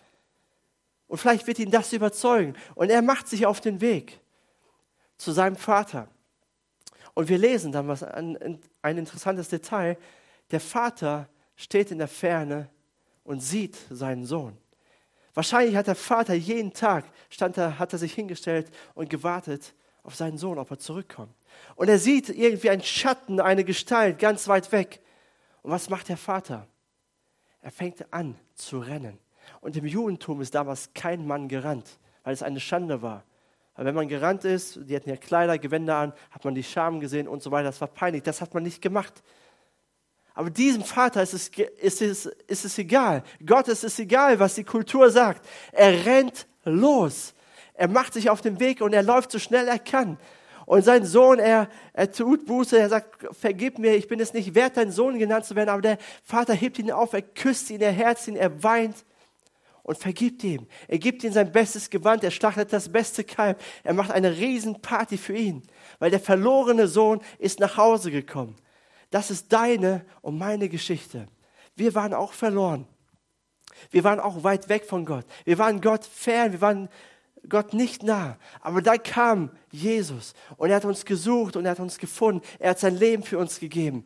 Und 1.09 1.19
vielleicht 1.19 1.47
wird 1.47 1.59
ihn 1.59 1.71
das 1.71 1.93
überzeugen. 1.93 2.55
Und 2.75 2.91
er 2.91 3.03
macht 3.03 3.29
sich 3.29 3.47
auf 3.47 3.61
den 3.61 3.81
Weg 3.81 4.21
zu 5.19 5.33
seinem 5.33 5.57
Vater. 5.57 6.09
Und 7.17 7.31
wir 7.31 7.39
lesen 7.39 7.73
dann 7.73 7.89
was, 7.89 8.03
ein, 8.03 8.61
ein 8.83 8.99
interessantes 8.99 9.49
Detail. 9.49 9.97
Der 10.51 10.61
Vater 10.61 11.31
steht 11.57 11.91
in 11.91 11.97
der 11.97 12.09
Ferne 12.09 12.69
und 13.25 13.41
sieht 13.41 13.75
seinen 13.89 14.27
Sohn. 14.27 14.55
Wahrscheinlich 15.33 15.77
hat 15.77 15.87
der 15.87 15.95
Vater 15.95 16.35
jeden 16.35 16.75
Tag, 16.75 17.07
stand 17.31 17.57
er, 17.57 17.79
hat 17.79 17.95
er 17.95 17.99
sich 17.99 18.13
hingestellt 18.13 18.71
und 18.95 19.09
gewartet 19.09 19.75
auf 20.03 20.15
seinen 20.15 20.37
Sohn, 20.37 20.59
ob 20.59 20.71
er 20.71 20.79
zurückkommt. 20.79 21.35
Und 21.75 21.89
er 21.89 21.99
sieht 21.99 22.29
irgendwie 22.29 22.69
einen 22.69 22.83
Schatten, 22.83 23.41
eine 23.41 23.65
Gestalt 23.65 24.19
ganz 24.19 24.47
weit 24.47 24.71
weg. 24.71 25.01
Und 25.63 25.71
was 25.71 25.89
macht 25.89 26.11
der 26.11 26.19
Vater? 26.19 26.69
Er 27.63 27.71
fängt 27.71 28.13
an 28.13 28.37
zu 28.55 28.79
rennen. 28.79 29.19
Und 29.63 29.75
im 29.75 29.87
Judentum 29.87 30.43
ist 30.43 30.55
damals 30.55 30.93
kein 30.93 31.27
Mann 31.27 31.49
gerannt, 31.49 31.99
weil 32.25 32.35
es 32.35 32.43
eine 32.43 32.61
Schande 32.61 33.01
war. 33.01 33.25
Wenn 33.77 33.95
man 33.95 34.09
gerannt 34.09 34.45
ist, 34.45 34.81
die 34.85 34.97
hatten 34.97 35.11
ja 35.11 35.17
Kleider, 35.17 35.59
Gewänder 35.59 35.97
an, 35.97 36.13
hat 36.31 36.45
man 36.45 36.55
die 36.55 36.63
Scham 36.63 36.99
gesehen 36.99 37.29
und 37.29 37.43
so 37.43 37.51
weiter. 37.51 37.67
Das 37.67 37.81
war 37.81 37.89
peinlich. 37.89 38.23
Das 38.23 38.41
hat 38.41 38.55
man 38.55 38.63
nicht 38.63 38.81
gemacht. 38.81 39.23
Aber 40.33 40.51
diesem 40.51 40.83
Vater 40.83 41.23
ist 41.23 41.35
es, 41.35 41.49
ist, 41.49 42.03
es, 42.03 42.27
ist 42.27 42.65
es 42.65 42.79
egal. 42.79 43.23
Gott 43.45 43.69
ist 43.69 43.85
es 43.85 43.99
egal, 43.99 44.39
was 44.39 44.55
die 44.55 44.65
Kultur 44.65 45.11
sagt. 45.11 45.47
Er 45.73 46.07
rennt 46.07 46.47
los. 46.65 47.35
Er 47.75 47.89
macht 47.89 48.15
sich 48.15 48.31
auf 48.31 48.41
den 48.41 48.61
Weg 48.61 48.81
und 48.81 48.95
er 48.95 49.03
läuft 49.03 49.31
so 49.31 49.39
schnell 49.39 49.69
er 49.69 49.79
kann. 49.79 50.19
Und 50.65 50.83
sein 50.83 51.05
Sohn, 51.05 51.39
er, 51.39 51.69
er 51.93 52.11
tut 52.11 52.45
Buße, 52.45 52.79
er 52.79 52.89
sagt, 52.89 53.27
vergib 53.35 53.79
mir, 53.79 53.95
ich 53.95 54.09
bin 54.09 54.21
es 54.21 54.35
nicht 54.35 54.55
wert, 54.55 54.77
dein 54.77 54.91
Sohn 54.91 55.19
genannt 55.19 55.45
zu 55.45 55.55
werden. 55.55 55.71
Aber 55.71 55.83
der 55.83 55.99
Vater 56.25 56.55
hebt 56.55 56.79
ihn 56.79 56.91
auf, 56.91 57.13
er 57.13 57.23
küsst 57.23 57.71
ihn, 57.71 57.81
er 57.81 57.93
herzt 57.93 58.27
ihn, 58.27 58.37
er 58.37 58.63
weint 58.63 59.05
und 59.87 59.97
vergibt 59.97 60.43
ihm. 60.43 60.67
Er 60.89 60.99
gibt 60.99 61.23
ihm 61.23 61.33
sein 61.33 61.53
bestes 61.53 61.91
Gewand, 61.91 62.25
er 62.25 62.33
schlachtet 62.33 62.73
das 62.73 62.89
beste 62.89 63.23
Kalb, 63.23 63.63
er 63.85 63.95
macht 63.95 64.11
eine 64.11 64.37
Riesenparty 64.37 65.17
für 65.17 65.37
ihn, 65.37 65.63
weil 66.01 66.11
der 66.11 66.19
verlorene 66.19 66.89
Sohn 66.89 67.21
ist 67.39 67.61
nach 67.61 67.77
Hause 67.77 68.11
gekommen. 68.11 68.57
Das 69.11 69.31
ist 69.31 69.53
deine 69.53 70.05
und 70.23 70.39
meine 70.39 70.69
Geschichte. 70.69 71.29
Wir 71.77 71.95
waren 71.95 72.15
auch 72.15 72.33
verloren. 72.33 72.89
Wir 73.93 74.03
waren 74.03 74.19
auch 74.19 74.43
weit 74.43 74.69
weg 74.69 74.87
von 74.87 75.05
Gott. 75.05 75.25
Wir 75.45 75.57
waren 75.59 75.81
Gott 75.81 76.05
fern, 76.05 76.51
wir 76.51 76.61
waren 76.61 76.89
Gott 77.49 77.73
nicht 77.73 78.03
nah. 78.03 78.39
Aber 78.63 78.83
da 78.83 78.99
kam 78.99 79.53
Jesus 79.71 80.35
und 80.57 80.71
er 80.71 80.77
hat 80.77 80.85
uns 80.85 81.05
gesucht 81.05 81.55
und 81.55 81.65
er 81.65 81.71
hat 81.71 81.81
uns 81.81 81.99
gefunden. 81.99 82.45
Er 82.59 82.71
hat 82.71 82.81
sein 82.81 82.97
Leben 82.97 83.23
für 83.23 83.39
uns 83.39 83.61
gegeben. 83.61 84.05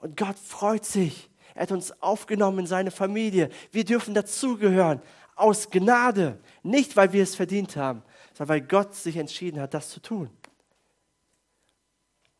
Und 0.00 0.16
Gott 0.16 0.40
freut 0.40 0.84
sich 0.84 1.30
er 1.54 1.62
hat 1.62 1.72
uns 1.72 2.02
aufgenommen 2.02 2.60
in 2.60 2.66
seine 2.66 2.90
Familie. 2.90 3.48
Wir 3.70 3.84
dürfen 3.84 4.12
dazugehören. 4.12 5.00
Aus 5.36 5.70
Gnade. 5.70 6.38
Nicht, 6.62 6.96
weil 6.96 7.12
wir 7.12 7.22
es 7.22 7.34
verdient 7.34 7.76
haben, 7.76 8.02
sondern 8.34 8.56
weil 8.56 8.60
Gott 8.60 8.94
sich 8.94 9.16
entschieden 9.16 9.60
hat, 9.60 9.74
das 9.74 9.90
zu 9.90 10.00
tun. 10.00 10.30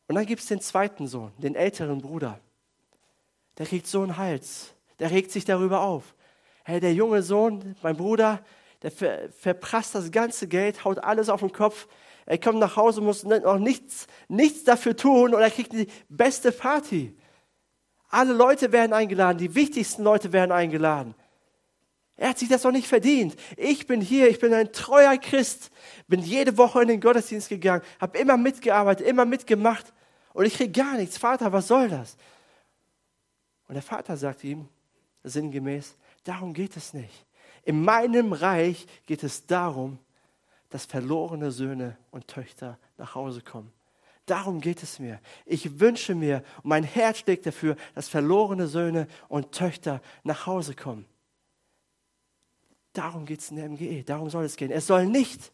Und 0.06 0.16
dann 0.16 0.26
gibt 0.26 0.42
es 0.42 0.48
den 0.48 0.60
zweiten 0.60 1.06
Sohn, 1.06 1.32
den 1.38 1.54
älteren 1.54 2.00
Bruder. 2.00 2.38
Der 3.58 3.66
kriegt 3.66 3.86
so 3.86 4.02
einen 4.02 4.16
Hals. 4.16 4.74
Der 4.98 5.10
regt 5.10 5.30
sich 5.30 5.44
darüber 5.44 5.80
auf. 5.80 6.14
Hey, 6.64 6.80
der 6.80 6.94
junge 6.94 7.22
Sohn, 7.22 7.74
mein 7.82 7.96
Bruder, 7.96 8.44
der 8.82 8.90
ver 8.90 9.30
verprasst 9.30 9.94
das 9.94 10.10
ganze 10.10 10.46
Geld, 10.46 10.84
haut 10.84 10.98
alles 10.98 11.28
auf 11.28 11.40
den 11.40 11.52
Kopf. 11.52 11.88
Er 12.26 12.38
kommt 12.38 12.58
nach 12.58 12.76
Hause, 12.76 13.00
muss 13.00 13.24
noch 13.24 13.58
nichts, 13.58 14.06
nichts 14.28 14.64
dafür 14.64 14.96
tun 14.96 15.34
und 15.34 15.40
er 15.40 15.50
kriegt 15.50 15.72
die 15.72 15.88
beste 16.08 16.52
Party. 16.52 17.16
Alle 18.14 18.32
Leute 18.32 18.70
werden 18.70 18.92
eingeladen, 18.92 19.38
die 19.38 19.56
wichtigsten 19.56 20.04
Leute 20.04 20.32
werden 20.32 20.52
eingeladen. 20.52 21.16
Er 22.16 22.28
hat 22.28 22.38
sich 22.38 22.48
das 22.48 22.62
doch 22.62 22.70
nicht 22.70 22.86
verdient. 22.86 23.34
Ich 23.56 23.88
bin 23.88 24.00
hier, 24.00 24.30
ich 24.30 24.38
bin 24.38 24.54
ein 24.54 24.70
treuer 24.70 25.16
Christ, 25.16 25.72
bin 26.06 26.20
jede 26.20 26.56
Woche 26.56 26.82
in 26.82 26.86
den 26.86 27.00
Gottesdienst 27.00 27.48
gegangen, 27.48 27.82
habe 28.00 28.16
immer 28.16 28.36
mitgearbeitet, 28.36 29.04
immer 29.04 29.24
mitgemacht 29.24 29.92
und 30.32 30.44
ich 30.44 30.54
kriege 30.54 30.70
gar 30.70 30.96
nichts. 30.96 31.18
Vater, 31.18 31.52
was 31.52 31.66
soll 31.66 31.88
das? 31.88 32.16
Und 33.66 33.74
der 33.74 33.82
Vater 33.82 34.16
sagt 34.16 34.44
ihm 34.44 34.68
sinngemäß, 35.24 35.96
darum 36.22 36.54
geht 36.54 36.76
es 36.76 36.94
nicht. 36.94 37.26
In 37.64 37.82
meinem 37.82 38.32
Reich 38.32 38.86
geht 39.06 39.24
es 39.24 39.44
darum, 39.44 39.98
dass 40.70 40.84
verlorene 40.84 41.50
Söhne 41.50 41.96
und 42.12 42.28
Töchter 42.28 42.78
nach 42.96 43.16
Hause 43.16 43.40
kommen. 43.40 43.72
Darum 44.26 44.60
geht 44.60 44.82
es 44.82 44.98
mir. 44.98 45.20
Ich 45.44 45.80
wünsche 45.80 46.14
mir 46.14 46.42
mein 46.62 46.84
Herz 46.84 47.18
schlägt 47.18 47.46
dafür, 47.46 47.76
dass 47.94 48.08
verlorene 48.08 48.66
Söhne 48.66 49.06
und 49.28 49.52
Töchter 49.52 50.00
nach 50.22 50.46
Hause 50.46 50.74
kommen. 50.74 51.04
Darum 52.94 53.26
geht 53.26 53.40
es 53.40 53.50
in 53.50 53.56
der 53.56 53.68
MGE. 53.68 54.02
Darum 54.04 54.30
soll 54.30 54.44
es 54.44 54.56
gehen. 54.56 54.70
Es 54.70 54.86
soll 54.86 55.06
nicht 55.06 55.52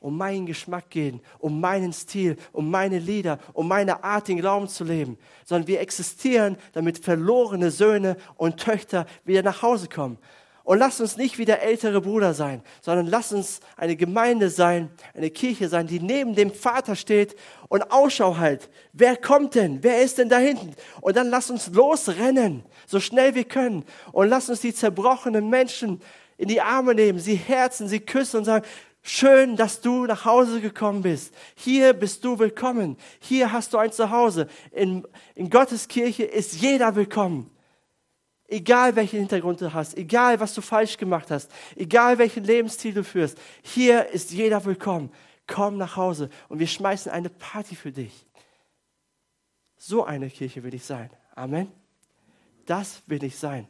um 0.00 0.18
meinen 0.18 0.44
Geschmack 0.44 0.90
gehen, 0.90 1.22
um 1.38 1.60
meinen 1.60 1.94
Stil, 1.94 2.36
um 2.52 2.70
meine 2.70 2.98
Lieder, 2.98 3.38
um 3.54 3.66
meine 3.66 4.04
Art, 4.04 4.28
den 4.28 4.36
Glauben 4.36 4.68
zu 4.68 4.84
leben, 4.84 5.16
sondern 5.46 5.66
wir 5.66 5.80
existieren, 5.80 6.58
damit 6.72 6.98
verlorene 6.98 7.70
Söhne 7.70 8.18
und 8.36 8.60
Töchter 8.60 9.06
wieder 9.24 9.42
nach 9.42 9.62
Hause 9.62 9.88
kommen. 9.88 10.18
Und 10.64 10.78
lass 10.78 10.98
uns 10.98 11.18
nicht 11.18 11.36
wie 11.36 11.44
der 11.44 11.62
ältere 11.62 12.00
Bruder 12.00 12.32
sein, 12.32 12.62
sondern 12.80 13.06
lass 13.06 13.32
uns 13.32 13.60
eine 13.76 13.96
Gemeinde 13.96 14.48
sein, 14.48 14.90
eine 15.12 15.28
Kirche 15.28 15.68
sein, 15.68 15.86
die 15.86 16.00
neben 16.00 16.34
dem 16.34 16.50
Vater 16.50 16.96
steht 16.96 17.36
und 17.68 17.92
Ausschau 17.92 18.38
hält. 18.38 18.70
Wer 18.94 19.16
kommt 19.16 19.54
denn? 19.56 19.82
Wer 19.82 20.00
ist 20.00 20.16
denn 20.16 20.30
da 20.30 20.38
hinten? 20.38 20.74
Und 21.02 21.18
dann 21.18 21.28
lass 21.28 21.50
uns 21.50 21.68
losrennen, 21.68 22.64
so 22.86 22.98
schnell 22.98 23.34
wir 23.34 23.44
können. 23.44 23.84
Und 24.12 24.28
lass 24.30 24.48
uns 24.48 24.62
die 24.62 24.72
zerbrochenen 24.72 25.50
Menschen 25.50 26.00
in 26.38 26.48
die 26.48 26.62
Arme 26.62 26.94
nehmen, 26.94 27.18
sie 27.18 27.36
herzen, 27.36 27.86
sie 27.86 28.00
küssen 28.00 28.38
und 28.38 28.44
sagen, 28.46 28.64
schön, 29.02 29.56
dass 29.56 29.82
du 29.82 30.06
nach 30.06 30.24
Hause 30.24 30.62
gekommen 30.62 31.02
bist. 31.02 31.34
Hier 31.56 31.92
bist 31.92 32.24
du 32.24 32.38
willkommen. 32.38 32.96
Hier 33.20 33.52
hast 33.52 33.74
du 33.74 33.78
ein 33.78 33.92
Zuhause. 33.92 34.48
In, 34.72 35.06
in 35.34 35.50
Gottes 35.50 35.88
Kirche 35.88 36.24
ist 36.24 36.54
jeder 36.54 36.96
willkommen. 36.96 37.53
Egal 38.46 38.94
welchen 38.94 39.20
Hintergrund 39.20 39.60
du 39.60 39.72
hast, 39.72 39.96
egal 39.96 40.38
was 40.38 40.54
du 40.54 40.60
falsch 40.60 40.98
gemacht 40.98 41.30
hast, 41.30 41.50
egal 41.76 42.18
welchen 42.18 42.44
Lebensstil 42.44 42.92
du 42.92 43.02
führst, 43.02 43.38
hier 43.62 44.08
ist 44.10 44.32
jeder 44.32 44.64
willkommen. 44.64 45.10
Komm 45.46 45.78
nach 45.78 45.96
Hause 45.96 46.28
und 46.48 46.58
wir 46.58 46.66
schmeißen 46.66 47.10
eine 47.10 47.30
Party 47.30 47.74
für 47.74 47.92
dich. 47.92 48.26
So 49.76 50.04
eine 50.04 50.28
Kirche 50.30 50.62
will 50.62 50.74
ich 50.74 50.84
sein. 50.84 51.10
Amen. 51.34 51.72
Das 52.66 53.02
will 53.06 53.22
ich 53.24 53.36
sein. 53.36 53.68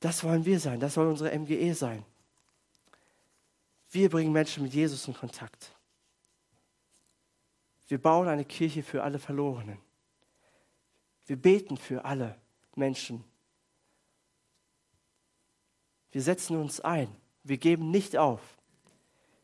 Das 0.00 0.24
wollen 0.24 0.44
wir 0.44 0.60
sein. 0.60 0.80
Das 0.80 0.94
soll 0.94 1.08
unsere 1.08 1.38
MGE 1.38 1.74
sein. 1.74 2.04
Wir 3.90 4.08
bringen 4.08 4.32
Menschen 4.32 4.62
mit 4.62 4.72
Jesus 4.72 5.06
in 5.08 5.14
Kontakt. 5.14 5.76
Wir 7.88 8.00
bauen 8.00 8.28
eine 8.28 8.44
Kirche 8.44 8.82
für 8.82 9.02
alle 9.02 9.18
Verlorenen. 9.18 9.78
Wir 11.26 11.36
beten 11.36 11.76
für 11.76 12.04
alle 12.04 12.36
Menschen. 12.76 13.24
Wir 16.12 16.22
setzen 16.22 16.56
uns 16.56 16.80
ein. 16.80 17.08
Wir 17.44 17.58
geben 17.58 17.90
nicht 17.90 18.16
auf. 18.16 18.40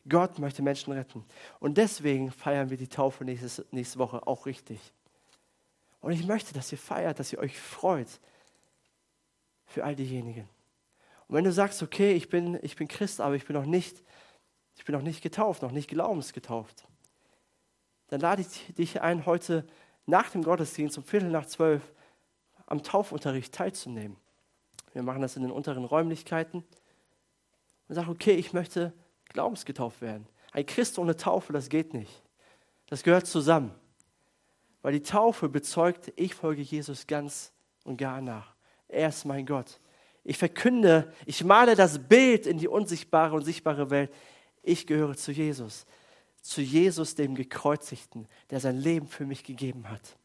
Gott 0.07 0.39
möchte 0.39 0.61
Menschen 0.61 0.93
retten. 0.93 1.25
Und 1.59 1.77
deswegen 1.77 2.31
feiern 2.31 2.69
wir 2.69 2.77
die 2.77 2.87
Taufe 2.87 3.25
nächstes, 3.25 3.65
nächste 3.71 3.99
Woche 3.99 4.25
auch 4.25 4.45
richtig. 4.45 4.79
Und 5.99 6.11
ich 6.11 6.25
möchte, 6.25 6.53
dass 6.53 6.71
ihr 6.71 6.77
feiert, 6.77 7.19
dass 7.19 7.33
ihr 7.33 7.39
euch 7.39 7.59
freut 7.59 8.07
für 9.65 9.83
all 9.83 9.95
diejenigen. 9.95 10.47
Und 11.27 11.35
wenn 11.35 11.43
du 11.43 11.51
sagst, 11.51 11.83
okay, 11.83 12.13
ich 12.13 12.29
bin, 12.29 12.57
ich 12.61 12.75
bin 12.75 12.87
Christ, 12.87 13.19
aber 13.19 13.35
ich 13.35 13.45
bin 13.45 13.55
noch 13.55 13.65
nicht, 13.65 14.01
ich 14.75 14.85
bin 14.85 14.95
noch 14.95 15.01
nicht 15.01 15.21
getauft, 15.21 15.61
noch 15.61 15.71
nicht 15.71 15.89
glaubensgetauft, 15.89 16.87
dann 18.07 18.21
lade 18.21 18.41
ich 18.41 18.73
dich 18.75 19.01
ein, 19.01 19.25
heute 19.25 19.67
nach 20.05 20.29
dem 20.29 20.43
Gottesdienst 20.43 20.97
um 20.97 21.03
Viertel 21.03 21.29
nach 21.29 21.45
zwölf 21.45 21.81
am 22.67 22.83
Taufunterricht 22.83 23.53
teilzunehmen. 23.53 24.17
Wir 24.93 25.01
machen 25.01 25.21
das 25.21 25.35
in 25.35 25.41
den 25.41 25.51
unteren 25.51 25.85
Räumlichkeiten 25.85 26.63
und 27.87 27.95
sagen, 27.95 28.09
okay, 28.09 28.33
ich 28.33 28.53
möchte 28.53 28.93
glaubensgetauft 29.29 30.01
werden. 30.01 30.27
Ein 30.51 30.65
Christ 30.65 30.99
ohne 30.99 31.15
Taufe, 31.15 31.53
das 31.53 31.69
geht 31.69 31.93
nicht. 31.93 32.23
Das 32.87 33.03
gehört 33.03 33.27
zusammen. 33.27 33.73
Weil 34.81 34.93
die 34.93 35.01
Taufe 35.01 35.49
bezeugt, 35.49 36.11
ich 36.15 36.33
folge 36.35 36.61
Jesus 36.61 37.07
ganz 37.07 37.51
und 37.83 37.97
gar 37.97 38.21
nach. 38.21 38.55
Er 38.87 39.09
ist 39.09 39.25
mein 39.25 39.45
Gott. 39.45 39.79
Ich 40.23 40.37
verkünde, 40.37 41.13
ich 41.25 41.43
male 41.43 41.75
das 41.75 41.99
Bild 41.99 42.47
in 42.47 42.57
die 42.57 42.67
unsichtbare 42.67 43.35
und 43.35 43.43
sichtbare 43.43 43.89
Welt. 43.89 44.13
Ich 44.61 44.87
gehöre 44.87 45.15
zu 45.15 45.31
Jesus. 45.31 45.85
Zu 46.41 46.61
Jesus, 46.61 47.15
dem 47.15 47.35
Gekreuzigten, 47.35 48.27
der 48.49 48.59
sein 48.59 48.77
Leben 48.77 49.07
für 49.07 49.25
mich 49.25 49.43
gegeben 49.43 49.89
hat. 49.89 50.17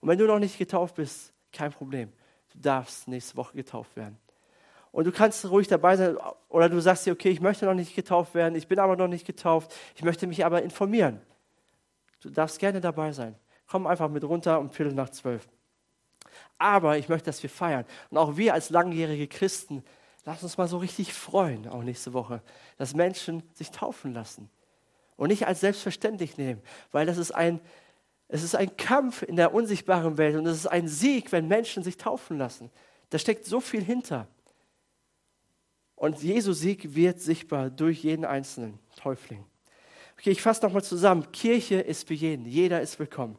Und 0.00 0.08
wenn 0.08 0.18
du 0.18 0.26
noch 0.26 0.38
nicht 0.38 0.58
getauft 0.58 0.96
bist, 0.96 1.33
kein 1.54 1.72
Problem. 1.72 2.12
Du 2.52 2.58
darfst 2.58 3.08
nächste 3.08 3.36
Woche 3.36 3.56
getauft 3.56 3.96
werden. 3.96 4.18
Und 4.92 5.06
du 5.06 5.12
kannst 5.12 5.44
ruhig 5.50 5.66
dabei 5.66 5.96
sein 5.96 6.16
oder 6.48 6.68
du 6.68 6.80
sagst 6.80 7.04
dir, 7.04 7.12
okay, 7.12 7.30
ich 7.30 7.40
möchte 7.40 7.66
noch 7.66 7.74
nicht 7.74 7.96
getauft 7.96 8.34
werden, 8.34 8.54
ich 8.54 8.68
bin 8.68 8.78
aber 8.78 8.94
noch 8.94 9.08
nicht 9.08 9.26
getauft, 9.26 9.74
ich 9.96 10.04
möchte 10.04 10.28
mich 10.28 10.44
aber 10.44 10.62
informieren. 10.62 11.20
Du 12.20 12.30
darfst 12.30 12.60
gerne 12.60 12.80
dabei 12.80 13.10
sein. 13.10 13.34
Komm 13.66 13.88
einfach 13.88 14.08
mit 14.08 14.22
runter 14.22 14.60
um 14.60 14.70
Viertel 14.70 14.94
nach 14.94 15.10
zwölf. 15.10 15.48
Aber 16.58 16.96
ich 16.96 17.08
möchte, 17.08 17.26
dass 17.26 17.42
wir 17.42 17.50
feiern. 17.50 17.84
Und 18.10 18.18
auch 18.18 18.36
wir 18.36 18.54
als 18.54 18.70
langjährige 18.70 19.26
Christen, 19.26 19.82
lass 20.24 20.42
uns 20.42 20.56
mal 20.58 20.68
so 20.68 20.78
richtig 20.78 21.12
freuen, 21.12 21.68
auch 21.68 21.82
nächste 21.82 22.12
Woche, 22.12 22.40
dass 22.76 22.94
Menschen 22.94 23.42
sich 23.54 23.70
taufen 23.72 24.14
lassen. 24.14 24.48
Und 25.16 25.28
nicht 25.28 25.46
als 25.46 25.60
selbstverständlich 25.60 26.38
nehmen, 26.38 26.62
weil 26.92 27.06
das 27.06 27.18
ist 27.18 27.32
ein, 27.32 27.60
es 28.34 28.42
ist 28.42 28.56
ein 28.56 28.76
Kampf 28.76 29.22
in 29.22 29.36
der 29.36 29.54
unsichtbaren 29.54 30.18
Welt 30.18 30.34
und 30.34 30.44
es 30.46 30.56
ist 30.56 30.66
ein 30.66 30.88
Sieg, 30.88 31.30
wenn 31.30 31.46
Menschen 31.46 31.84
sich 31.84 31.96
taufen 31.96 32.36
lassen. 32.36 32.68
Da 33.10 33.18
steckt 33.20 33.46
so 33.46 33.60
viel 33.60 33.80
hinter. 33.80 34.26
Und 35.94 36.20
Jesu 36.20 36.52
Sieg 36.52 36.96
wird 36.96 37.20
sichtbar 37.20 37.70
durch 37.70 38.02
jeden 38.02 38.24
einzelnen 38.24 38.80
Täufling. 38.96 39.44
Okay, 40.18 40.32
ich 40.32 40.42
fasse 40.42 40.64
nochmal 40.66 40.82
zusammen. 40.82 41.30
Kirche 41.30 41.76
ist 41.76 42.08
für 42.08 42.14
jeden. 42.14 42.44
Jeder 42.44 42.80
ist 42.80 42.98
willkommen. 42.98 43.38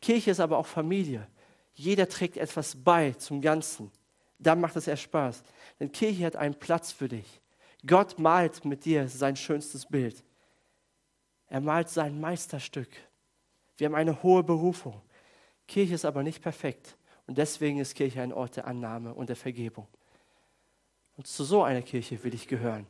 Kirche 0.00 0.32
ist 0.32 0.40
aber 0.40 0.58
auch 0.58 0.66
Familie. 0.66 1.28
Jeder 1.74 2.08
trägt 2.08 2.36
etwas 2.36 2.74
bei 2.74 3.12
zum 3.12 3.40
Ganzen. 3.40 3.92
Dann 4.40 4.60
macht 4.60 4.74
es 4.74 4.88
erst 4.88 5.04
Spaß. 5.04 5.44
Denn 5.78 5.92
Kirche 5.92 6.26
hat 6.26 6.34
einen 6.34 6.56
Platz 6.56 6.90
für 6.90 7.06
dich. 7.06 7.40
Gott 7.86 8.18
malt 8.18 8.64
mit 8.64 8.86
dir 8.86 9.08
sein 9.08 9.36
schönstes 9.36 9.86
Bild. 9.86 10.24
Er 11.46 11.60
malt 11.60 11.90
sein 11.90 12.20
Meisterstück. 12.20 12.88
Wir 13.76 13.86
haben 13.86 13.94
eine 13.94 14.22
hohe 14.22 14.42
Berufung. 14.42 15.00
Kirche 15.66 15.94
ist 15.94 16.04
aber 16.04 16.22
nicht 16.22 16.42
perfekt. 16.42 16.96
Und 17.26 17.38
deswegen 17.38 17.78
ist 17.78 17.94
Kirche 17.94 18.20
ein 18.20 18.32
Ort 18.32 18.56
der 18.56 18.66
Annahme 18.66 19.14
und 19.14 19.28
der 19.28 19.36
Vergebung. 19.36 19.86
Und 21.16 21.26
zu 21.26 21.44
so 21.44 21.62
einer 21.62 21.82
Kirche 21.82 22.22
will 22.22 22.34
ich 22.34 22.48
gehören. 22.48 22.86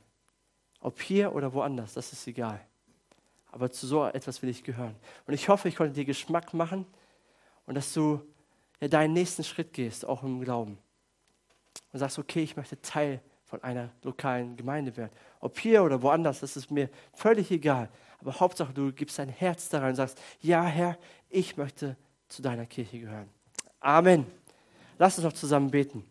Ob 0.80 1.00
hier 1.00 1.34
oder 1.34 1.52
woanders, 1.52 1.94
das 1.94 2.12
ist 2.12 2.26
egal. 2.26 2.60
Aber 3.52 3.70
zu 3.70 3.86
so 3.86 4.04
etwas 4.04 4.42
will 4.42 4.50
ich 4.50 4.64
gehören. 4.64 4.96
Und 5.26 5.34
ich 5.34 5.48
hoffe, 5.48 5.68
ich 5.68 5.76
konnte 5.76 5.94
dir 5.94 6.04
Geschmack 6.04 6.52
machen 6.52 6.86
und 7.66 7.74
dass 7.74 7.92
du 7.92 8.20
ja, 8.80 8.88
deinen 8.88 9.12
nächsten 9.12 9.44
Schritt 9.44 9.72
gehst, 9.72 10.04
auch 10.04 10.22
im 10.22 10.40
Glauben. 10.40 10.78
Und 11.92 11.98
sagst, 12.00 12.18
okay, 12.18 12.42
ich 12.42 12.56
möchte 12.56 12.80
Teil 12.80 13.20
von 13.54 13.62
einer 13.62 13.90
lokalen 14.02 14.56
Gemeinde 14.56 14.96
werden. 14.96 15.12
Ob 15.38 15.56
hier 15.60 15.84
oder 15.84 16.02
woanders, 16.02 16.40
das 16.40 16.56
ist 16.56 16.72
mir 16.72 16.90
völlig 17.12 17.52
egal. 17.52 17.88
Aber 18.18 18.40
Hauptsache, 18.40 18.72
du 18.72 18.92
gibst 18.92 19.16
dein 19.16 19.28
Herz 19.28 19.68
daran 19.68 19.90
und 19.90 19.94
sagst, 19.94 20.20
ja 20.40 20.64
Herr, 20.64 20.98
ich 21.30 21.56
möchte 21.56 21.96
zu 22.26 22.42
deiner 22.42 22.66
Kirche 22.66 22.98
gehören. 22.98 23.28
Amen. 23.78 24.26
Lass 24.98 25.18
uns 25.18 25.24
noch 25.24 25.34
zusammen 25.34 25.70
beten. 25.70 26.04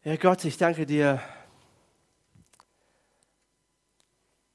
Herr 0.00 0.16
Gott, 0.16 0.42
ich 0.46 0.56
danke 0.56 0.86
dir 0.86 1.20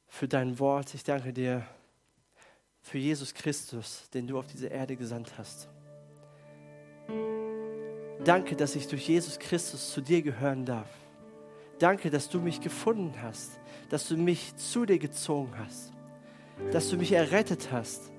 für 0.07 0.27
dein 0.27 0.57
Wort. 0.57 0.91
Ich 0.95 1.03
danke 1.03 1.33
dir 1.33 1.67
für 2.81 2.97
Jesus 2.97 3.35
Christus, 3.35 4.09
den 4.11 4.25
du 4.25 4.39
auf 4.39 4.47
diese 4.47 4.69
Erde 4.69 4.95
gesandt 4.95 5.37
hast. 5.37 5.69
Danke, 8.23 8.55
dass 8.55 8.75
ich 8.75 8.87
durch 8.87 9.07
Jesus 9.07 9.39
Christus 9.39 9.91
zu 9.91 10.01
dir 10.01 10.21
gehören 10.21 10.65
darf. 10.65 10.89
Danke, 11.79 12.09
dass 12.09 12.29
du 12.29 12.39
mich 12.39 12.61
gefunden 12.61 13.13
hast, 13.21 13.59
dass 13.89 14.07
du 14.07 14.17
mich 14.17 14.55
zu 14.55 14.85
dir 14.85 14.97
gezogen 14.97 15.53
hast, 15.57 15.93
dass 16.71 16.89
du 16.89 16.97
mich 16.97 17.11
errettet 17.11 17.69
hast. 17.71 18.11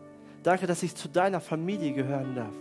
Danke, 0.43 0.67
dass 0.67 0.83
ich 0.83 0.95
zu 0.95 1.09
deiner 1.09 1.41
Familie 1.41 1.93
gehören 1.93 2.35
darf. 2.37 2.55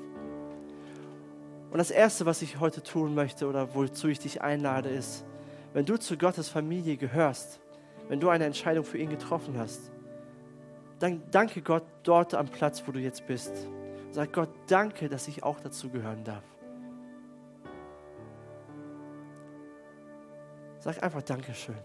Und 1.70 1.78
das 1.78 1.92
Erste, 1.92 2.26
was 2.26 2.42
ich 2.42 2.60
heute 2.60 2.82
tun 2.82 3.14
möchte 3.14 3.48
oder 3.48 3.76
wozu 3.76 4.08
ich 4.08 4.20
dich 4.20 4.42
einlade, 4.42 4.90
ist, 4.90 5.26
wenn 5.74 5.86
du 5.86 5.98
zu 5.98 6.18
Gottes 6.18 6.50
Familie 6.50 6.98
gehörst, 6.98 7.60
wenn 8.08 8.20
du 8.20 8.30
eine 8.30 8.46
Entscheidung 8.46 8.84
für 8.84 8.98
ihn 8.98 9.10
getroffen 9.10 9.58
hast, 9.58 9.92
dann 11.00 11.22
danke 11.30 11.62
Gott 11.62 11.84
dort 12.02 12.34
am 12.34 12.48
Platz, 12.48 12.84
wo 12.88 12.92
du 12.92 13.00
jetzt 13.00 13.28
bist. 13.28 13.52
Sag 14.10 14.34
Gott, 14.34 14.50
danke, 14.68 15.10
dass 15.10 15.28
ich 15.28 15.44
auch 15.44 15.60
dazu 15.60 15.90
gehören 15.90 16.24
darf. 16.24 16.44
Sag 20.88 21.04
einfach 21.04 21.22
Dankeschön. 21.22 21.76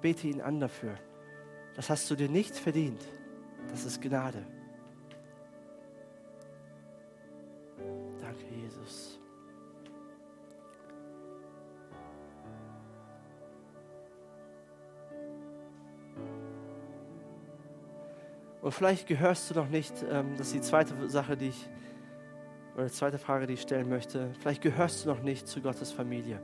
Bete 0.00 0.28
ihn 0.28 0.40
an 0.40 0.60
dafür. 0.60 0.94
Das 1.76 1.90
hast 1.90 2.10
du 2.10 2.14
dir 2.14 2.30
nicht 2.30 2.56
verdient. 2.56 3.02
Das 3.70 3.84
ist 3.84 4.00
Gnade. 4.00 4.46
Danke, 8.18 8.44
Jesus. 8.62 9.20
Und 18.62 18.72
vielleicht 18.72 19.06
gehörst 19.06 19.50
du 19.50 19.54
noch 19.54 19.68
nicht, 19.68 19.92
ähm, 20.10 20.34
das 20.38 20.46
ist 20.46 20.54
die 20.54 20.62
zweite 20.62 21.10
Sache, 21.10 21.36
die 21.36 21.48
ich, 21.48 21.68
oder 22.74 22.86
die 22.86 22.92
zweite 22.92 23.18
Frage, 23.18 23.46
die 23.46 23.52
ich 23.52 23.60
stellen 23.60 23.90
möchte. 23.90 24.32
Vielleicht 24.40 24.62
gehörst 24.62 25.04
du 25.04 25.10
noch 25.10 25.20
nicht 25.20 25.46
zu 25.46 25.60
Gottes 25.60 25.92
Familie. 25.92 26.40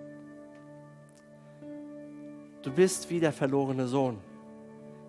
Du 2.64 2.72
bist 2.72 3.10
wie 3.10 3.20
der 3.20 3.32
verlorene 3.32 3.86
Sohn. 3.86 4.18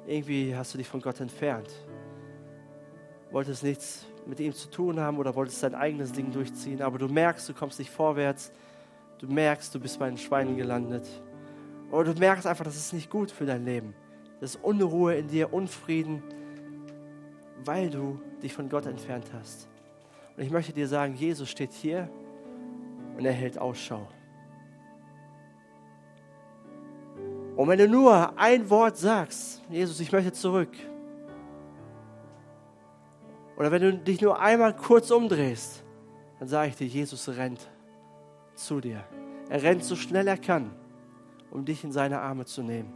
Irgendwie 0.05 0.53
hast 0.53 0.73
du 0.73 0.77
dich 0.77 0.89
von 0.89 1.01
Gott 1.01 1.21
entfernt. 1.21 1.69
wolltest 3.31 3.63
nichts 3.63 4.05
mit 4.25 4.41
ihm 4.41 4.51
zu 4.51 4.69
tun 4.69 4.99
haben 4.99 5.17
oder 5.17 5.33
wolltest 5.35 5.63
dein 5.63 5.73
eigenes 5.73 6.11
Ding 6.11 6.31
durchziehen, 6.31 6.81
aber 6.81 6.97
du 6.97 7.07
merkst, 7.07 7.47
du 7.47 7.53
kommst 7.53 7.79
nicht 7.79 7.91
vorwärts, 7.91 8.51
du 9.19 9.27
merkst, 9.27 9.73
du 9.73 9.79
bist 9.79 9.99
bei 9.99 10.09
den 10.09 10.17
Schweinen 10.17 10.57
gelandet. 10.57 11.07
Oder 11.91 12.13
du 12.13 12.19
merkst 12.19 12.45
einfach, 12.45 12.65
das 12.65 12.75
ist 12.75 12.91
nicht 12.91 13.09
gut 13.09 13.31
für 13.31 13.45
dein 13.45 13.63
Leben. 13.63 13.93
Das 14.41 14.55
ist 14.55 14.63
Unruhe 14.63 15.15
in 15.15 15.29
dir, 15.29 15.53
Unfrieden, 15.53 16.23
weil 17.63 17.89
du 17.89 18.19
dich 18.43 18.53
von 18.53 18.67
Gott 18.67 18.85
entfernt 18.85 19.27
hast. 19.33 19.69
Und 20.35 20.43
ich 20.43 20.51
möchte 20.51 20.73
dir 20.73 20.89
sagen, 20.89 21.15
Jesus 21.15 21.49
steht 21.49 21.71
hier 21.71 22.09
und 23.17 23.23
er 23.25 23.31
hält 23.31 23.57
Ausschau. 23.57 24.05
Und 27.55 27.69
wenn 27.69 27.79
du 27.79 27.87
nur 27.87 28.37
ein 28.37 28.69
Wort 28.69 28.97
sagst, 28.97 29.61
Jesus, 29.69 29.99
ich 29.99 30.11
möchte 30.11 30.33
zurück, 30.33 30.71
oder 33.57 33.71
wenn 33.71 33.81
du 33.81 33.93
dich 33.93 34.19
nur 34.21 34.39
einmal 34.39 34.75
kurz 34.75 35.11
umdrehst, 35.11 35.83
dann 36.39 36.47
sage 36.49 36.69
ich 36.69 36.75
dir, 36.75 36.87
Jesus 36.87 37.29
rennt 37.29 37.69
zu 38.53 38.81
dir. 38.81 39.03
Er 39.49 39.63
rennt 39.63 39.83
so 39.83 39.95
schnell 39.95 40.27
er 40.27 40.37
kann, 40.37 40.71
um 41.51 41.63
dich 41.63 41.83
in 41.83 41.91
seine 41.91 42.19
Arme 42.19 42.45
zu 42.45 42.61
nehmen. 42.61 42.91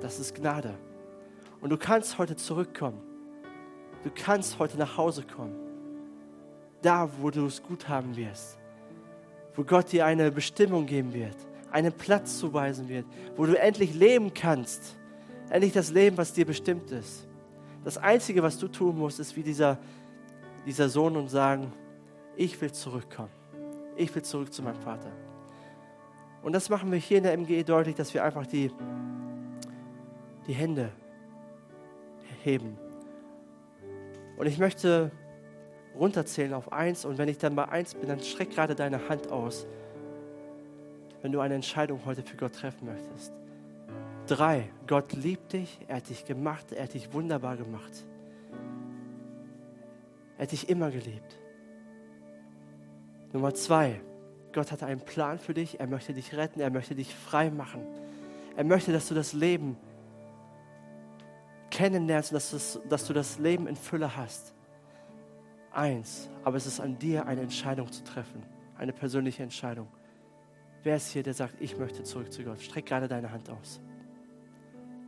Das 0.00 0.18
ist 0.18 0.34
Gnade. 0.34 0.74
Und 1.62 1.70
du 1.70 1.78
kannst 1.78 2.18
heute 2.18 2.36
zurückkommen. 2.36 3.00
Du 4.02 4.10
kannst 4.14 4.58
heute 4.58 4.76
nach 4.76 4.98
Hause 4.98 5.22
kommen. 5.22 5.56
Da, 6.82 7.08
wo 7.20 7.30
du 7.30 7.46
es 7.46 7.62
gut 7.62 7.88
haben 7.88 8.14
wirst. 8.16 8.58
Wo 9.54 9.64
Gott 9.64 9.92
dir 9.92 10.04
eine 10.04 10.30
Bestimmung 10.30 10.84
geben 10.84 11.14
wird. 11.14 11.36
Einen 11.74 11.92
Platz 11.92 12.38
zuweisen 12.38 12.88
wird. 12.88 13.04
Wo 13.36 13.46
du 13.46 13.58
endlich 13.58 13.94
leben 13.94 14.32
kannst. 14.32 14.96
Endlich 15.50 15.72
das 15.72 15.90
Leben, 15.90 16.16
was 16.16 16.32
dir 16.32 16.46
bestimmt 16.46 16.92
ist. 16.92 17.26
Das 17.82 17.98
Einzige, 17.98 18.44
was 18.44 18.58
du 18.58 18.68
tun 18.68 18.96
musst, 18.96 19.18
ist 19.18 19.34
wie 19.34 19.42
dieser, 19.42 19.78
dieser 20.64 20.88
Sohn 20.88 21.16
und 21.16 21.28
sagen, 21.28 21.72
ich 22.36 22.60
will 22.60 22.70
zurückkommen. 22.70 23.32
Ich 23.96 24.14
will 24.14 24.22
zurück 24.22 24.52
zu 24.52 24.62
meinem 24.62 24.80
Vater. 24.80 25.10
Und 26.42 26.52
das 26.52 26.70
machen 26.70 26.92
wir 26.92 26.98
hier 26.98 27.18
in 27.18 27.24
der 27.24 27.36
MGE 27.36 27.64
deutlich, 27.64 27.96
dass 27.96 28.14
wir 28.14 28.22
einfach 28.22 28.46
die, 28.46 28.70
die 30.46 30.52
Hände 30.52 30.90
heben. 32.44 32.78
Und 34.36 34.46
ich 34.46 34.58
möchte 34.58 35.10
runterzählen 35.98 36.54
auf 36.54 36.72
eins 36.72 37.04
und 37.04 37.18
wenn 37.18 37.28
ich 37.28 37.38
dann 37.38 37.54
bei 37.56 37.68
eins 37.68 37.94
bin, 37.94 38.08
dann 38.08 38.20
streck 38.20 38.50
gerade 38.50 38.74
deine 38.74 39.08
Hand 39.08 39.32
aus, 39.32 39.66
wenn 41.24 41.32
du 41.32 41.40
eine 41.40 41.54
Entscheidung 41.54 42.04
heute 42.04 42.22
für 42.22 42.36
Gott 42.36 42.52
treffen 42.52 42.84
möchtest. 42.84 43.32
Drei, 44.26 44.68
Gott 44.86 45.14
liebt 45.14 45.54
dich, 45.54 45.78
er 45.88 45.96
hat 45.96 46.10
dich 46.10 46.26
gemacht, 46.26 46.70
er 46.70 46.82
hat 46.82 46.92
dich 46.92 47.14
wunderbar 47.14 47.56
gemacht. 47.56 48.04
Er 50.36 50.42
hat 50.42 50.52
dich 50.52 50.68
immer 50.68 50.90
geliebt. 50.90 51.38
Nummer 53.32 53.54
zwei, 53.54 54.02
Gott 54.52 54.70
hat 54.70 54.82
einen 54.82 55.00
Plan 55.00 55.38
für 55.38 55.54
dich, 55.54 55.80
er 55.80 55.86
möchte 55.86 56.12
dich 56.12 56.34
retten, 56.36 56.60
er 56.60 56.68
möchte 56.68 56.94
dich 56.94 57.14
frei 57.14 57.48
machen. 57.50 57.86
Er 58.54 58.64
möchte, 58.64 58.92
dass 58.92 59.08
du 59.08 59.14
das 59.14 59.32
Leben 59.32 59.78
kennenlernst 61.70 62.32
und 62.32 62.34
dass, 62.34 62.50
das, 62.50 62.80
dass 62.90 63.06
du 63.06 63.14
das 63.14 63.38
Leben 63.38 63.66
in 63.66 63.76
Fülle 63.76 64.14
hast. 64.14 64.52
Eins, 65.72 66.28
aber 66.44 66.58
es 66.58 66.66
ist 66.66 66.80
an 66.80 66.98
dir, 66.98 67.24
eine 67.24 67.40
Entscheidung 67.40 67.90
zu 67.90 68.04
treffen, 68.04 68.42
eine 68.76 68.92
persönliche 68.92 69.42
Entscheidung. 69.42 69.88
Wer 70.84 70.96
ist 70.96 71.10
hier, 71.10 71.22
der 71.22 71.32
sagt, 71.32 71.54
ich 71.60 71.78
möchte 71.78 72.02
zurück 72.02 72.30
zu 72.30 72.44
Gott? 72.44 72.60
Streck 72.60 72.84
gerade 72.84 73.08
deine 73.08 73.32
Hand 73.32 73.48
aus. 73.48 73.80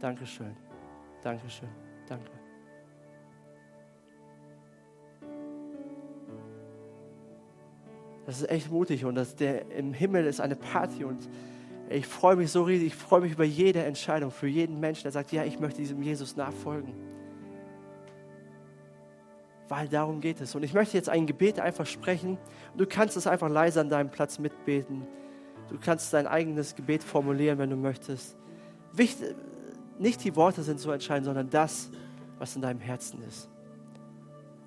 Dankeschön. 0.01 0.57
Dankeschön. 1.22 1.68
Danke. 2.09 2.31
Das 8.24 8.41
ist 8.41 8.51
echt 8.51 8.70
mutig 8.70 9.05
und 9.05 9.14
das, 9.14 9.37
der, 9.37 9.70
im 9.70 9.93
Himmel 9.93 10.24
ist 10.27 10.41
eine 10.41 10.57
Party 10.57 11.05
und 11.05 11.29
ich 11.91 12.07
freue 12.07 12.35
mich 12.35 12.51
so 12.51 12.64
riesig, 12.64 12.89
ich 12.89 12.95
freue 12.95 13.20
mich 13.20 13.33
über 13.33 13.45
jede 13.45 13.85
Entscheidung 13.85 14.33
für 14.33 14.49
jeden 14.49 14.81
Menschen, 14.81 15.05
der 15.05 15.12
sagt, 15.12 15.31
ja, 15.31 15.45
ich 15.45 15.61
möchte 15.61 15.79
diesem 15.79 16.03
Jesus 16.03 16.37
nachfolgen. 16.37 16.95
Weil 19.68 19.89
darum 19.89 20.20
geht 20.20 20.41
es. 20.41 20.55
Und 20.55 20.62
ich 20.62 20.74
möchte 20.74 20.97
jetzt 20.97 21.09
ein 21.09 21.27
Gebet 21.27 21.61
einfach 21.61 21.87
sprechen. 21.87 22.39
Du 22.77 22.87
kannst 22.87 23.16
es 23.16 23.27
einfach 23.27 23.49
leise 23.49 23.81
an 23.81 23.91
deinem 23.91 24.11
Platz 24.11 24.39
mitbeten. 24.39 25.07
Du 25.69 25.79
kannst 25.79 26.12
dein 26.12 26.27
eigenes 26.27 26.75
Gebet 26.75 27.03
formulieren, 27.03 27.59
wenn 27.59 27.71
du 27.71 27.77
möchtest. 27.77 28.37
Wichtig, 28.93 29.35
nicht 29.99 30.23
die 30.25 30.37
Worte 30.37 30.62
sind 30.62 30.79
so 30.79 30.91
entscheidend, 30.91 31.27
sondern 31.27 31.51
das, 31.51 31.91
was 32.39 32.55
in 32.55 32.62
deinem 32.62 32.81
Herzen 32.81 33.23
ist. 33.27 33.49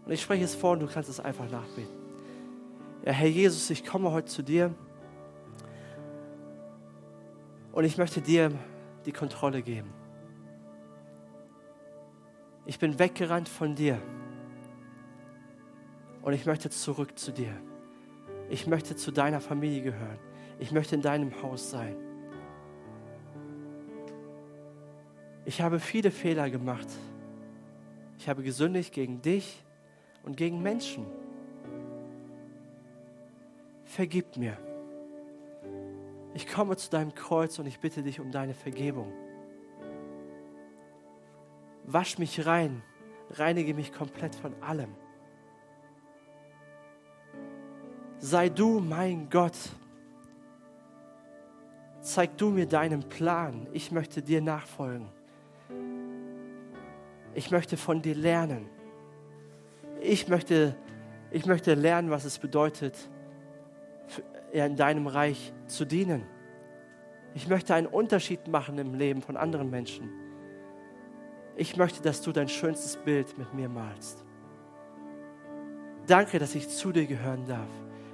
Und 0.05 0.11
ich 0.11 0.21
spreche 0.21 0.43
es 0.43 0.55
vor 0.55 0.71
und 0.71 0.79
du 0.81 0.87
kannst 0.87 1.09
es 1.09 1.19
einfach 1.19 1.49
nachbeten. 1.49 1.93
Ja, 3.05 3.11
Herr 3.11 3.27
Jesus, 3.27 3.69
ich 3.69 3.85
komme 3.85 4.11
heute 4.11 4.27
zu 4.27 4.41
dir 4.41 4.73
und 7.71 7.83
ich 7.85 7.97
möchte 7.97 8.21
dir 8.21 8.51
die 9.05 9.11
Kontrolle 9.11 9.61
geben. 9.61 9.93
Ich 12.65 12.77
bin 12.77 12.99
weggerannt 12.99 13.47
von 13.47 13.75
dir 13.75 13.99
und 16.21 16.33
ich 16.33 16.45
möchte 16.45 16.69
zurück 16.69 17.17
zu 17.17 17.31
dir. 17.31 17.53
Ich 18.49 18.67
möchte 18.67 18.95
zu 18.95 19.11
deiner 19.11 19.39
Familie 19.41 19.81
gehören. 19.81 20.19
Ich 20.59 20.71
möchte 20.71 20.95
in 20.95 21.01
deinem 21.01 21.41
Haus 21.41 21.69
sein. 21.71 21.95
Ich 25.45 25.61
habe 25.61 25.79
viele 25.79 26.11
Fehler 26.11 26.49
gemacht. 26.49 26.87
Ich 28.19 28.27
habe 28.27 28.43
gesündigt 28.43 28.93
gegen 28.93 29.21
dich 29.21 29.63
und 30.23 30.37
gegen 30.37 30.61
Menschen. 30.61 31.05
Vergib 33.85 34.37
mir. 34.37 34.57
Ich 36.33 36.47
komme 36.47 36.77
zu 36.77 36.89
deinem 36.89 37.15
Kreuz 37.15 37.57
und 37.57 37.65
ich 37.65 37.79
bitte 37.79 38.03
dich 38.03 38.19
um 38.19 38.31
deine 38.31 38.53
Vergebung. 38.53 39.11
Wasch 41.85 42.19
mich 42.19 42.45
rein, 42.45 42.83
reinige 43.31 43.73
mich 43.73 43.91
komplett 43.91 44.35
von 44.35 44.53
allem. 44.61 44.93
Sei 48.19 48.49
du 48.49 48.79
mein 48.79 49.29
Gott. 49.29 49.57
Zeig 52.09 52.39
du 52.39 52.49
mir 52.49 52.65
deinen 52.65 53.07
Plan. 53.07 53.67
Ich 53.71 53.91
möchte 53.91 54.23
dir 54.23 54.41
nachfolgen. 54.41 55.09
Ich 57.35 57.51
möchte 57.51 57.77
von 57.77 58.01
dir 58.01 58.15
lernen. 58.15 58.67
Ich 60.01 60.27
möchte, 60.27 60.75
ich 61.29 61.45
möchte 61.45 61.75
lernen, 61.75 62.09
was 62.09 62.25
es 62.25 62.39
bedeutet, 62.39 62.95
in 64.51 64.75
deinem 64.75 65.05
Reich 65.05 65.53
zu 65.67 65.85
dienen. 65.85 66.25
Ich 67.35 67.47
möchte 67.47 67.75
einen 67.75 67.85
Unterschied 67.85 68.47
machen 68.47 68.79
im 68.79 68.95
Leben 68.95 69.21
von 69.21 69.37
anderen 69.37 69.69
Menschen. 69.69 70.09
Ich 71.57 71.77
möchte, 71.77 72.01
dass 72.01 72.23
du 72.23 72.31
dein 72.31 72.49
schönstes 72.49 72.97
Bild 72.97 73.37
mit 73.37 73.53
mir 73.53 73.69
malst. 73.69 74.25
Danke, 76.07 76.39
dass 76.39 76.55
ich 76.55 76.69
zu 76.69 76.91
dir 76.91 77.05
gehören 77.05 77.45
darf. 77.45 77.69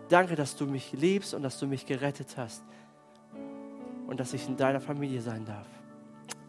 Danke, 0.10 0.36
dass 0.36 0.58
du 0.58 0.66
mich 0.66 0.91
liebst 0.91 1.34
und 1.34 1.43
dass 1.43 1.58
du 1.60 1.66
mich 1.66 1.86
gerettet 1.86 2.36
hast 2.36 2.62
und 4.08 4.20
dass 4.20 4.34
ich 4.34 4.47
in 4.47 4.58
deiner 4.58 4.80
Familie 4.80 5.22
sein 5.22 5.45
darf. 5.45 5.68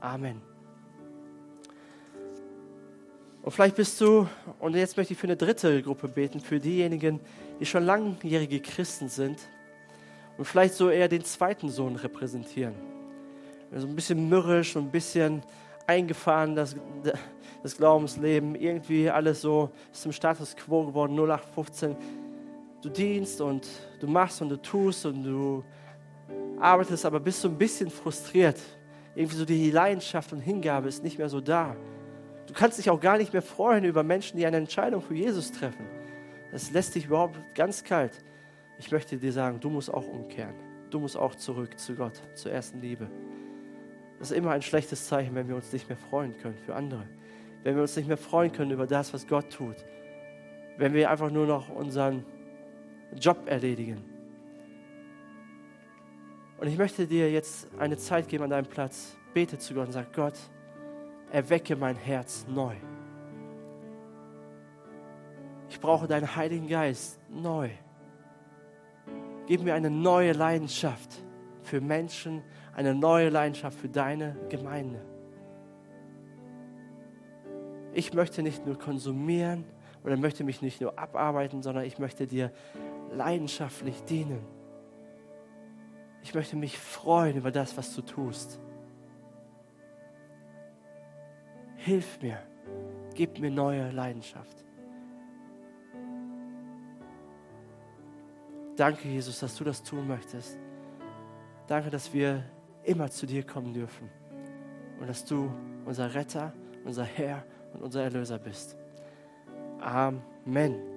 Amen. 0.00 0.40
Und 3.42 3.52
vielleicht 3.52 3.76
bist 3.76 4.00
du, 4.00 4.26
und 4.59 4.74
jetzt 4.74 4.96
möchte 4.96 5.12
ich 5.12 5.18
für 5.18 5.28
eine 5.28 5.36
dritte 5.36 5.80
Gruppe 5.80 6.09
beten, 6.09 6.40
für 6.40 6.59
diejenigen, 6.59 7.20
die 7.61 7.66
schon 7.66 7.84
langjährige 7.84 8.61
Christen 8.61 9.09
sind 9.09 9.38
und 10.36 10.44
vielleicht 10.44 10.74
so 10.74 10.90
eher 10.90 11.09
den 11.09 11.24
zweiten 11.24 11.68
Sohn 11.68 11.96
repräsentieren. 11.96 12.74
So 13.72 13.86
ein 13.86 13.94
bisschen 13.94 14.28
mürrisch 14.28 14.74
und 14.74 14.86
ein 14.86 14.90
bisschen 14.90 15.42
eingefahren, 15.86 16.57
das, 16.57 16.74
das 17.62 17.76
Glaubensleben, 17.76 18.54
irgendwie 18.54 19.09
alles 19.09 19.42
so 19.42 19.70
ist 19.92 20.02
zum 20.02 20.12
Status 20.12 20.57
quo 20.57 20.84
geworden, 20.86 21.14
0815. 21.14 21.96
Du 22.82 22.88
dienst 22.88 23.40
und 23.40 23.68
du 24.00 24.07
machst 24.07 24.42
und 24.42 24.48
du 24.48 24.61
tust 24.61 25.07
und 25.07 25.22
du 25.22 25.64
arbeitest, 26.61 27.04
aber 27.04 27.20
bist 27.20 27.40
so 27.40 27.48
ein 27.48 27.59
bisschen 27.59 27.90
frustriert. 27.90 28.61
Irgendwie 29.14 29.36
so 29.36 29.44
die 29.44 29.70
Leidenschaft 29.70 30.32
und 30.32 30.40
Hingabe 30.40 30.88
ist 30.88 31.02
nicht 31.02 31.18
mehr 31.18 31.28
so 31.28 31.40
da. 31.40 31.76
Du 32.46 32.54
kannst 32.54 32.78
dich 32.78 32.90
auch 32.90 33.00
gar 33.00 33.18
nicht 33.18 33.32
mehr 33.32 33.42
freuen 33.42 33.84
über 33.84 34.02
Menschen, 34.02 34.36
die 34.36 34.46
eine 34.46 34.59
Entscheidung 34.59 35.02
für 35.02 35.14
Jesus 35.14 35.52
treffen. 35.52 35.86
Das 36.52 36.70
lässt 36.70 36.94
dich 36.94 37.07
überhaupt 37.07 37.38
ganz 37.54 37.82
kalt. 37.82 38.12
Ich 38.78 38.90
möchte 38.90 39.16
dir 39.16 39.32
sagen, 39.32 39.59
du 39.61 39.70
musst 39.70 39.92
auch 39.92 40.07
umkehren. 40.07 40.54
Du 40.90 41.00
musst 41.00 41.16
auch 41.16 41.34
zurück 41.34 41.78
zu 41.78 41.94
Gott, 41.94 42.20
zur 42.34 42.52
ersten 42.52 42.80
Liebe. 42.80 43.09
Das 44.18 44.30
ist 44.30 44.36
immer 44.36 44.52
ein 44.52 44.62
schlechtes 44.62 45.07
Zeichen, 45.07 45.34
wenn 45.34 45.48
wir 45.48 45.57
uns 45.57 45.72
nicht 45.72 45.88
mehr 45.88 45.98
freuen 45.98 46.36
können 46.38 46.57
für 46.64 46.74
andere. 46.74 47.07
Wenn 47.64 47.74
wir 47.74 47.82
uns 47.82 47.96
nicht 47.96 48.07
mehr 48.07 48.16
freuen 48.16 48.52
können 48.52 48.70
über 48.70 48.86
das, 48.86 49.12
was 49.12 49.26
Gott 49.26 49.50
tut. 49.50 49.76
Wenn 50.78 50.94
wir 50.94 51.11
einfach 51.11 51.30
nur 51.30 51.46
noch 51.46 51.68
unseren 51.68 52.24
Job 53.18 53.38
erledigen. 53.46 54.15
Und 56.59 56.68
ich 56.68 56.78
möchte 56.78 57.07
dir 57.07 57.30
jetzt 57.30 57.68
eine 57.78 57.96
Zeit 57.96 58.28
geben 58.28 58.44
an 58.44 58.50
deinem 58.50 58.66
Platz. 58.66 59.16
Bete 59.34 59.59
zu 59.59 59.74
Gott 59.74 59.86
und 59.86 59.92
sag, 59.92 60.12
Gott, 60.12 60.34
erwecke 61.30 61.76
mein 61.76 61.96
Herz 61.96 62.46
neu. 62.48 62.74
Ich 65.68 65.80
brauche 65.80 66.07
deinen 66.07 66.34
Heiligen 66.34 66.68
Geist 66.68 67.20
neu. 67.28 67.68
Gib 69.46 69.62
mir 69.62 69.74
eine 69.74 69.90
neue 69.90 70.32
Leidenschaft 70.32 71.22
für 71.62 71.80
Menschen, 71.80 72.42
eine 72.74 72.94
neue 72.94 73.28
Leidenschaft 73.28 73.78
für 73.78 73.88
deine 73.88 74.36
Gemeinde. 74.48 75.04
Ich 77.92 78.12
möchte 78.12 78.42
nicht 78.42 78.66
nur 78.66 78.78
konsumieren 78.78 79.64
oder 80.04 80.16
möchte 80.16 80.44
mich 80.44 80.62
nicht 80.62 80.80
nur 80.80 80.98
abarbeiten, 80.98 81.62
sondern 81.62 81.84
ich 81.84 81.98
möchte 81.98 82.26
dir 82.26 82.52
leidenschaftlich 83.12 84.02
dienen. 84.04 84.55
Ich 86.26 86.34
möchte 86.34 86.56
mich 86.56 86.76
freuen 86.76 87.36
über 87.36 87.52
das, 87.52 87.76
was 87.76 87.94
du 87.94 88.02
tust. 88.02 88.58
Hilf 91.76 92.20
mir, 92.20 92.42
gib 93.14 93.38
mir 93.38 93.52
neue 93.52 93.92
Leidenschaft. 93.92 94.64
Danke, 98.74 99.06
Jesus, 99.06 99.38
dass 99.38 99.54
du 99.54 99.62
das 99.62 99.84
tun 99.84 100.08
möchtest. 100.08 100.58
Danke, 101.68 101.90
dass 101.90 102.12
wir 102.12 102.42
immer 102.82 103.08
zu 103.08 103.24
dir 103.24 103.46
kommen 103.46 103.72
dürfen 103.72 104.10
und 104.98 105.06
dass 105.06 105.24
du 105.24 105.48
unser 105.84 106.12
Retter, 106.12 106.52
unser 106.84 107.04
Herr 107.04 107.44
und 107.72 107.82
unser 107.82 108.02
Erlöser 108.02 108.40
bist. 108.40 108.76
Amen. 109.78 110.95